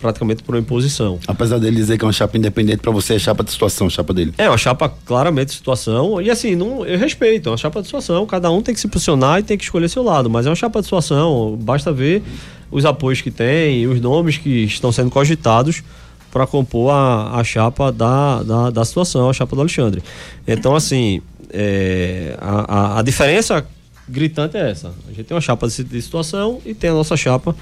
praticamente 0.00 0.42
por 0.42 0.54
uma 0.54 0.60
imposição. 0.60 1.18
Apesar 1.26 1.58
dele 1.58 1.76
dizer 1.76 1.98
que 1.98 2.04
é 2.04 2.06
uma 2.06 2.12
chapa 2.12 2.36
independente, 2.36 2.78
para 2.78 2.90
você 2.90 3.14
é 3.14 3.18
chapa 3.18 3.44
de 3.44 3.52
situação, 3.52 3.88
chapa 3.90 4.14
dele. 4.14 4.32
É 4.38 4.48
uma 4.48 4.56
chapa 4.56 4.88
claramente 4.88 5.48
de 5.48 5.54
situação. 5.54 6.20
E 6.20 6.30
assim, 6.30 6.56
não, 6.56 6.86
eu 6.86 6.98
respeito, 6.98 7.48
é 7.48 7.52
uma 7.52 7.58
chapa 7.58 7.80
de 7.80 7.86
situação. 7.86 8.26
Cada 8.26 8.50
um 8.50 8.62
tem 8.62 8.74
que 8.74 8.80
se 8.80 8.88
posicionar 8.88 9.40
e 9.40 9.42
tem 9.42 9.58
que 9.58 9.64
escolher 9.64 9.88
seu 9.88 10.02
lado. 10.02 10.30
Mas 10.30 10.46
é 10.46 10.48
uma 10.48 10.56
chapa 10.56 10.80
de 10.80 10.86
situação. 10.86 11.56
Basta 11.60 11.92
ver 11.92 12.22
os 12.70 12.84
apoios 12.84 13.20
que 13.20 13.30
tem, 13.30 13.86
os 13.86 14.00
nomes 14.00 14.38
que 14.38 14.64
estão 14.64 14.90
sendo 14.90 15.10
cogitados 15.10 15.82
para 16.30 16.46
compor 16.46 16.92
a, 16.92 17.38
a 17.38 17.44
chapa 17.44 17.90
da, 17.90 18.42
da, 18.42 18.70
da, 18.70 18.84
situação, 18.84 19.28
a 19.28 19.32
chapa 19.32 19.54
do 19.54 19.62
Alexandre. 19.62 20.02
Então, 20.46 20.74
assim, 20.74 21.20
é, 21.50 22.36
a, 22.40 22.74
a, 22.74 22.98
a 23.00 23.02
diferença 23.02 23.66
gritante 24.08 24.56
é 24.56 24.70
essa. 24.70 24.92
A 25.08 25.12
gente 25.12 25.24
tem 25.24 25.34
uma 25.34 25.40
chapa 25.40 25.66
de, 25.68 25.84
de 25.84 26.02
situação 26.02 26.60
e 26.64 26.74
tem 26.74 26.90
a 26.90 26.94
nossa 26.94 27.16
chapa 27.16 27.54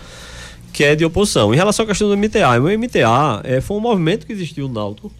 que 0.73 0.85
é 0.85 0.95
de 0.95 1.05
oposição. 1.05 1.53
Em 1.53 1.57
relação 1.57 1.85
à 1.85 1.89
questão 1.89 2.09
do 2.09 2.16
MTA, 2.16 2.61
o 2.61 2.79
MTA 2.79 3.41
é, 3.45 3.61
foi 3.61 3.77
um 3.77 3.81
movimento 3.81 4.27
que 4.27 4.33
existiu 4.33 4.69
no 4.69 4.75
Náutico, 4.75 5.12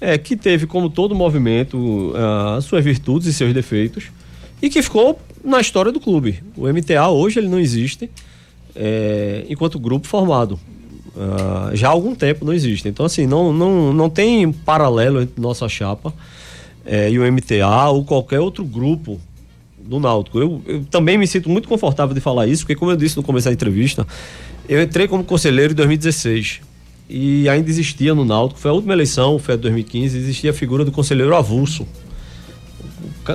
é, 0.00 0.18
que 0.18 0.36
teve, 0.36 0.66
como 0.66 0.90
todo 0.90 1.14
movimento, 1.14 1.78
uh, 1.78 2.60
suas 2.60 2.84
virtudes 2.84 3.28
e 3.28 3.32
seus 3.32 3.54
defeitos, 3.54 4.10
e 4.60 4.68
que 4.68 4.82
ficou 4.82 5.18
na 5.42 5.60
história 5.60 5.90
do 5.90 6.00
clube. 6.00 6.42
O 6.56 6.68
MTA 6.68 7.08
hoje 7.08 7.38
ele 7.38 7.48
não 7.48 7.58
existe 7.58 8.10
é, 8.74 9.46
enquanto 9.48 9.78
grupo 9.78 10.06
formado. 10.06 10.60
Uh, 11.16 11.74
já 11.74 11.88
há 11.88 11.90
algum 11.90 12.14
tempo 12.14 12.44
não 12.44 12.52
existe. 12.52 12.86
Então, 12.88 13.06
assim, 13.06 13.26
não, 13.26 13.52
não, 13.52 13.92
não 13.92 14.10
tem 14.10 14.52
paralelo 14.52 15.22
entre 15.22 15.40
nossa 15.40 15.66
chapa 15.68 16.12
é, 16.84 17.10
e 17.10 17.18
o 17.18 17.32
MTA 17.32 17.88
ou 17.88 18.04
qualquer 18.04 18.38
outro 18.40 18.64
grupo 18.64 19.18
do 19.78 19.98
Náutico. 19.98 20.38
Eu, 20.38 20.62
eu, 20.66 20.84
também 20.84 21.16
me 21.16 21.26
sinto 21.26 21.48
muito 21.48 21.68
confortável 21.68 22.14
de 22.14 22.20
falar 22.20 22.46
isso, 22.46 22.62
porque, 22.62 22.74
como 22.74 22.90
eu 22.90 22.96
disse 22.96 23.16
no 23.16 23.22
começo 23.22 23.46
da 23.46 23.52
entrevista, 23.52 24.06
eu 24.68 24.82
entrei 24.82 25.08
como 25.08 25.24
conselheiro 25.24 25.72
em 25.72 25.76
2016 25.76 26.60
e 27.08 27.48
ainda 27.48 27.70
existia 27.70 28.14
no 28.14 28.24
Náutico, 28.24 28.60
foi 28.60 28.70
a 28.70 28.74
última 28.74 28.92
eleição, 28.92 29.38
foi 29.38 29.54
a 29.54 29.56
2015, 29.56 30.18
existia 30.18 30.50
a 30.50 30.54
figura 30.54 30.84
do 30.84 30.92
conselheiro 30.92 31.34
avulso. 31.34 31.86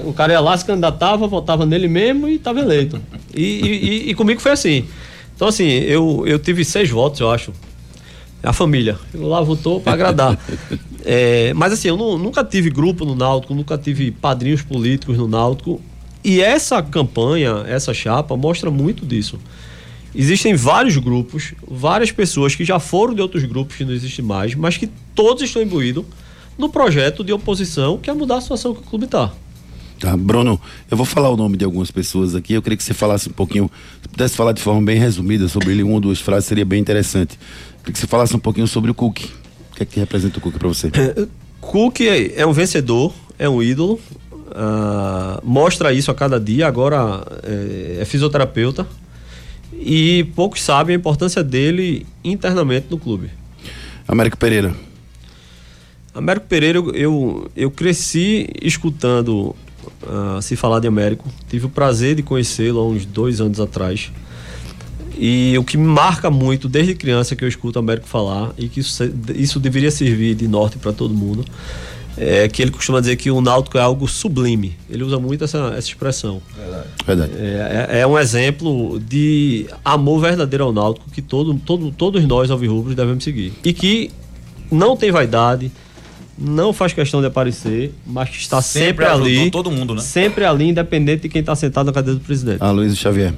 O 0.05 0.13
cara 0.13 0.33
ia 0.33 0.39
lá, 0.39 0.55
se 0.57 0.65
candidatava, 0.65 1.27
votava 1.27 1.65
nele 1.65 1.87
mesmo 1.87 2.27
e 2.27 2.35
estava 2.35 2.59
eleito. 2.59 3.01
E, 3.33 3.43
e, 3.43 4.09
e, 4.09 4.13
comigo 4.13 4.39
foi 4.39 4.51
assim. 4.51 4.85
Então, 5.35 5.47
assim, 5.47 5.67
eu, 5.67 6.23
eu 6.27 6.37
tive 6.37 6.63
seis 6.63 6.89
votos, 6.89 7.19
eu 7.19 7.29
acho. 7.29 7.51
A 8.43 8.53
família. 8.53 8.97
Eu 9.13 9.27
lá 9.27 9.41
votou 9.41 9.79
para 9.79 9.93
agradar. 9.93 10.37
É, 11.03 11.51
mas, 11.55 11.73
assim, 11.73 11.87
eu 11.87 11.97
não, 11.97 12.15
nunca 12.15 12.43
tive 12.43 12.69
grupo 12.69 13.03
no 13.03 13.15
Náutico, 13.15 13.55
nunca 13.55 13.75
tive 13.75 14.11
padrinhos 14.11 14.61
políticos 14.61 15.17
no 15.17 15.27
Náutico. 15.27 15.81
E 16.23 16.39
essa 16.39 16.79
campanha, 16.83 17.63
essa 17.65 17.91
chapa, 17.91 18.37
mostra 18.37 18.69
muito 18.69 19.03
disso. 19.03 19.39
Existem 20.13 20.53
vários 20.53 20.97
grupos, 20.97 21.55
várias 21.67 22.11
pessoas 22.11 22.53
que 22.53 22.63
já 22.63 22.79
foram 22.79 23.15
de 23.15 23.21
outros 23.21 23.43
grupos 23.45 23.75
que 23.75 23.83
não 23.83 23.93
existem 23.93 24.23
mais, 24.23 24.53
mas 24.53 24.77
que 24.77 24.87
todos 25.15 25.41
estão 25.41 25.59
imbuídos 25.59 26.05
no 26.57 26.69
projeto 26.69 27.23
de 27.23 27.33
oposição 27.33 27.97
que 27.97 28.09
é 28.09 28.13
mudar 28.13 28.37
a 28.37 28.41
situação 28.41 28.75
que 28.75 28.81
o 28.81 28.83
clube 28.83 29.05
está. 29.05 29.31
Tá, 30.01 30.17
Bruno, 30.17 30.59
eu 30.89 30.97
vou 30.97 31.05
falar 31.05 31.29
o 31.29 31.37
nome 31.37 31.55
de 31.55 31.63
algumas 31.63 31.91
pessoas 31.91 32.33
aqui. 32.33 32.53
Eu 32.53 32.61
queria 32.63 32.75
que 32.75 32.83
você 32.83 32.93
falasse 32.93 33.29
um 33.29 33.33
pouquinho, 33.33 33.69
se 34.01 34.09
pudesse 34.09 34.35
falar 34.35 34.51
de 34.51 34.59
forma 34.59 34.81
bem 34.81 34.97
resumida 34.97 35.47
sobre 35.47 35.71
ele, 35.71 35.83
uma 35.83 35.93
ou 35.93 35.99
duas 35.99 36.19
frases, 36.19 36.45
seria 36.45 36.65
bem 36.65 36.81
interessante. 36.81 37.37
Queria 37.81 37.93
que 37.93 37.99
você 37.99 38.07
falasse 38.07 38.35
um 38.35 38.39
pouquinho 38.39 38.67
sobre 38.67 38.91
o 38.91 38.93
Cook. 38.93 39.19
O 39.19 39.75
que 39.75 39.83
é 39.83 39.85
que 39.85 39.99
representa 39.99 40.37
o 40.37 40.41
Cook 40.41 40.57
para 40.57 40.67
você? 40.67 40.87
É, 40.87 41.27
Cook 41.59 42.01
é, 42.01 42.41
é, 42.41 42.45
um 42.45 42.53
vencedor, 42.53 43.13
é 43.37 43.49
um 43.49 43.61
ídolo, 43.61 43.99
uh, 44.31 45.41
mostra 45.43 45.91
isso 45.91 46.11
a 46.11 46.15
cada 46.15 46.39
dia. 46.39 46.67
Agora 46.67 47.25
é, 47.43 47.97
é 48.01 48.05
fisioterapeuta, 48.05 48.87
e 49.73 50.25
poucos 50.35 50.61
sabem 50.61 50.95
a 50.95 50.99
importância 50.99 51.43
dele 51.43 52.05
internamente 52.23 52.87
no 52.89 52.99
clube. 52.99 53.29
Américo 54.07 54.37
Pereira. 54.37 54.75
Américo 56.13 56.45
Pereira, 56.47 56.77
eu, 56.93 57.49
eu 57.55 57.71
cresci 57.71 58.49
escutando 58.61 59.55
uh, 60.03 60.41
se 60.41 60.55
falar 60.55 60.79
de 60.79 60.87
Américo. 60.87 61.27
Tive 61.49 61.65
o 61.67 61.69
prazer 61.69 62.15
de 62.15 62.21
conhecê-lo 62.21 62.79
há 62.79 62.85
uns 62.85 63.05
dois 63.05 63.39
anos 63.39 63.59
atrás. 63.59 64.11
E 65.23 65.55
o 65.55 65.63
que 65.63 65.77
me 65.77 65.85
marca 65.85 66.31
muito 66.31 66.67
desde 66.67 66.95
criança 66.95 67.35
que 67.35 67.43
eu 67.43 67.47
escuto 67.47 67.77
Américo 67.77 68.07
falar 68.07 68.53
e 68.57 68.67
que 68.67 68.79
isso, 68.79 69.03
isso 69.35 69.59
deveria 69.59 69.91
servir 69.91 70.33
de 70.33 70.47
norte 70.47 70.79
para 70.79 70.91
todo 70.91 71.13
mundo 71.13 71.45
é 72.17 72.47
que 72.47 72.59
ele 72.59 72.71
costuma 72.71 72.99
dizer 72.99 73.15
que 73.15 73.29
o 73.29 73.39
náutico 73.39 73.77
é 73.77 73.81
algo 73.81 74.07
sublime. 74.07 74.75
Ele 74.89 75.03
usa 75.03 75.19
muito 75.19 75.43
essa, 75.43 75.73
essa 75.77 75.87
expressão. 75.87 76.41
Verdade. 76.57 76.87
Verdade. 77.05 77.31
É, 77.37 77.87
é, 77.89 77.99
é, 77.99 78.07
um 78.07 78.17
exemplo 78.17 78.99
de 78.99 79.67
amor 79.85 80.21
verdadeiro 80.21 80.65
ao 80.65 80.73
náutico 80.73 81.09
que 81.11 81.21
todo, 81.21 81.53
todo, 81.53 81.91
todos 81.91 82.25
nós, 82.25 82.49
alvirrubros, 82.49 82.95
devemos 82.95 83.23
seguir. 83.23 83.53
E 83.63 83.71
que 83.73 84.11
não 84.71 84.97
tem 84.97 85.11
vaidade, 85.11 85.71
não 86.37 86.73
faz 86.73 86.93
questão 86.93 87.21
de 87.21 87.27
aparecer, 87.27 87.93
mas 88.05 88.29
que 88.29 88.37
está 88.37 88.61
sempre, 88.61 88.87
sempre 88.87 89.05
ali. 89.05 89.51
todo 89.51 89.69
mundo, 89.69 89.93
né? 89.93 90.01
Sempre 90.01 90.45
ali, 90.45 90.69
independente 90.69 91.23
de 91.23 91.29
quem 91.29 91.41
está 91.41 91.55
sentado 91.55 91.85
na 91.85 91.93
cadeira 91.93 92.19
do 92.19 92.25
presidente. 92.25 92.61
A 92.61 92.71
Luiz 92.71 92.97
Xavier. 92.97 93.33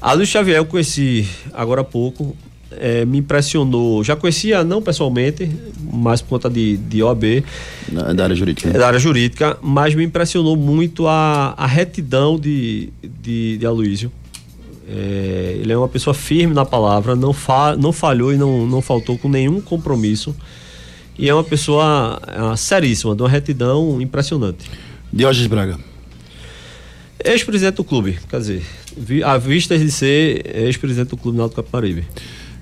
A 0.00 0.12
Luiz 0.12 0.28
Xavier 0.28 0.56
eu 0.58 0.64
conheci 0.64 1.28
agora 1.52 1.82
há 1.82 1.84
pouco 1.84 2.36
é, 2.72 3.04
me 3.04 3.18
impressionou. 3.18 4.02
Já 4.04 4.16
conhecia, 4.16 4.62
não 4.62 4.80
pessoalmente, 4.80 5.50
mas 5.92 6.20
por 6.20 6.30
conta 6.30 6.50
de, 6.50 6.76
de 6.76 7.02
OAB. 7.02 7.42
Da, 7.88 8.12
da 8.12 8.24
área 8.24 8.36
jurídica. 8.36 8.70
Né? 8.70 8.78
Da 8.78 8.86
área 8.86 8.98
jurídica, 8.98 9.58
mas 9.60 9.94
me 9.94 10.04
impressionou 10.04 10.56
muito 10.56 11.06
a, 11.06 11.54
a 11.56 11.66
retidão 11.66 12.38
de, 12.38 12.90
de, 13.02 13.58
de 13.58 13.66
Aloysio. 13.66 14.12
É, 14.88 15.58
ele 15.60 15.72
é 15.72 15.76
uma 15.76 15.88
pessoa 15.88 16.14
firme 16.14 16.52
na 16.52 16.64
palavra, 16.64 17.14
não, 17.14 17.32
fa, 17.32 17.76
não 17.76 17.92
falhou 17.92 18.32
e 18.32 18.36
não, 18.36 18.66
não 18.66 18.82
faltou 18.82 19.16
com 19.16 19.28
nenhum 19.28 19.60
compromisso. 19.60 20.34
E 21.18 21.28
é 21.28 21.34
uma 21.34 21.44
pessoa 21.44 22.20
é, 22.26 22.56
seríssima, 22.56 23.14
de 23.14 23.22
uma 23.22 23.28
retidão 23.28 24.00
impressionante. 24.00 24.70
Diógenes 25.12 25.48
Braga. 25.48 25.89
Ex-presidente 27.24 27.76
do 27.76 27.84
clube, 27.84 28.18
quer 28.28 28.38
dizer, 28.38 28.66
a 29.24 29.36
vista 29.36 29.78
de 29.78 29.90
ser 29.90 30.44
ex-presidente 30.56 31.08
do 31.08 31.16
Clube 31.16 31.36
Náutico 31.38 31.62
Caparibe. 31.62 32.06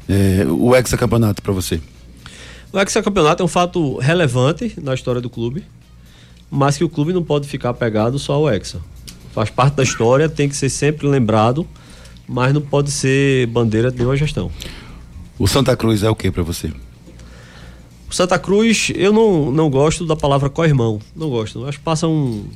É, 0.09 0.45
o 0.49 0.75
hexacampeonato 0.75 1.43
para 1.43 1.53
você? 1.53 1.81
O 2.73 2.79
hexacampeonato 2.79 3.43
é 3.43 3.45
um 3.45 3.49
fato 3.49 3.99
relevante 3.99 4.75
na 4.83 4.95
história 4.95 5.21
do 5.21 5.31
clube, 5.31 5.65
mas 6.51 6.77
que 6.77 6.85
o 6.85 6.89
clube 6.89 7.13
não 7.13 7.23
pode 7.23 7.47
ficar 7.47 7.73
pegado 7.75 8.19
só 8.19 8.35
ao 8.35 8.51
hexa. 8.51 8.81
Faz 9.33 9.51
parte 9.51 9.75
da 9.75 9.83
história, 9.83 10.29
tem 10.29 10.49
que 10.49 10.57
ser 10.57 10.69
sempre 10.69 11.07
lembrado, 11.07 11.67
mas 12.27 12.53
não 12.53 12.61
pode 12.61 12.91
ser 12.91 13.47
bandeira 13.47 13.91
de 13.91 13.99
nenhuma 13.99 14.17
gestão. 14.17 14.51
O 15.39 15.47
Santa 15.47 15.77
Cruz 15.77 16.03
é 16.03 16.11
o 16.11 16.17
que 16.17 16.31
para 16.31 16.43
você? 16.43 16.73
O 18.11 18.15
Santa 18.15 18.39
Cruz, 18.39 18.91
eu 18.95 19.13
não, 19.13 19.53
não 19.53 19.69
gosto 19.69 20.07
da 20.07 20.17
palavra 20.17 20.49
co-irmão. 20.49 20.99
Não 21.15 21.29
gosto. 21.29 21.67
Acho 21.67 21.79
que 21.79 21.85
passa 21.85 22.09
um. 22.09 22.47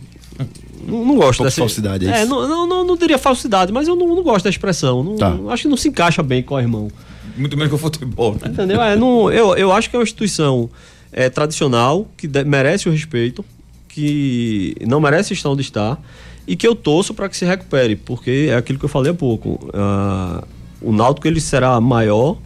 Não, 0.87 1.05
não 1.05 1.17
gosto 1.17 1.41
um 1.41 1.45
dessa. 1.45 1.61
falsidade, 1.61 2.09
é, 2.09 2.23
é 2.23 2.25
não, 2.25 2.49
não, 2.49 2.67
não, 2.67 2.85
não, 2.85 2.97
diria 2.97 3.19
falsidade, 3.19 3.73
mas 3.73 3.87
eu 3.87 3.95
não, 3.95 4.09
não 4.15 4.23
gosto 4.23 4.45
da 4.45 4.51
expressão. 4.51 5.03
Não, 5.03 5.17
tá. 5.17 5.37
Acho 5.51 5.63
que 5.63 5.69
não 5.69 5.77
se 5.77 5.89
encaixa 5.89 6.23
bem 6.23 6.43
co-irmão 6.43 6.91
muito 7.37 7.57
menos 7.57 7.71
que 7.71 7.75
o 7.75 7.79
futebol. 7.79 8.33
Né? 8.35 8.49
Entendeu? 8.49 8.81
É, 8.81 8.97
não, 8.97 9.31
eu, 9.31 9.57
eu 9.57 9.73
acho 9.73 9.89
que 9.89 9.97
é 9.97 9.99
uma 9.99 10.03
instituição 10.03 10.71
é, 11.13 11.29
tradicional, 11.29 12.09
que 12.17 12.27
de, 12.27 12.45
merece 12.45 12.89
o 12.89 12.93
respeito, 12.93 13.45
que 13.89 14.75
não 14.87 15.01
merece 15.01 15.33
estar 15.33 15.51
onde 15.51 15.63
está 15.63 15.99
e 16.47 16.57
que 16.57 16.67
eu 16.67 16.75
torço 16.75 17.15
para 17.15 17.29
que 17.29 17.37
se 17.37 17.45
recupere, 17.45 17.95
porque 17.95 18.49
é 18.51 18.57
aquilo 18.57 18.79
que 18.79 18.85
eu 18.85 18.89
falei 18.89 19.13
há 19.13 19.15
pouco. 19.15 19.61
Uh, 19.69 20.47
o 20.81 20.93
Náutico 20.93 21.29
ele 21.29 21.41
será 21.41 21.81
maior 21.81 22.37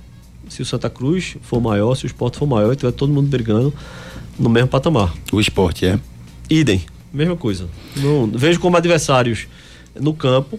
se 0.49 0.61
o 0.61 0.65
Santa 0.65 0.91
Cruz 0.91 1.37
for 1.43 1.61
maior, 1.61 1.95
se 1.95 2.05
o 2.05 2.07
esporte 2.07 2.39
for 2.39 2.47
maior, 2.47 2.73
e 2.73 2.77
tiver 2.77 2.93
todo 2.93 3.13
mundo 3.13 3.29
brigando 3.29 3.73
no 4.39 4.49
mesmo 4.49 4.69
patamar. 4.69 5.15
O 5.33 5.41
esporte 5.41 5.87
é? 5.87 5.99
Idem, 6.51 6.83
mesma 7.13 7.37
coisa. 7.37 7.69
Não, 7.97 8.27
vejo 8.27 8.61
como 8.61 8.77
adversários 8.77 9.47
no 9.99 10.13
campo, 10.15 10.59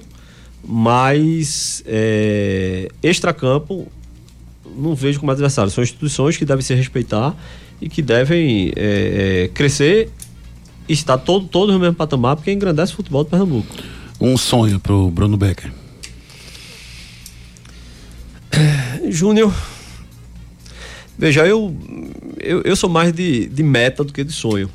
mas 0.63 1.83
é, 1.85 2.89
extra-campo 3.01 3.87
não 4.75 4.95
vejo 4.95 5.19
como 5.19 5.31
adversário. 5.31 5.71
São 5.71 5.83
instituições 5.83 6.37
que 6.37 6.45
devem 6.45 6.63
se 6.63 6.73
respeitar 6.73 7.35
e 7.81 7.89
que 7.89 8.01
devem 8.01 8.71
é, 8.75 9.45
é, 9.45 9.47
crescer 9.49 10.09
e 10.87 10.93
estar 10.93 11.17
todo, 11.17 11.47
todos 11.47 11.73
no 11.73 11.79
mesmo 11.79 11.95
patamar, 11.95 12.35
porque 12.35 12.51
engrandece 12.51 12.93
o 12.93 12.95
futebol 12.95 13.23
de 13.23 13.29
Pernambuco. 13.29 13.67
Um 14.19 14.37
sonho 14.37 14.79
para 14.79 14.93
o 14.93 15.11
Bruno 15.11 15.37
Becker. 15.37 15.71
Júnior, 19.09 19.53
veja, 21.17 21.45
eu, 21.45 21.75
eu, 22.39 22.61
eu 22.61 22.75
sou 22.75 22.89
mais 22.89 23.13
de, 23.13 23.47
de 23.47 23.63
meta 23.63 24.03
do 24.03 24.11
que 24.11 24.23
de 24.23 24.33
sonho. 24.33 24.69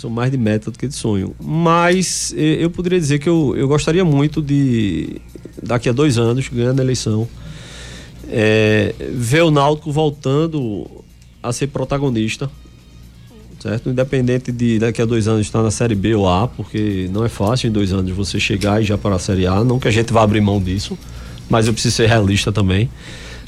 Sou 0.00 0.10
mais 0.10 0.30
de 0.30 0.38
meta 0.38 0.70
do 0.70 0.78
que 0.78 0.88
de 0.88 0.94
sonho. 0.94 1.34
Mas 1.38 2.34
eh, 2.34 2.56
eu 2.58 2.70
poderia 2.70 2.98
dizer 2.98 3.18
que 3.18 3.28
eu, 3.28 3.54
eu 3.54 3.68
gostaria 3.68 4.04
muito 4.04 4.40
de, 4.40 5.20
daqui 5.62 5.90
a 5.90 5.92
dois 5.92 6.16
anos, 6.16 6.48
ganhando 6.48 6.80
a 6.80 6.82
eleição, 6.82 7.28
é, 8.26 8.94
ver 9.12 9.42
o 9.42 9.50
Náutico 9.50 9.92
voltando 9.92 10.86
a 11.42 11.52
ser 11.52 11.66
protagonista, 11.66 12.50
certo? 13.58 13.90
Independente 13.90 14.50
de 14.50 14.78
daqui 14.78 15.02
a 15.02 15.04
dois 15.04 15.28
anos 15.28 15.42
estar 15.42 15.62
na 15.62 15.70
Série 15.70 15.94
B 15.94 16.14
ou 16.14 16.26
A, 16.26 16.48
porque 16.48 17.06
não 17.12 17.22
é 17.22 17.28
fácil 17.28 17.68
em 17.68 17.72
dois 17.72 17.92
anos 17.92 18.10
você 18.12 18.40
chegar 18.40 18.80
e 18.80 18.84
já 18.84 18.96
para 18.96 19.16
a 19.16 19.18
Série 19.18 19.46
A, 19.46 19.62
não 19.62 19.78
que 19.78 19.86
a 19.86 19.90
gente 19.90 20.14
vá 20.14 20.22
abrir 20.22 20.40
mão 20.40 20.62
disso, 20.62 20.96
mas 21.48 21.66
eu 21.66 21.74
preciso 21.74 21.96
ser 21.96 22.08
realista 22.08 22.50
também, 22.50 22.88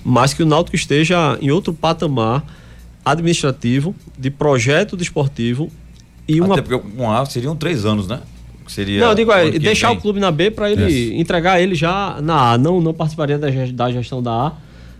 mas 0.05 0.35
que 0.35 0.43
o 0.43 0.47
Náutico 0.47 0.77
esteja 0.77 1.39
em 1.41 1.51
outro 1.51 1.73
patamar 1.73 2.45
administrativo, 3.03 3.95
de 4.19 4.31
projeto 4.31 4.99
desportivo 4.99 5.71
e 6.27 6.41
uma... 6.41 6.55
Até 6.55 6.62
porque 6.62 6.79
com 6.97 7.11
A 7.11 7.25
seriam 7.27 7.57
três 7.57 7.85
anos, 7.85 8.07
né? 8.07 8.20
Seria 8.68 9.01
Não, 9.01 9.09
eu 9.11 9.14
digo, 9.14 9.33
é, 9.33 9.51
deixar 9.51 9.89
vem. 9.89 9.99
o 9.99 10.01
clube 10.01 10.20
na 10.20 10.31
B 10.31 10.51
para 10.51 10.70
ele 10.70 11.20
entregar 11.20 11.61
ele 11.61 11.75
já 11.75 12.18
na 12.23 12.53
A. 12.53 12.59
Não, 12.59 12.81
não 12.81 12.95
participaria 12.95 13.39
da, 13.39 13.49
da 13.73 13.91
gestão 13.91 14.23
da 14.23 14.49
A, 14.49 14.53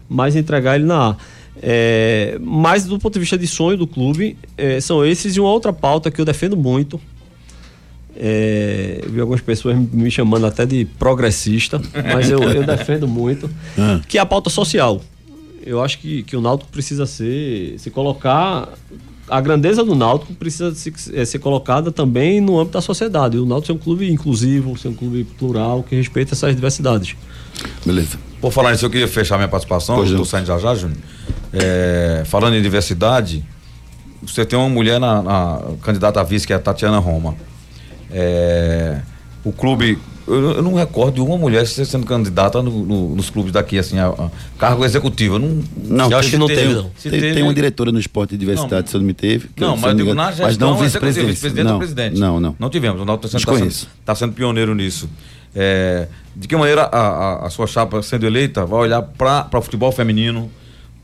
mas 0.09 0.37
entregar 0.37 0.77
ele 0.77 0.85
na 0.85 1.11
A. 1.11 1.17
É, 1.63 2.39
mas 2.41 2.85
do 2.85 2.99
ponto 2.99 3.15
de 3.15 3.21
vista 3.21 3.39
de 3.39 3.47
sonho 3.47 3.77
do 3.77 3.87
clube, 3.87 4.37
é, 4.57 4.81
são 4.81 5.05
esses 5.05 5.37
e 5.37 5.41
uma 5.41 5.51
outra 5.51 5.73
pauta 5.73 6.11
que 6.11 6.21
eu 6.21 6.25
defendo 6.25 6.57
muito. 6.57 7.01
É, 8.15 9.01
eu 9.03 9.11
vi 9.11 9.21
algumas 9.21 9.41
pessoas 9.41 9.77
me 9.77 10.11
chamando 10.11 10.47
até 10.47 10.67
de 10.67 10.85
progressista, 10.85 11.81
mas 12.13 12.31
eu, 12.31 12.43
eu 12.43 12.65
defendo 12.65 13.09
muito, 13.09 13.49
que 14.07 14.19
é 14.19 14.21
a 14.21 14.27
pauta 14.27 14.51
social. 14.51 15.01
Eu 15.65 15.81
acho 15.81 15.99
que, 15.99 16.23
que 16.25 16.37
o 16.37 16.41
Náutico 16.41 16.71
precisa 16.71 17.07
ser, 17.07 17.79
se 17.79 17.91
colocar 17.91 18.69
a 19.29 19.41
grandeza 19.41 19.85
do 19.85 19.95
Náutico 19.95 20.33
precisa 20.35 20.75
se- 20.75 20.93
eh, 21.15 21.25
ser 21.25 21.39
colocada 21.39 21.91
também 21.93 22.41
no 22.41 22.59
âmbito 22.59 22.73
da 22.75 22.81
sociedade. 22.83 23.39
O 23.39 23.47
Náutico 23.47 23.73
é 23.73 23.75
um 23.75 23.79
clube 23.79 24.11
inclusivo, 24.11 24.77
ser 24.79 24.89
um 24.89 24.95
clube 24.95 25.25
plural, 25.39 25.83
que 25.83 25.95
respeita 25.97 26.35
essas 26.35 26.55
diversidades. 26.55 27.17
Beleza. 27.87 28.19
Por 28.41 28.51
falar 28.53 28.73
nisso, 28.73 28.85
eu 28.85 28.91
queria 28.91 29.07
fechar 29.09 29.37
minha 29.37 29.49
participação, 29.49 30.05
tô 30.17 30.25
saindo 30.25 30.47
já 30.47 30.59
já, 30.59 30.75
Júnior. 30.75 30.99
É, 31.53 32.23
falando 32.27 32.57
em 32.57 32.63
diversidade, 32.63 33.45
você 34.23 34.45
tem 34.45 34.59
uma 34.59 34.69
mulher 34.69 34.99
na, 34.99 35.23
na- 35.23 35.61
candidata 35.83 36.21
a 36.21 36.23
vice, 36.25 36.47
que 36.47 36.53
é 36.53 36.57
a 36.57 36.59
Tatiana 36.59 36.99
Roma. 36.99 37.35
É, 38.11 39.01
o 39.45 39.53
clube, 39.53 39.99
eu, 40.27 40.51
eu 40.53 40.63
não 40.63 40.75
recordo 40.75 41.15
de 41.15 41.21
uma 41.21 41.37
mulher 41.37 41.67
sendo 41.67 42.07
candidata 42.07 42.63
no- 42.63 42.85
no- 42.85 43.15
nos 43.17 43.31
clubes 43.31 43.53
daqui, 43.53 43.79
assim, 43.79 43.99
a, 43.99 44.09
a 44.09 44.31
cargo 44.59 44.85
executivo. 44.85 45.37
Eu 45.37 45.39
não, 45.39 45.63
Não, 45.85 46.11
Eu 46.11 46.19
acho 46.19 46.31
que 46.31 46.37
não 46.39 46.47
teve, 46.47 46.75
não. 46.75 46.91
Se 46.97 47.11
Tem, 47.11 47.21
teve- 47.21 47.35
tem 47.35 47.43
uma 47.43 47.55
diretora 47.55 47.91
no 47.93 47.99
esporte 47.99 48.31
de 48.31 48.39
diversidade, 48.39 48.83
Não. 48.83 48.87
se 48.89 48.97
eu 48.97 49.01
não 49.01 49.07
me 49.07 49.15
teve. 49.15 49.49
que 49.49 49.61
Não, 49.61 49.77
mas 49.77 49.97
digo, 49.97 50.15
na 50.15 50.29
gestão, 50.31 50.47
mas 50.47 50.59
não 50.59 50.69
executiva, 50.69 50.85
vice-presidente. 50.87 51.27
vice-presidente 51.31 51.65
Não, 51.67 51.73
ou 51.75 51.79
presidente. 51.79 52.19
não, 52.21 52.41
não. 52.41 52.57
Não 52.59 52.71
tivemos. 52.71 53.01
O 53.01 53.05
Náutico 53.05 53.37
está 53.37 53.53
sendo, 53.57 53.89
tá 54.05 54.15
sendo, 54.15 54.33
pioneiro 54.33 54.75
nisso. 54.75 55.09
É, 55.55 56.09
de 56.35 56.49
que 56.49 56.57
maneira 56.57 56.83
a, 56.85 56.99
a- 56.99 57.47
a 57.47 57.51
sua 57.51 57.67
chapa 57.67 58.03
sendo 58.03 58.25
eleita 58.27 58.65
vai 58.65 58.81
olhar 58.81 59.03
para 59.03 59.49
o 59.59 59.61
futebol 59.63 59.93
feminino, 59.93 60.51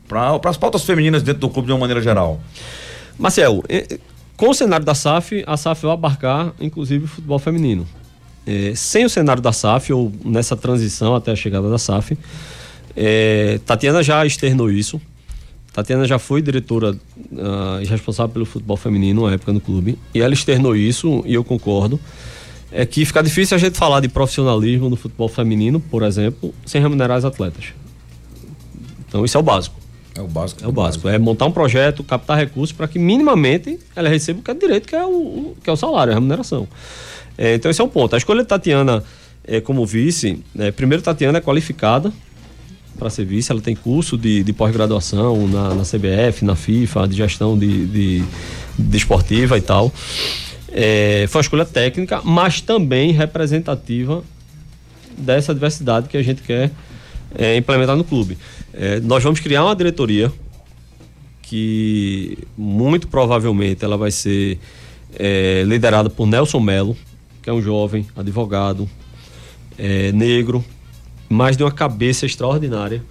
para 0.07 0.39
as 0.45 0.57
pautas 0.57 0.83
femininas 0.83 1.21
dentro 1.21 1.41
do 1.41 1.49
clube 1.49 1.67
de 1.67 1.71
uma 1.71 1.79
maneira 1.79 2.01
geral? 2.01 2.39
Marcel, 3.17 3.63
com 4.37 4.49
o 4.49 4.53
cenário 4.53 4.85
da 4.85 4.95
SAF, 4.95 5.43
a 5.45 5.55
SAF 5.57 5.83
vai 5.83 5.91
abarcar 5.93 6.53
inclusive 6.59 7.05
o 7.05 7.07
futebol 7.07 7.37
feminino. 7.37 7.85
Eh, 8.47 8.73
sem 8.75 9.05
o 9.05 9.09
cenário 9.09 9.41
da 9.41 9.51
SAF, 9.51 9.91
ou 9.93 10.11
nessa 10.25 10.55
transição 10.55 11.15
até 11.15 11.31
a 11.31 11.35
chegada 11.35 11.69
da 11.69 11.77
SAF, 11.77 12.17
eh, 12.95 13.59
Tatiana 13.65 14.01
já 14.01 14.25
externou 14.25 14.71
isso. 14.71 14.99
Tatiana 15.73 16.05
já 16.05 16.17
foi 16.17 16.41
diretora 16.41 16.97
e 17.81 17.85
responsável 17.85 18.33
pelo 18.33 18.45
futebol 18.45 18.75
feminino 18.75 19.27
na 19.27 19.33
época 19.33 19.53
no 19.53 19.61
clube. 19.61 19.97
E 20.13 20.19
ela 20.21 20.33
externou 20.33 20.75
isso, 20.75 21.23
e 21.25 21.33
eu 21.35 21.43
concordo. 21.43 21.99
É 22.71 22.85
que 22.85 23.05
fica 23.05 23.21
difícil 23.23 23.55
a 23.55 23.59
gente 23.59 23.77
falar 23.77 23.99
de 23.99 24.07
profissionalismo 24.07 24.89
no 24.89 24.95
futebol 24.95 25.27
feminino, 25.27 25.79
por 25.79 26.03
exemplo, 26.03 26.53
sem 26.65 26.81
remunerar 26.81 27.17
as 27.17 27.25
atletas. 27.25 27.65
Então, 29.07 29.23
isso 29.25 29.37
é 29.37 29.39
o 29.39 29.43
básico. 29.43 29.75
É 30.15 30.21
o 30.21 30.27
básico. 30.27 30.63
É 30.63 30.67
o 30.67 30.71
básico. 30.71 31.07
É 31.07 31.17
montar 31.17 31.45
um 31.45 31.51
projeto, 31.51 32.03
captar 32.03 32.37
recursos 32.37 32.71
para 32.75 32.87
que 32.87 32.99
minimamente 32.99 33.79
ela 33.95 34.09
receba 34.09 34.39
o 34.39 34.43
que 34.43 34.51
é 34.51 34.53
direito, 34.53 34.87
que 34.87 34.95
é 34.95 35.05
o- 35.05 35.55
que 35.63 35.69
é 35.69 35.73
o 35.73 35.75
salário, 35.77 36.11
a 36.11 36.15
remuneração. 36.15 36.67
É, 37.41 37.55
então 37.55 37.71
esse 37.71 37.79
é 37.79 37.83
um 37.83 37.87
ponto. 37.87 38.13
A 38.13 38.17
escolha 38.17 38.41
de 38.41 38.49
Tatiana 38.49 39.01
é, 39.47 39.61
como 39.61 39.85
vice, 39.85 40.43
é, 40.57 40.71
primeiro 40.71 41.01
Tatiana 41.01 41.37
é 41.37 41.41
qualificada 41.41 42.11
para 42.97 43.09
ser 43.09 43.23
vice, 43.23 43.49
ela 43.49 43.61
tem 43.61 43.73
curso 43.73 44.17
de, 44.17 44.43
de 44.43 44.51
pós-graduação 44.51 45.47
na, 45.47 45.73
na 45.73 45.83
CBF, 45.83 46.43
na 46.43 46.53
FIFA, 46.53 47.07
de 47.07 47.15
gestão 47.15 47.57
de, 47.57 47.87
de, 47.87 48.23
de 48.77 48.97
esportiva 48.97 49.57
e 49.57 49.61
tal. 49.61 49.89
É, 50.67 51.25
foi 51.29 51.39
uma 51.39 51.43
escolha 51.43 51.63
técnica, 51.63 52.21
mas 52.25 52.59
também 52.59 53.13
representativa 53.13 54.21
dessa 55.17 55.53
diversidade 55.53 56.09
que 56.09 56.17
a 56.17 56.21
gente 56.21 56.41
quer 56.41 56.71
é, 57.37 57.55
implementar 57.55 57.95
no 57.95 58.03
clube. 58.03 58.37
É, 58.73 58.99
nós 58.99 59.23
vamos 59.23 59.39
criar 59.39 59.63
uma 59.63 59.75
diretoria 59.77 60.29
que 61.41 62.37
muito 62.57 63.07
provavelmente 63.07 63.85
ela 63.85 63.95
vai 63.95 64.11
ser 64.11 64.59
é, 65.17 65.63
liderada 65.65 66.09
por 66.09 66.27
Nelson 66.27 66.59
Melo, 66.59 66.97
que 67.41 67.49
é 67.49 67.53
um 67.53 67.61
jovem 67.61 68.07
advogado 68.15 68.89
é, 69.77 70.11
negro, 70.11 70.63
mas 71.29 71.55
de 71.55 71.63
uma 71.63 71.71
cabeça 71.71 72.25
extraordinária. 72.25 73.03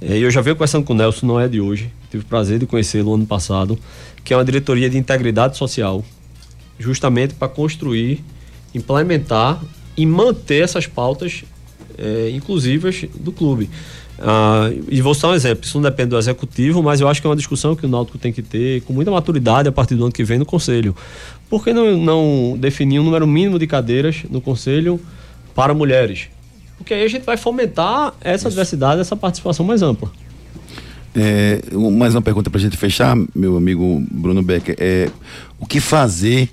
É, 0.00 0.18
eu 0.18 0.30
já 0.30 0.40
venho 0.40 0.56
conversando 0.56 0.84
com 0.84 0.92
o 0.92 0.96
Nelson, 0.96 1.26
não 1.26 1.40
é 1.40 1.48
de 1.48 1.60
hoje, 1.60 1.90
tive 2.10 2.24
o 2.24 2.26
prazer 2.26 2.58
de 2.58 2.66
conhecê-lo 2.66 3.14
ano 3.14 3.26
passado, 3.26 3.78
que 4.24 4.34
é 4.34 4.36
uma 4.36 4.44
diretoria 4.44 4.90
de 4.90 4.98
integridade 4.98 5.56
social, 5.56 6.04
justamente 6.78 7.34
para 7.34 7.48
construir, 7.48 8.24
implementar 8.74 9.62
e 9.96 10.04
manter 10.04 10.62
essas 10.62 10.86
pautas 10.86 11.44
é, 11.98 12.30
inclusivas 12.30 13.04
do 13.14 13.30
clube. 13.30 13.70
Ah, 14.24 14.70
e 14.88 15.02
vou 15.02 15.14
citar 15.14 15.32
um 15.32 15.34
exemplo, 15.34 15.64
isso 15.64 15.76
não 15.76 15.82
depende 15.82 16.10
do 16.10 16.18
executivo, 16.18 16.80
mas 16.80 17.00
eu 17.00 17.08
acho 17.08 17.20
que 17.20 17.26
é 17.26 17.30
uma 17.30 17.34
discussão 17.34 17.74
que 17.74 17.84
o 17.84 17.88
Náutico 17.88 18.16
tem 18.18 18.32
que 18.32 18.40
ter 18.40 18.80
com 18.82 18.92
muita 18.92 19.10
maturidade 19.10 19.68
a 19.68 19.72
partir 19.72 19.96
do 19.96 20.04
ano 20.04 20.12
que 20.12 20.22
vem 20.22 20.38
no 20.38 20.46
Conselho. 20.46 20.94
Por 21.50 21.64
que 21.64 21.72
não, 21.72 21.96
não 21.96 22.56
definir 22.56 23.00
um 23.00 23.04
número 23.04 23.26
mínimo 23.26 23.58
de 23.58 23.66
cadeiras 23.66 24.22
no 24.30 24.40
Conselho 24.40 25.00
para 25.56 25.74
mulheres? 25.74 26.28
Porque 26.78 26.94
aí 26.94 27.02
a 27.02 27.08
gente 27.08 27.24
vai 27.24 27.36
fomentar 27.36 28.14
essa 28.20 28.48
diversidade, 28.48 29.00
essa 29.00 29.16
participação 29.16 29.66
mais 29.66 29.82
ampla. 29.82 30.10
É, 31.14 31.60
mais 31.92 32.14
uma 32.14 32.22
pergunta 32.22 32.48
pra 32.48 32.60
gente 32.60 32.76
fechar, 32.76 33.16
meu 33.34 33.56
amigo 33.56 34.04
Bruno 34.08 34.42
Becker. 34.42 34.76
É, 34.78 35.10
o 35.58 35.66
que 35.66 35.80
fazer 35.80 36.48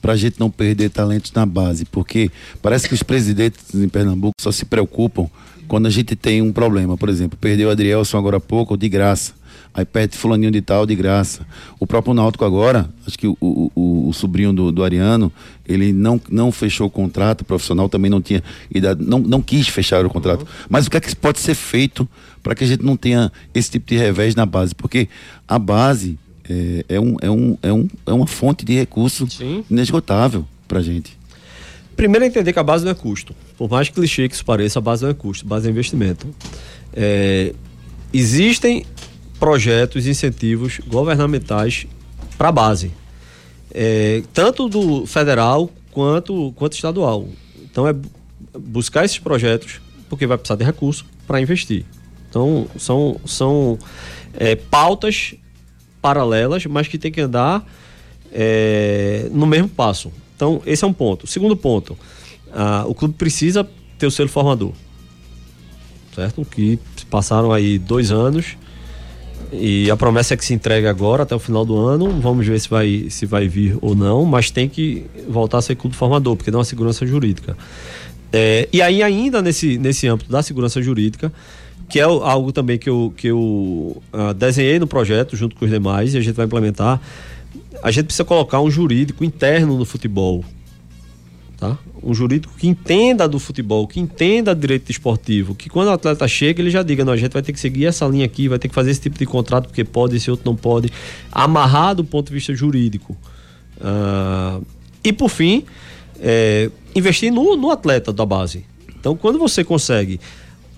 pra 0.00 0.16
gente 0.16 0.40
não 0.40 0.50
perder 0.50 0.88
talentos 0.88 1.32
na 1.32 1.44
base? 1.44 1.84
Porque 1.84 2.30
parece 2.62 2.88
que 2.88 2.94
os 2.94 3.02
presidentes 3.02 3.74
em 3.74 3.88
Pernambuco 3.88 4.34
só 4.40 4.50
se 4.50 4.64
preocupam 4.64 5.28
quando 5.68 5.86
a 5.86 5.90
gente 5.90 6.14
tem 6.16 6.40
um 6.42 6.52
problema. 6.52 6.96
Por 6.96 7.08
exemplo, 7.08 7.38
perdeu 7.40 7.68
o 7.68 7.70
Adrielson 7.72 8.18
agora 8.18 8.36
há 8.36 8.40
pouco, 8.40 8.76
de 8.76 8.88
graça. 8.88 9.32
Aí 9.72 9.84
perde 9.84 10.16
fulaninho 10.16 10.52
de 10.52 10.60
tal, 10.62 10.86
de 10.86 10.94
graça. 10.94 11.44
O 11.80 11.86
próprio 11.86 12.14
Náutico 12.14 12.44
agora, 12.44 12.88
acho 13.06 13.18
que 13.18 13.26
o, 13.26 13.36
o, 13.40 13.72
o- 13.74 14.08
o 14.08 14.12
sobrinho 14.12 14.52
do, 14.52 14.70
do 14.70 14.84
Ariano, 14.84 15.32
ele 15.66 15.92
não, 15.92 16.20
não 16.30 16.52
fechou 16.52 16.86
o 16.86 16.90
contrato 16.90 17.44
profissional, 17.44 17.88
também 17.88 18.08
não 18.08 18.22
tinha 18.22 18.40
idade, 18.72 19.02
não, 19.04 19.18
não 19.18 19.42
quis 19.42 19.66
fechar 19.66 20.06
o 20.06 20.10
contrato. 20.10 20.46
Mas 20.68 20.86
o 20.86 20.90
que 20.90 20.96
é 20.96 21.00
que 21.00 21.14
pode 21.16 21.40
ser 21.40 21.54
feito 21.56 22.08
para 22.40 22.54
que 22.54 22.62
a 22.62 22.66
gente 22.68 22.84
não 22.84 22.96
tenha 22.96 23.32
esse 23.52 23.70
tipo 23.72 23.86
de 23.88 23.96
revés 23.96 24.36
na 24.36 24.46
base? 24.46 24.74
Porque 24.76 25.08
a 25.48 25.58
base 25.58 26.16
é, 26.48 26.84
é, 26.90 27.00
um, 27.00 27.16
é, 27.20 27.30
um, 27.30 27.58
é, 27.60 27.72
um, 27.72 27.88
é 28.06 28.12
uma 28.12 28.28
fonte 28.28 28.64
de 28.64 28.74
recurso 28.74 29.26
Sim. 29.28 29.64
inesgotável 29.68 30.46
pra 30.68 30.80
gente. 30.82 31.18
Primeiro 31.96 32.24
é 32.24 32.28
entender 32.28 32.52
que 32.52 32.58
a 32.60 32.62
base 32.64 32.84
não 32.84 32.92
é 32.92 32.94
custo. 32.94 33.34
Por 33.56 33.70
mais 33.70 33.88
clichê 33.88 34.28
que 34.28 34.34
isso 34.34 34.44
pareça, 34.44 34.78
a 34.78 34.82
base 34.82 35.02
não 35.02 35.10
é 35.10 35.14
custo, 35.14 35.44
a 35.46 35.48
base 35.48 35.68
é 35.68 35.70
investimento. 35.70 36.26
É, 36.92 37.54
existem 38.12 38.84
projetos, 39.38 40.06
incentivos 40.06 40.80
governamentais 40.86 41.86
para 42.38 42.48
a 42.48 42.52
base, 42.52 42.90
É, 43.76 44.22
tanto 44.32 44.68
do 44.68 45.04
federal 45.04 45.68
quanto, 45.90 46.52
quanto 46.54 46.74
estadual. 46.74 47.26
Então 47.64 47.88
é 47.88 47.92
bu- 47.92 48.08
buscar 48.58 49.04
esses 49.04 49.18
projetos, 49.18 49.80
porque 50.08 50.26
vai 50.28 50.38
precisar 50.38 50.54
de 50.56 50.64
recurso 50.64 51.04
para 51.26 51.40
investir. 51.40 51.84
Então 52.30 52.68
são, 52.78 53.20
são 53.26 53.76
é, 54.32 54.54
pautas 54.54 55.34
paralelas, 56.00 56.64
mas 56.66 56.86
que 56.86 56.98
tem 56.98 57.10
que 57.10 57.20
andar 57.20 57.66
é, 58.32 59.28
no 59.32 59.46
mesmo 59.46 59.68
passo. 59.68 60.12
Então, 60.36 60.62
esse 60.66 60.84
é 60.84 60.86
um 60.86 60.92
ponto. 60.92 61.26
Segundo 61.26 61.56
ponto, 61.56 61.96
ah, 62.54 62.84
o 62.86 62.94
clube 62.94 63.14
precisa 63.14 63.68
ter 63.98 64.06
o 64.06 64.10
selo 64.10 64.28
formador. 64.28 64.72
Certo? 66.14 66.44
Que 66.44 66.78
passaram 67.10 67.52
aí 67.52 67.78
dois 67.78 68.12
anos 68.12 68.56
e 69.52 69.90
a 69.90 69.96
promessa 69.96 70.34
é 70.34 70.36
que 70.36 70.44
se 70.44 70.54
entregue 70.54 70.86
agora 70.86 71.22
até 71.22 71.34
o 71.34 71.38
final 71.38 71.64
do 71.64 71.76
ano. 71.76 72.10
Vamos 72.20 72.46
ver 72.46 72.58
se 72.60 72.68
vai, 72.68 73.06
se 73.10 73.26
vai 73.26 73.48
vir 73.48 73.76
ou 73.80 73.94
não, 73.94 74.24
mas 74.24 74.50
tem 74.50 74.68
que 74.68 75.04
voltar 75.28 75.58
a 75.58 75.62
ser 75.62 75.76
clube 75.76 75.94
formador, 75.94 76.36
porque 76.36 76.50
dá 76.50 76.58
uma 76.58 76.64
segurança 76.64 77.06
jurídica. 77.06 77.56
É, 78.32 78.68
e 78.72 78.82
aí, 78.82 79.02
ainda 79.02 79.40
nesse, 79.40 79.78
nesse 79.78 80.08
âmbito 80.08 80.30
da 80.30 80.42
segurança 80.42 80.82
jurídica, 80.82 81.32
que 81.88 82.00
é 82.00 82.02
algo 82.02 82.50
também 82.50 82.78
que 82.78 82.88
eu, 82.88 83.12
que 83.16 83.28
eu 83.28 84.02
ah, 84.12 84.32
desenhei 84.32 84.78
no 84.78 84.86
projeto 84.86 85.36
junto 85.36 85.54
com 85.54 85.64
os 85.64 85.70
demais 85.70 86.14
e 86.14 86.18
a 86.18 86.20
gente 86.20 86.34
vai 86.34 86.46
implementar, 86.46 87.00
a 87.82 87.90
gente 87.90 88.06
precisa 88.06 88.24
colocar 88.24 88.60
um 88.60 88.70
jurídico 88.70 89.22
interno 89.22 89.78
no 89.78 89.84
futebol. 89.84 90.44
Tá? 91.64 91.78
Um 92.02 92.12
jurídico 92.12 92.52
que 92.58 92.68
entenda 92.68 93.26
do 93.26 93.38
futebol, 93.38 93.86
que 93.88 93.98
entenda 93.98 94.54
direito 94.54 94.90
esportivo, 94.90 95.54
que 95.54 95.70
quando 95.70 95.88
o 95.88 95.92
atleta 95.92 96.28
chega, 96.28 96.60
ele 96.60 96.68
já 96.68 96.82
diga, 96.82 97.06
não, 97.06 97.14
a 97.14 97.16
gente 97.16 97.32
vai 97.32 97.40
ter 97.40 97.54
que 97.54 97.60
seguir 97.60 97.86
essa 97.86 98.06
linha 98.06 98.26
aqui, 98.26 98.48
vai 98.48 98.58
ter 98.58 98.68
que 98.68 98.74
fazer 98.74 98.90
esse 98.90 99.00
tipo 99.00 99.18
de 99.18 99.24
contrato 99.24 99.68
porque 99.68 99.82
pode, 99.82 100.14
esse 100.14 100.30
outro 100.30 100.44
não 100.44 100.54
pode, 100.54 100.92
amarrar 101.32 101.94
do 101.94 102.04
ponto 102.04 102.28
de 102.28 102.34
vista 102.34 102.54
jurídico. 102.54 103.16
Uh, 103.78 104.62
e 105.02 105.10
por 105.10 105.30
fim, 105.30 105.64
é, 106.20 106.70
investir 106.94 107.32
no, 107.32 107.56
no 107.56 107.70
atleta 107.70 108.12
da 108.12 108.26
base. 108.26 108.66
Então, 109.00 109.16
quando 109.16 109.38
você 109.38 109.64
consegue 109.64 110.20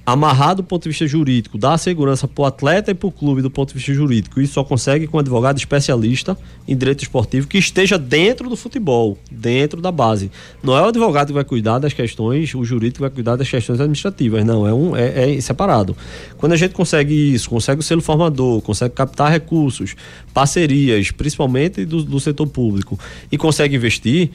amarrar 0.07 0.54
do 0.54 0.62
ponto 0.62 0.84
de 0.84 0.90
vista 0.90 1.04
jurídico, 1.04 1.59
dar 1.59 1.76
segurança 1.78 2.28
para 2.28 2.42
o 2.42 2.44
atleta 2.46 2.92
e 2.92 2.94
para 2.94 3.09
o 3.09 3.11
clube 3.11 3.42
do 3.42 3.50
ponto 3.50 3.70
de 3.70 3.74
vista 3.74 3.92
jurídico. 3.92 4.40
Isso 4.40 4.52
só 4.52 4.62
consegue 4.62 5.09
com 5.09 5.16
um 5.16 5.20
advogado 5.20 5.59
especialista 5.59 6.38
em 6.68 6.76
direito 6.76 7.02
esportivo 7.02 7.48
que 7.48 7.59
esteja 7.59 7.98
dentro 7.98 8.48
do 8.48 8.57
futebol, 8.57 9.18
dentro 9.28 9.82
da 9.82 9.90
base. 9.90 10.30
Não 10.62 10.78
é 10.78 10.82
o 10.82 10.86
advogado 10.86 11.26
que 11.26 11.32
vai 11.32 11.42
cuidar 11.42 11.80
das 11.80 11.92
questões, 11.92 12.54
o 12.54 12.64
jurídico 12.64 13.00
vai 13.00 13.11
cuidar 13.11 13.34
das 13.34 13.50
questões 13.50 13.80
administrativas, 13.80 14.44
não, 14.44 14.64
é, 14.64 14.72
um, 14.72 14.94
é, 14.94 15.34
é 15.34 15.40
separado. 15.40 15.96
Quando 16.38 16.52
a 16.52 16.57
gente 16.57 16.72
consegue 16.72 17.34
isso, 17.34 17.50
consegue 17.50 17.80
o 17.80 17.82
selo 17.82 18.00
formador, 18.00 18.62
consegue 18.62 18.94
captar 18.94 19.32
recursos, 19.32 19.96
parcerias, 20.32 21.11
principalmente 21.11 21.84
do, 21.84 22.04
do 22.04 22.20
setor 22.20 22.46
público, 22.46 22.96
e 23.32 23.36
consegue 23.36 23.74
investir, 23.74 24.30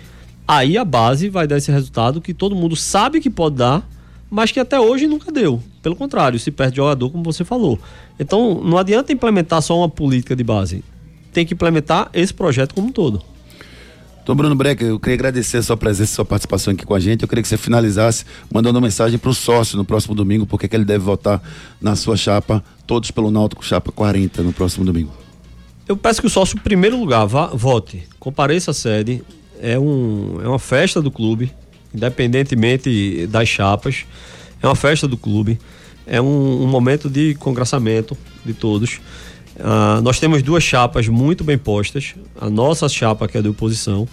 aí 0.45 0.77
a 0.77 0.83
base 0.83 1.29
vai 1.29 1.47
dar 1.47 1.57
esse 1.57 1.71
resultado 1.71 2.19
que 2.19 2.33
todo 2.33 2.53
mundo 2.53 2.75
sabe 2.75 3.21
que 3.21 3.29
pode 3.29 3.55
dar 3.55 3.87
mas 4.31 4.49
que 4.49 4.61
até 4.61 4.79
hoje 4.79 5.07
nunca 5.07 5.29
deu. 5.29 5.61
Pelo 5.83 5.93
contrário, 5.93 6.39
se 6.39 6.49
perde 6.49 6.77
jogador, 6.77 7.09
como 7.09 7.21
você 7.21 7.43
falou. 7.43 7.77
Então, 8.17 8.63
não 8.63 8.77
adianta 8.77 9.11
implementar 9.11 9.61
só 9.61 9.77
uma 9.77 9.89
política 9.89 10.33
de 10.33 10.43
base. 10.43 10.81
Tem 11.33 11.45
que 11.45 11.53
implementar 11.53 12.09
esse 12.13 12.33
projeto 12.33 12.73
como 12.73 12.87
um 12.87 12.91
todo. 12.93 13.21
Então, 14.23 14.33
Bruno 14.33 14.55
Brecker, 14.55 14.87
eu 14.87 14.99
queria 14.99 15.15
agradecer 15.15 15.57
a 15.57 15.63
sua 15.63 15.75
presença, 15.75 16.13
a 16.13 16.15
sua 16.15 16.25
participação 16.25 16.73
aqui 16.73 16.85
com 16.85 16.93
a 16.95 16.99
gente. 16.99 17.23
Eu 17.23 17.27
queria 17.27 17.41
que 17.41 17.47
você 17.49 17.57
finalizasse 17.57 18.23
mandando 18.53 18.77
uma 18.77 18.85
mensagem 18.85 19.19
para 19.19 19.29
o 19.29 19.33
sócio 19.33 19.77
no 19.77 19.83
próximo 19.83 20.15
domingo, 20.15 20.45
porque 20.45 20.67
que 20.67 20.75
ele 20.75 20.85
deve 20.85 21.03
votar 21.03 21.41
na 21.81 21.97
sua 21.97 22.15
chapa, 22.15 22.63
todos 22.87 23.11
pelo 23.11 23.29
Náutico 23.29 23.65
Chapa 23.65 23.91
40 23.91 24.43
no 24.43 24.53
próximo 24.53 24.85
domingo. 24.85 25.11
Eu 25.87 25.97
peço 25.97 26.21
que 26.21 26.27
o 26.27 26.29
sócio, 26.29 26.55
em 26.55 26.61
primeiro 26.61 26.97
lugar, 26.97 27.25
vá, 27.25 27.47
vote, 27.47 28.07
compareça 28.17 28.71
à 28.71 28.73
sede. 28.73 29.21
É, 29.59 29.77
um, 29.77 30.39
é 30.41 30.47
uma 30.47 30.59
festa 30.59 31.01
do 31.01 31.11
clube 31.11 31.51
independentemente 31.93 33.27
das 33.27 33.47
chapas. 33.47 34.05
É 34.61 34.67
uma 34.67 34.75
festa 34.75 35.07
do 35.07 35.17
clube, 35.17 35.59
é 36.05 36.21
um, 36.21 36.63
um 36.63 36.67
momento 36.67 37.09
de 37.09 37.35
congraçamento 37.35 38.17
de 38.45 38.53
todos. 38.53 38.99
Uh, 39.55 40.01
nós 40.01 40.19
temos 40.19 40.41
duas 40.41 40.63
chapas 40.63 41.07
muito 41.07 41.43
bem 41.43 41.57
postas. 41.57 42.15
A 42.39 42.49
nossa 42.49 42.87
chapa, 42.87 43.27
que 43.27 43.37
é 43.37 43.41
de 43.41 43.49
oposição, 43.49 44.07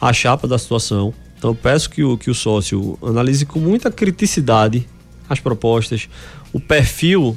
a 0.00 0.12
chapa 0.12 0.48
da 0.48 0.58
situação. 0.58 1.12
Então, 1.36 1.54
peço 1.54 1.90
que 1.90 2.02
o, 2.02 2.18
que 2.18 2.30
o 2.30 2.34
sócio 2.34 2.98
analise 3.02 3.46
com 3.46 3.60
muita 3.60 3.90
criticidade 3.90 4.86
as 5.28 5.38
propostas, 5.38 6.08
o 6.52 6.58
perfil 6.58 7.36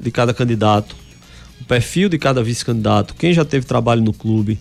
de 0.00 0.10
cada 0.10 0.34
candidato, 0.34 0.94
o 1.60 1.64
perfil 1.64 2.08
de 2.08 2.18
cada 2.18 2.42
vice-candidato, 2.42 3.14
quem 3.14 3.32
já 3.32 3.44
teve 3.44 3.66
trabalho 3.66 4.02
no 4.02 4.12
clube, 4.12 4.58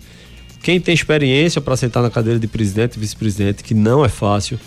quem 0.62 0.80
tem 0.80 0.94
experiência 0.94 1.62
para 1.62 1.76
sentar 1.78 2.04
na 2.04 2.10
cadeira 2.10 2.40
de 2.40 2.48
presidente 2.48 2.96
e 2.96 3.00
vice-presidente, 3.00 3.64
que 3.64 3.74
não 3.74 4.04
é 4.04 4.10
fácil, 4.10 4.60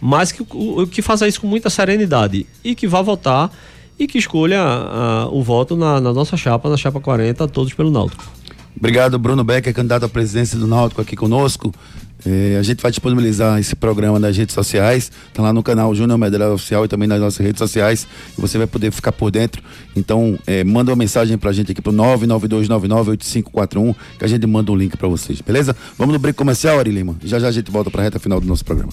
mas 0.00 0.32
que, 0.32 0.44
que 0.90 1.02
faça 1.02 1.26
isso 1.26 1.40
com 1.40 1.46
muita 1.46 1.70
serenidade 1.70 2.46
e 2.62 2.74
que 2.74 2.86
vá 2.86 3.02
votar 3.02 3.50
e 3.98 4.06
que 4.06 4.18
escolha 4.18 4.60
a, 4.62 5.28
o 5.30 5.42
voto 5.42 5.76
na, 5.76 6.00
na, 6.00 6.12
nossa 6.12 6.36
chapa, 6.36 6.68
na 6.68 6.76
chapa 6.76 7.00
40, 7.00 7.48
todos 7.48 7.72
pelo 7.74 7.90
Náutico. 7.90 8.24
Obrigado, 8.76 9.18
Bruno 9.18 9.42
Becker, 9.42 9.74
candidato 9.74 10.04
à 10.04 10.08
presidência 10.08 10.58
do 10.58 10.66
Náutico 10.66 11.00
aqui 11.00 11.16
conosco. 11.16 11.72
É, 12.26 12.56
a 12.58 12.62
gente 12.62 12.82
vai 12.82 12.90
disponibilizar 12.90 13.60
esse 13.60 13.76
programa 13.76 14.18
nas 14.18 14.36
redes 14.36 14.54
sociais, 14.54 15.10
tá 15.32 15.42
lá 15.42 15.52
no 15.52 15.62
canal 15.62 15.94
Júnior 15.94 16.18
Medalha 16.18 16.50
Oficial 16.50 16.84
e 16.84 16.88
também 16.88 17.06
nas 17.06 17.20
nossas 17.20 17.44
redes 17.44 17.58
sociais, 17.58 18.06
você 18.36 18.58
vai 18.58 18.66
poder 18.66 18.90
ficar 18.90 19.12
por 19.12 19.30
dentro. 19.30 19.62
Então, 19.94 20.38
é, 20.46 20.64
manda 20.64 20.90
uma 20.90 20.96
mensagem 20.96 21.38
pra 21.38 21.52
gente 21.52 21.72
aqui 21.72 21.80
pro 21.80 21.92
992998541, 21.92 23.94
que 24.18 24.24
a 24.24 24.28
gente 24.28 24.46
manda 24.46 24.72
um 24.72 24.76
link 24.76 24.96
para 24.96 25.08
vocês, 25.08 25.40
beleza? 25.40 25.76
Vamos 25.96 26.12
no 26.12 26.18
break 26.18 26.36
comercial, 26.36 26.78
Ari 26.78 26.90
Lima. 26.90 27.16
Já 27.22 27.38
já 27.38 27.48
a 27.48 27.52
gente 27.52 27.70
volta 27.70 27.90
pra 27.90 28.02
reta 28.02 28.18
final 28.18 28.40
do 28.40 28.46
nosso 28.46 28.64
programa. 28.64 28.92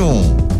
31. 0.00 0.59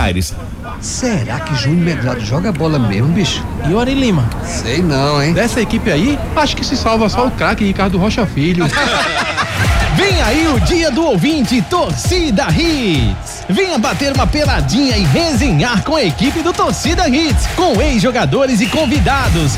Será 0.79 1.39
que 1.39 1.55
Júnior 1.55 1.95
Medrado 1.95 2.21
joga 2.21 2.51
bola 2.51 2.79
mesmo, 2.79 3.09
bicho? 3.09 3.45
E 3.69 3.73
o 3.73 3.79
Ari 3.79 3.93
Lima? 3.93 4.27
Sei 4.43 4.81
não, 4.81 5.21
hein? 5.21 5.33
Dessa 5.33 5.61
equipe 5.61 5.91
aí, 5.91 6.17
acho 6.35 6.55
que 6.55 6.65
se 6.65 6.75
salva 6.75 7.07
só 7.07 7.27
o 7.27 7.31
craque 7.31 7.63
Ricardo 7.63 7.97
Rocha 7.97 8.25
Filho. 8.25 8.65
Vem 9.95 10.21
aí 10.21 10.47
o 10.47 10.59
dia 10.61 10.89
do 10.89 11.03
ouvinte 11.03 11.61
Torcida 11.63 12.47
Hits. 12.49 13.43
Venha 13.49 13.77
bater 13.77 14.13
uma 14.13 14.25
peladinha 14.25 14.97
e 14.97 15.03
resenhar 15.03 15.83
com 15.83 15.95
a 15.95 16.03
equipe 16.03 16.41
do 16.41 16.53
Torcida 16.53 17.07
Hits, 17.07 17.45
com 17.55 17.79
ex-jogadores 17.81 18.61
e 18.61 18.67
convidados. 18.67 19.57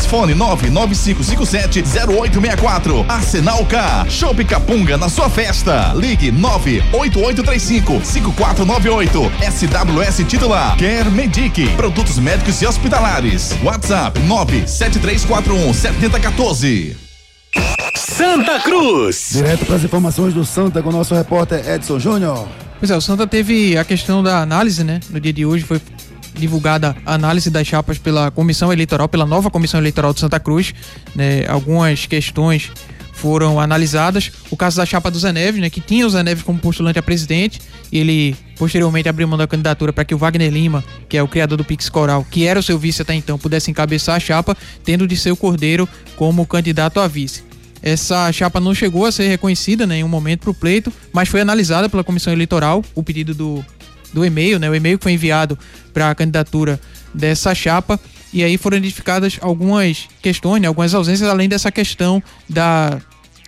Fone 0.05 0.33
995570864, 0.35 3.05
Arsenal 3.07 3.65
K, 3.65 4.05
Shop 4.09 4.43
Capunga 4.45 4.97
na 4.97 5.09
sua 5.09 5.29
festa, 5.29 5.93
Ligue 5.95 6.31
988355498, 6.31 9.31
SWS 9.51 10.27
titular, 10.27 10.75
Quer 10.77 11.09
Medic, 11.11 11.67
Produtos 11.75 12.17
Médicos 12.19 12.61
e 12.61 12.67
Hospitalares, 12.67 13.51
WhatsApp 13.63 14.19
973417014. 14.21 16.95
Santa 17.95 18.59
Cruz. 18.59 19.29
Direto 19.31 19.65
para 19.65 19.75
as 19.75 19.83
informações 19.83 20.33
do 20.33 20.43
Santa 20.45 20.81
com 20.83 20.89
o 20.89 20.91
nosso 20.91 21.15
repórter 21.15 21.67
Edson 21.67 21.99
Júnior. 21.99 22.47
Pois 22.79 22.89
é, 22.89 22.95
o 22.95 23.01
Santa 23.01 23.27
teve 23.27 23.77
a 23.77 23.85
questão 23.85 24.23
da 24.23 24.41
análise, 24.41 24.83
né? 24.83 24.99
No 25.09 25.19
dia 25.19 25.31
de 25.31 25.45
hoje 25.45 25.63
foi 25.63 25.79
divulgada 26.33 26.95
a 27.05 27.13
análise 27.13 27.49
das 27.49 27.67
chapas 27.67 27.97
pela 27.97 28.31
comissão 28.31 28.71
eleitoral, 28.71 29.07
pela 29.07 29.25
nova 29.25 29.49
comissão 29.49 29.79
eleitoral 29.79 30.13
de 30.13 30.19
Santa 30.19 30.39
Cruz. 30.39 30.73
Né? 31.15 31.45
Algumas 31.47 32.05
questões 32.05 32.71
foram 33.21 33.59
analisadas. 33.59 34.31
O 34.49 34.57
caso 34.57 34.77
da 34.77 34.85
chapa 34.85 35.11
do 35.11 35.19
Zé 35.19 35.31
Neves, 35.31 35.61
né, 35.61 35.69
que 35.69 35.79
tinha 35.79 36.07
o 36.07 36.09
Zé 36.09 36.23
Neves 36.23 36.43
como 36.43 36.57
postulante 36.57 36.97
a 36.97 37.03
presidente, 37.03 37.61
e 37.91 37.99
ele 37.99 38.35
posteriormente 38.57 39.07
abriu 39.07 39.27
mão 39.27 39.37
da 39.37 39.45
candidatura 39.45 39.93
para 39.93 40.03
que 40.03 40.15
o 40.15 40.17
Wagner 40.17 40.51
Lima, 40.51 40.83
que 41.07 41.17
é 41.17 41.21
o 41.21 41.27
criador 41.27 41.55
do 41.55 41.63
Pix 41.63 41.87
Coral, 41.87 42.25
que 42.29 42.47
era 42.47 42.59
o 42.59 42.63
seu 42.63 42.79
vice 42.79 43.03
até 43.03 43.13
então, 43.13 43.37
pudesse 43.37 43.69
encabeçar 43.69 44.15
a 44.15 44.19
chapa, 44.19 44.57
tendo 44.83 45.07
de 45.07 45.15
seu 45.15 45.37
Cordeiro 45.37 45.87
como 46.15 46.47
candidato 46.47 46.99
a 46.99 47.07
vice. 47.07 47.43
Essa 47.83 48.31
chapa 48.31 48.59
não 48.59 48.73
chegou 48.73 49.05
a 49.05 49.11
ser 49.11 49.27
reconhecida 49.27 49.85
né, 49.85 49.95
em 49.95 49.97
nenhum 49.97 50.07
momento 50.07 50.41
para 50.41 50.51
o 50.51 50.53
pleito, 50.53 50.91
mas 51.13 51.29
foi 51.29 51.41
analisada 51.41 51.89
pela 51.89 52.03
comissão 52.03 52.33
eleitoral, 52.33 52.83
o 52.95 53.03
pedido 53.03 53.35
do, 53.35 53.65
do 54.13 54.25
e-mail, 54.25 54.59
né, 54.59 54.69
o 54.69 54.75
e-mail 54.75 54.97
que 54.97 55.03
foi 55.03 55.13
enviado 55.13 55.57
para 55.93 56.09
a 56.09 56.15
candidatura 56.15 56.79
dessa 57.13 57.53
chapa, 57.53 57.99
e 58.33 58.43
aí 58.43 58.57
foram 58.57 58.77
identificadas 58.77 59.37
algumas 59.41 60.07
questões, 60.21 60.61
né, 60.61 60.67
algumas 60.67 60.93
ausências, 60.93 61.29
além 61.29 61.49
dessa 61.49 61.71
questão 61.71 62.23
da, 62.47 62.99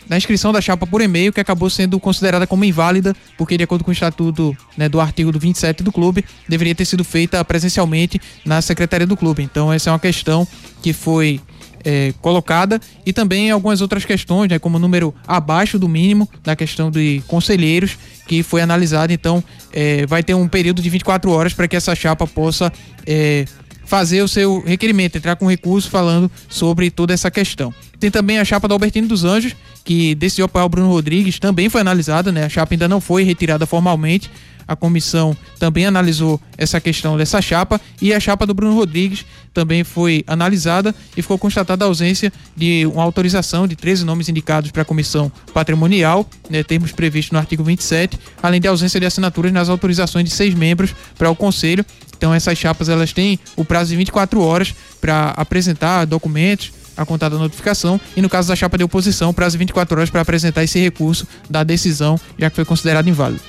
da 0.07 0.17
inscrição 0.17 0.51
da 0.51 0.59
chapa 0.59 0.85
por 0.85 1.01
e-mail, 1.01 1.31
que 1.31 1.39
acabou 1.39 1.69
sendo 1.69 1.99
considerada 1.99 2.45
como 2.45 2.65
inválida, 2.65 3.15
porque, 3.37 3.57
de 3.57 3.63
acordo 3.63 3.83
com 3.83 3.91
o 3.91 3.93
estatuto 3.93 4.55
né, 4.77 4.89
do 4.89 4.99
artigo 4.99 5.31
do 5.31 5.39
27 5.39 5.83
do 5.83 5.91
clube, 5.91 6.25
deveria 6.47 6.75
ter 6.75 6.85
sido 6.85 7.03
feita 7.03 7.43
presencialmente 7.45 8.19
na 8.45 8.61
secretaria 8.61 9.07
do 9.07 9.15
clube. 9.15 9.43
Então, 9.43 9.71
essa 9.71 9.89
é 9.89 9.93
uma 9.93 9.99
questão 9.99 10.47
que 10.81 10.91
foi 10.91 11.39
é, 11.83 12.13
colocada 12.21 12.79
e 13.05 13.11
também 13.11 13.51
algumas 13.51 13.81
outras 13.81 14.05
questões, 14.05 14.49
né, 14.49 14.59
como 14.59 14.77
o 14.77 14.79
número 14.79 15.13
abaixo 15.27 15.77
do 15.77 15.87
mínimo 15.87 16.29
da 16.43 16.55
questão 16.55 16.89
de 16.89 17.21
conselheiros 17.27 17.97
que 18.27 18.43
foi 18.43 18.61
analisado. 18.61 19.11
Então, 19.11 19.43
é, 19.71 20.05
vai 20.05 20.23
ter 20.23 20.33
um 20.33 20.47
período 20.47 20.81
de 20.81 20.89
24 20.89 21.29
horas 21.31 21.53
para 21.53 21.67
que 21.67 21.75
essa 21.75 21.93
chapa 21.95 22.25
possa 22.25 22.71
é, 23.05 23.45
fazer 23.85 24.21
o 24.21 24.27
seu 24.27 24.63
requerimento, 24.65 25.17
entrar 25.17 25.35
com 25.35 25.45
recurso 25.45 25.89
falando 25.89 26.31
sobre 26.49 26.89
toda 26.89 27.13
essa 27.13 27.29
questão. 27.29 27.73
Tem 27.99 28.09
também 28.09 28.39
a 28.39 28.45
chapa 28.45 28.67
do 28.67 28.73
Albertino 28.73 29.07
dos 29.07 29.23
Anjos, 29.23 29.55
que 29.83 30.15
decidiu 30.15 30.45
apoiar 30.45 30.65
o 30.65 30.69
Bruno 30.69 30.89
Rodrigues, 30.89 31.39
também 31.39 31.69
foi 31.69 31.81
analisada, 31.81 32.31
né? 32.31 32.45
A 32.45 32.49
chapa 32.49 32.73
ainda 32.73 32.87
não 32.87 33.01
foi 33.01 33.23
retirada 33.23 33.65
formalmente. 33.65 34.31
A 34.67 34.75
comissão 34.75 35.35
também 35.59 35.85
analisou 35.85 36.39
essa 36.57 36.79
questão 36.79 37.17
dessa 37.17 37.41
chapa 37.41 37.79
e 38.01 38.13
a 38.13 38.19
chapa 38.19 38.45
do 38.45 38.53
Bruno 38.53 38.75
Rodrigues 38.75 39.25
também 39.53 39.83
foi 39.83 40.23
analisada 40.25 40.95
e 41.15 41.21
ficou 41.21 41.37
constatada 41.37 41.85
a 41.85 41.87
ausência 41.87 42.33
de 42.55 42.85
uma 42.87 43.03
autorização 43.03 43.67
de 43.67 43.75
13 43.75 44.03
nomes 44.03 44.27
indicados 44.29 44.71
para 44.71 44.81
a 44.81 44.85
comissão 44.85 45.31
patrimonial, 45.53 46.27
né, 46.49 46.63
termos 46.63 46.91
previstos 46.91 47.31
no 47.31 47.39
artigo 47.39 47.63
27, 47.63 48.19
além 48.41 48.59
de 48.59 48.67
ausência 48.67 48.99
de 48.99 49.05
assinaturas 49.05 49.51
nas 49.51 49.69
autorizações 49.69 50.25
de 50.25 50.31
seis 50.31 50.53
membros 50.53 50.95
para 51.17 51.29
o 51.29 51.35
conselho. 51.35 51.85
Então 52.17 52.33
essas 52.33 52.57
chapas 52.57 52.89
elas 52.89 53.13
têm 53.13 53.39
o 53.55 53.63
prazo 53.63 53.91
de 53.91 53.97
24 53.97 54.41
horas 54.41 54.73
para 54.99 55.29
apresentar 55.31 56.05
documentos, 56.05 56.71
a 56.95 57.05
contada 57.05 57.37
notificação 57.37 57.99
e 58.15 58.21
no 58.21 58.29
caso 58.29 58.47
da 58.47 58.55
chapa 58.55 58.77
de 58.77 58.83
oposição, 58.83 59.33
prazo 59.33 59.53
de 59.53 59.59
24 59.59 59.97
horas 59.97 60.09
para 60.09 60.21
apresentar 60.21 60.63
esse 60.63 60.79
recurso 60.79 61.27
da 61.49 61.63
decisão, 61.63 62.19
já 62.37 62.49
que 62.49 62.55
foi 62.55 62.65
considerado 62.65 63.07
inválido. 63.07 63.41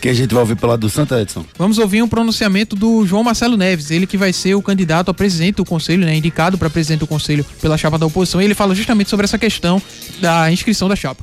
Que 0.00 0.08
a 0.08 0.14
gente 0.14 0.32
vai 0.32 0.40
ouvir 0.40 0.56
pelo 0.56 0.70
lado 0.70 0.80
do 0.80 0.88
Santa 0.88 1.20
Edson. 1.20 1.44
Vamos 1.58 1.76
ouvir 1.76 2.02
um 2.02 2.08
pronunciamento 2.08 2.74
do 2.74 3.04
João 3.06 3.22
Marcelo 3.22 3.56
Neves, 3.56 3.90
ele 3.90 4.06
que 4.06 4.16
vai 4.16 4.32
ser 4.32 4.54
o 4.54 4.62
candidato 4.62 5.10
a 5.10 5.14
presidente 5.14 5.56
do 5.56 5.64
conselho, 5.64 6.06
né, 6.06 6.14
indicado 6.14 6.56
para 6.56 6.70
presidente 6.70 7.00
do 7.00 7.06
conselho 7.06 7.44
pela 7.60 7.76
chapa 7.76 7.98
da 7.98 8.06
oposição, 8.06 8.40
e 8.40 8.46
ele 8.46 8.54
fala 8.54 8.74
justamente 8.74 9.10
sobre 9.10 9.24
essa 9.24 9.36
questão 9.36 9.80
da 10.18 10.50
inscrição 10.50 10.88
da 10.88 10.96
chapa. 10.96 11.22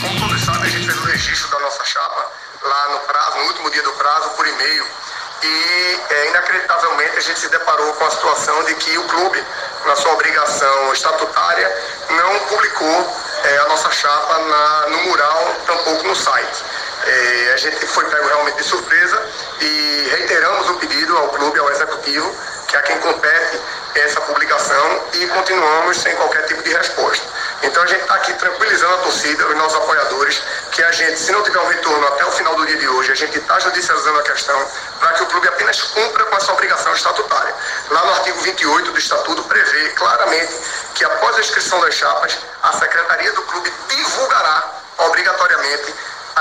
Como 0.00 0.20
todos 0.20 0.40
sabem, 0.42 0.62
a 0.62 0.68
gente 0.68 0.86
fez 0.86 0.96
o 0.96 1.04
registro 1.06 1.50
da 1.50 1.58
nossa 1.58 1.84
chapa 1.84 2.30
lá 2.62 2.92
no 2.92 3.00
prazo, 3.00 3.38
no 3.38 3.44
último 3.48 3.70
dia 3.70 3.82
do 3.82 3.90
prazo, 3.90 4.30
por 4.36 4.46
e-mail. 4.46 4.84
E 5.42 5.96
é, 6.10 6.30
inacreditavelmente 6.30 7.16
a 7.16 7.20
gente 7.20 7.40
se 7.40 7.48
deparou 7.50 7.92
com 7.94 8.04
a 8.04 8.10
situação 8.10 8.64
de 8.64 8.74
que 8.74 8.96
o 8.96 9.02
clube, 9.04 9.42
na 9.86 9.96
sua 9.96 10.12
obrigação 10.12 10.92
estatutária, 10.92 11.68
não 12.10 12.38
publicou 12.46 13.16
é, 13.44 13.58
a 13.58 13.68
nossa 13.68 13.90
chapa 13.90 14.38
na, 14.38 14.88
no 14.90 15.04
mural, 15.10 15.56
tampouco 15.66 16.06
no 16.06 16.14
site. 16.14 16.62
É, 17.08 17.52
a 17.54 17.56
gente 17.56 17.86
foi 17.86 18.04
pego 18.04 18.26
realmente 18.28 18.56
de 18.56 18.64
surpresa 18.64 19.22
e 19.60 20.08
reiteramos 20.10 20.68
o 20.68 20.74
pedido 20.74 21.16
ao 21.16 21.28
clube, 21.30 21.58
ao 21.58 21.70
executivo, 21.70 22.36
que 22.68 22.76
é 22.76 22.82
quem 22.82 22.98
compete 23.00 23.58
essa 23.94 24.20
publicação 24.20 25.02
e 25.14 25.26
continuamos 25.28 25.96
sem 25.96 26.14
qualquer 26.16 26.44
tipo 26.46 26.62
de 26.62 26.70
resposta. 26.70 27.26
Então 27.62 27.82
a 27.82 27.86
gente 27.86 28.02
está 28.02 28.14
aqui 28.14 28.34
tranquilizando 28.34 28.94
a 28.94 28.98
torcida, 28.98 29.46
os 29.48 29.56
nossos 29.56 29.78
apoiadores, 29.78 30.42
que 30.70 30.82
a 30.82 30.92
gente, 30.92 31.18
se 31.18 31.32
não 31.32 31.42
tiver 31.42 31.58
um 31.58 31.66
retorno 31.68 32.06
até 32.08 32.26
o 32.26 32.30
final 32.32 32.54
do 32.56 32.66
dia 32.66 32.76
de 32.76 32.88
hoje, 32.88 33.10
a 33.10 33.14
gente 33.14 33.38
está 33.38 33.58
judicializando 33.58 34.18
a 34.18 34.22
questão 34.22 34.66
para 35.00 35.12
que 35.14 35.22
o 35.22 35.26
clube 35.26 35.48
apenas 35.48 35.80
cumpra 35.80 36.26
com 36.26 36.36
essa 36.36 36.52
obrigação 36.52 36.92
estatutária. 36.92 37.54
Lá 37.90 38.04
no 38.04 38.12
artigo 38.12 38.38
28 38.40 38.92
do 38.92 38.98
estatuto 38.98 39.42
prevê 39.44 39.88
claramente 39.90 40.52
que 40.94 41.04
após 41.06 41.36
a 41.36 41.40
inscrição 41.40 41.80
das 41.80 41.94
chapas, 41.94 42.38
a 42.62 42.72
secretaria 42.74 43.32
do 43.32 43.42
clube 43.42 43.72
divulgará 43.88 44.74
obrigatoriamente 44.98 45.94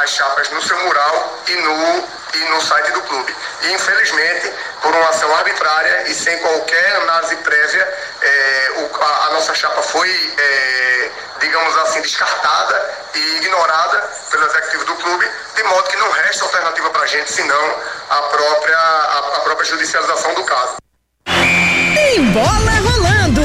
as 0.04 0.12
chapas 0.12 0.50
no 0.52 0.62
seu 0.62 0.78
mural 0.84 1.44
e 1.48 1.56
no, 1.56 2.08
e 2.34 2.50
no 2.50 2.62
site 2.62 2.92
do 2.92 3.02
clube. 3.02 3.34
E 3.64 3.74
infelizmente, 3.74 4.54
por 4.82 4.94
uma 4.94 5.10
ação 5.10 5.34
arbitrária 5.36 6.08
e 6.08 6.14
sem 6.14 6.38
qualquer 6.40 6.96
análise 6.98 7.36
prévia, 7.38 7.82
é, 8.22 8.72
o, 8.78 9.04
a, 9.04 9.26
a, 9.28 9.30
nossa 9.32 9.54
chapa 9.56 9.82
foi, 9.82 10.10
é, 10.38 11.12
digamos 11.40 11.78
assim, 11.78 12.02
descartada 12.02 12.96
e 13.16 13.38
ignorada 13.38 14.10
pelo 14.30 14.46
executivo 14.46 14.86
do 14.86 14.96
clube, 14.96 15.28
de 15.56 15.64
modo 15.64 15.84
que 15.90 15.98
não 15.98 16.12
resta 16.12 16.46
alternativa 16.46 16.90
para 16.90 17.04
a 17.04 17.08
gente 17.08 17.32
senão 17.32 17.76
a 18.10 18.22
própria, 18.24 18.78
a, 18.78 19.18
a 19.38 19.40
própria 19.42 19.66
judicialização 19.66 20.34
do 20.36 20.44
caso. 20.44 20.78
Tem 21.26 22.24
bola 22.32 22.72
rolando! 22.84 23.42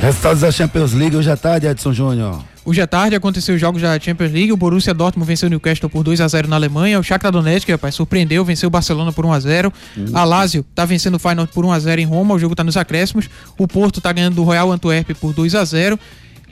Resultados 0.00 0.40
da 0.42 0.52
Champions 0.52 0.92
League 0.92 1.16
hoje 1.16 1.30
à 1.30 1.36
tarde, 1.36 1.66
Edson 1.66 1.92
Júnior. 1.92 2.55
Hoje 2.66 2.80
à 2.80 2.86
tarde 2.86 3.14
aconteceu 3.14 3.54
os 3.54 3.60
jogos 3.60 3.80
da 3.80 3.96
Champions 4.00 4.32
League. 4.32 4.52
O 4.52 4.56
Borussia 4.56 4.92
Dortmund 4.92 5.24
venceu 5.24 5.46
o 5.46 5.50
Newcastle 5.50 5.88
por 5.88 6.02
2 6.02 6.20
a 6.20 6.26
0 6.26 6.48
na 6.48 6.56
Alemanha. 6.56 6.98
O 6.98 7.02
Shakhtar 7.02 7.30
Donetsk, 7.30 7.70
rapaz, 7.70 7.94
surpreendeu, 7.94 8.44
venceu 8.44 8.66
o 8.66 8.70
Barcelona 8.70 9.12
por 9.12 9.24
1 9.24 9.32
a 9.32 9.38
0. 9.38 9.72
Uhum. 9.96 10.06
A 10.12 10.24
Lazio 10.24 10.64
tá 10.74 10.84
vencendo 10.84 11.14
o 11.14 11.18
Feyenoord 11.20 11.52
por 11.52 11.64
1 11.64 11.70
a 11.70 11.78
0 11.78 12.00
em 12.00 12.04
Roma. 12.04 12.34
O 12.34 12.38
jogo 12.40 12.56
tá 12.56 12.64
nos 12.64 12.76
acréscimos. 12.76 13.30
O 13.56 13.68
Porto 13.68 14.00
tá 14.00 14.12
ganhando 14.12 14.34
do 14.34 14.42
Royal 14.42 14.72
Antwerp 14.72 15.10
por 15.20 15.32
2 15.32 15.54
a 15.54 15.64
0. 15.64 15.96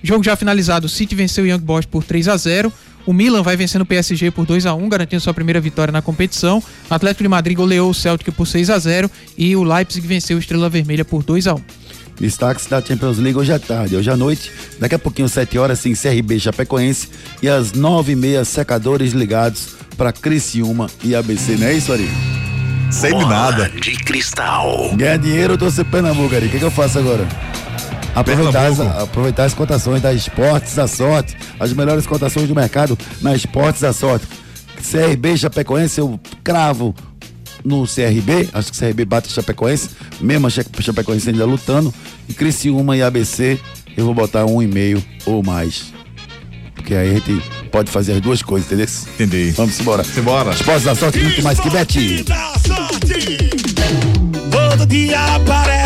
Jogo 0.05 0.23
já 0.23 0.37
finalizado, 0.37 0.87
o 0.87 0.89
City 0.89 1.17
venceu 1.17 1.43
o 1.43 1.49
Young 1.49 1.59
Boys 1.59 1.85
por 1.85 2.05
3 2.05 2.29
a 2.29 2.37
0. 2.37 2.73
O 3.05 3.13
Milan 3.13 3.43
vai 3.43 3.57
vencendo 3.57 3.83
o 3.83 3.87
PSG 3.87 4.31
por 4.31 4.47
2 4.47 4.67
a 4.67 4.75
1 4.75 4.89
garantindo 4.89 5.21
sua 5.21 5.35
primeira 5.35 5.61
vitória 5.61 5.91
na 5.91 6.01
competição. 6.01 6.63
O 6.89 6.95
Atlético 6.95 7.25
de 7.25 7.29
Madrid 7.29 7.57
goleou 7.57 7.91
o 7.91 7.95
Celtic 7.95 8.33
por 8.33 8.47
6 8.47 8.71
a 8.71 8.79
0 8.79 9.11
e 9.37 9.57
o 9.57 9.65
Leipzig 9.65 10.07
venceu 10.07 10.37
o 10.37 10.41
Estrela 10.41 10.69
Vermelha 10.69 11.05
por 11.05 11.25
2 11.25 11.49
a 11.49 11.55
1 11.55 11.84
Destaques 12.19 12.67
da 12.67 12.81
Champions 12.81 13.19
League 13.19 13.39
hoje 13.39 13.53
à 13.53 13.59
tarde, 13.59 13.97
hoje 13.97 14.11
à 14.11 14.17
noite, 14.17 14.51
daqui 14.79 14.95
a 14.95 14.99
pouquinho, 14.99 15.29
7 15.29 15.59
horas, 15.59 15.81
sim, 15.81 15.95
CRB 15.95 16.39
Chapecoense 16.39 17.09
e 17.43 17.49
às 17.49 17.73
9 17.73 18.13
e 18.13 18.17
meia, 18.17 18.45
secadores 18.45 19.13
ligados 19.13 19.75
para 19.97 20.13
Criciúma 20.13 20.89
e 21.03 21.15
ABC, 21.15 21.57
não 21.57 21.67
é 21.67 21.75
isso, 21.75 21.93
Ari? 21.93 22.09
De 22.91 23.25
nada. 23.27 23.69
De 23.69 23.93
cristal. 23.97 24.95
Ganhar 24.95 25.19
dinheiro, 25.19 25.55
eu 25.55 25.59
tô 25.59 25.69
sem 25.69 25.85
Pernambuco, 25.85 26.35
Ari. 26.35 26.47
O 26.47 26.51
que, 26.51 26.59
que 26.59 26.65
eu 26.65 26.71
faço 26.71 26.99
agora? 26.99 27.27
Aproveitar 28.15 28.67
as, 28.67 28.81
aproveitar 28.81 29.45
as 29.45 29.55
cotações 29.55 30.01
da 30.01 30.13
Esportes 30.13 30.77
da 30.77 30.87
Sorte, 30.87 31.37
as 31.59 31.73
melhores 31.73 32.07
cotações 32.07 32.47
do 32.47 32.55
mercado 32.55 32.97
na 33.21 33.35
Esportes 33.35 33.81
da 33.83 33.93
Sorte. 33.93 34.27
CRB 34.91 35.37
Chapecoense, 35.37 35.99
eu 35.99 36.21
cravo 36.45 36.95
no 37.65 37.87
CRB, 37.87 38.51
acho 38.53 38.71
que 38.71 38.79
o 38.79 38.81
CRB 38.81 39.05
bate 39.05 39.33
Chapecoense, 39.33 39.91
mesmo 40.21 40.47
a 40.47 40.51
Chapecoense 40.51 41.31
ainda 41.31 41.47
lutando, 41.47 41.93
e 42.29 42.35
Criciúma 42.35 42.97
e 42.97 43.03
ABC, 43.03 43.59
eu 43.97 44.05
vou 44.05 44.15
botar 44.15 44.45
um 44.45 44.63
e 44.63 44.67
meio 44.67 45.03
ou 45.25 45.43
mais. 45.43 45.93
Porque 46.75 46.95
aí 46.95 47.11
a 47.11 47.15
gente 47.15 47.43
pode 47.71 47.91
fazer 47.91 48.13
as 48.13 48.21
duas 48.21 48.43
coisas, 48.43 48.67
entendeu? 48.67 48.87
Entendi. 49.15 49.53
Vamos 49.53 49.81
embora. 49.81 50.05
Embora. 50.17 50.51
Esportes 50.51 50.85
da 50.85 50.95
Sorte, 50.95 51.19
muito 51.19 51.43
mais 51.43 51.59
que. 51.59 52.25
Todo 54.51 54.87
dia 54.87 55.37
aparece 55.37 55.84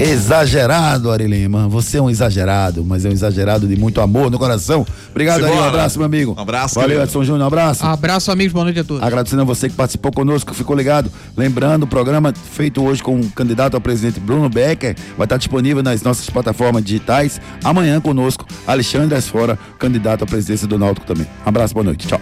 Exagerado, 0.00 1.10
Ari 1.10 1.26
Lima. 1.26 1.68
Você 1.68 1.98
é 1.98 2.02
um 2.02 2.08
exagerado, 2.08 2.82
mas 2.82 3.04
é 3.04 3.10
um 3.10 3.12
exagerado 3.12 3.68
de 3.68 3.76
muito 3.76 4.00
amor 4.00 4.30
no 4.30 4.38
coração. 4.38 4.86
Obrigado, 5.10 5.44
Ari. 5.44 5.54
Um 5.54 5.62
abraço, 5.62 5.98
meu 5.98 6.06
amigo. 6.06 6.34
Um 6.38 6.40
abraço. 6.40 6.76
Valeu, 6.76 6.88
querido. 6.88 7.04
Edson 7.04 7.22
Júnior. 7.22 7.44
Um 7.44 7.46
abraço. 7.46 7.84
Abraço, 7.84 8.32
amigos. 8.32 8.54
Boa 8.54 8.64
noite 8.64 8.80
a 8.80 8.84
todos. 8.84 9.02
Agradecendo 9.02 9.42
a 9.42 9.44
você 9.44 9.68
que 9.68 9.74
participou 9.74 10.10
conosco, 10.10 10.52
que 10.52 10.56
ficou 10.56 10.74
ligado. 10.74 11.12
Lembrando, 11.36 11.82
o 11.82 11.86
programa 11.86 12.32
feito 12.32 12.82
hoje 12.82 13.02
com 13.02 13.20
o 13.20 13.30
candidato 13.32 13.74
ao 13.74 13.80
presidente 13.80 14.18
Bruno 14.18 14.48
Becker 14.48 14.96
vai 15.18 15.26
estar 15.26 15.36
disponível 15.36 15.82
nas 15.82 16.02
nossas 16.02 16.30
plataformas 16.30 16.82
digitais. 16.82 17.38
Amanhã 17.62 18.00
conosco, 18.00 18.46
Alexandre 18.66 19.18
Asfora, 19.18 19.58
candidato 19.78 20.24
à 20.24 20.26
presidência 20.26 20.66
do 20.66 20.78
Náutico 20.78 21.06
também. 21.06 21.26
Um 21.44 21.48
abraço, 21.50 21.74
boa 21.74 21.84
noite. 21.84 22.06
Tchau. 22.08 22.20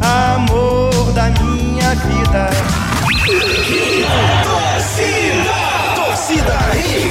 Amor 0.00 1.12
da 1.12 1.30
minha 1.40 1.94
vida. 1.94 2.59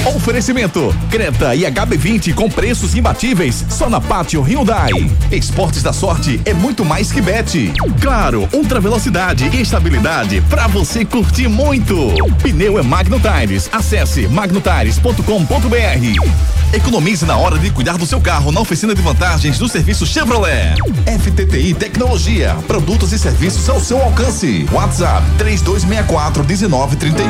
Oferecimento: 0.06 0.94
Creta 1.10 1.54
e 1.54 1.62
HB20 1.62 2.34
com 2.34 2.48
preços 2.48 2.94
imbatíveis 2.94 3.64
só 3.68 3.90
na 3.90 4.00
Pátio 4.00 4.42
Hyundai. 4.42 4.90
Esportes 5.30 5.82
da 5.82 5.92
sorte 5.92 6.40
é 6.44 6.54
muito 6.54 6.84
mais 6.84 7.12
que 7.12 7.20
bet. 7.20 7.72
Claro, 8.00 8.48
ultra 8.52 8.80
velocidade 8.80 9.48
e 9.52 9.60
estabilidade 9.60 10.40
para 10.48 10.66
você 10.66 11.04
curtir 11.04 11.48
muito. 11.48 11.94
Pneu 12.42 12.78
é 12.78 12.82
Magno 12.82 13.20
Tires. 13.20 13.68
Acesse 13.72 14.26
magnotires.com.br. 14.28 16.50
Economize 16.72 17.26
na 17.26 17.36
hora 17.36 17.58
de 17.58 17.68
cuidar 17.70 17.98
do 17.98 18.06
seu 18.06 18.20
carro 18.20 18.52
na 18.52 18.60
oficina 18.60 18.94
de 18.94 19.02
vantagens 19.02 19.58
do 19.58 19.68
serviço 19.68 20.06
Chevrolet. 20.06 20.76
FTTI 21.04 21.74
Tecnologia, 21.74 22.56
produtos 22.66 23.12
e 23.12 23.18
serviços 23.18 23.68
ao 23.68 23.80
seu 23.80 24.00
alcance. 24.00 24.66
WhatsApp 24.72 25.26
3264 25.36 26.44
1931. 26.44 27.18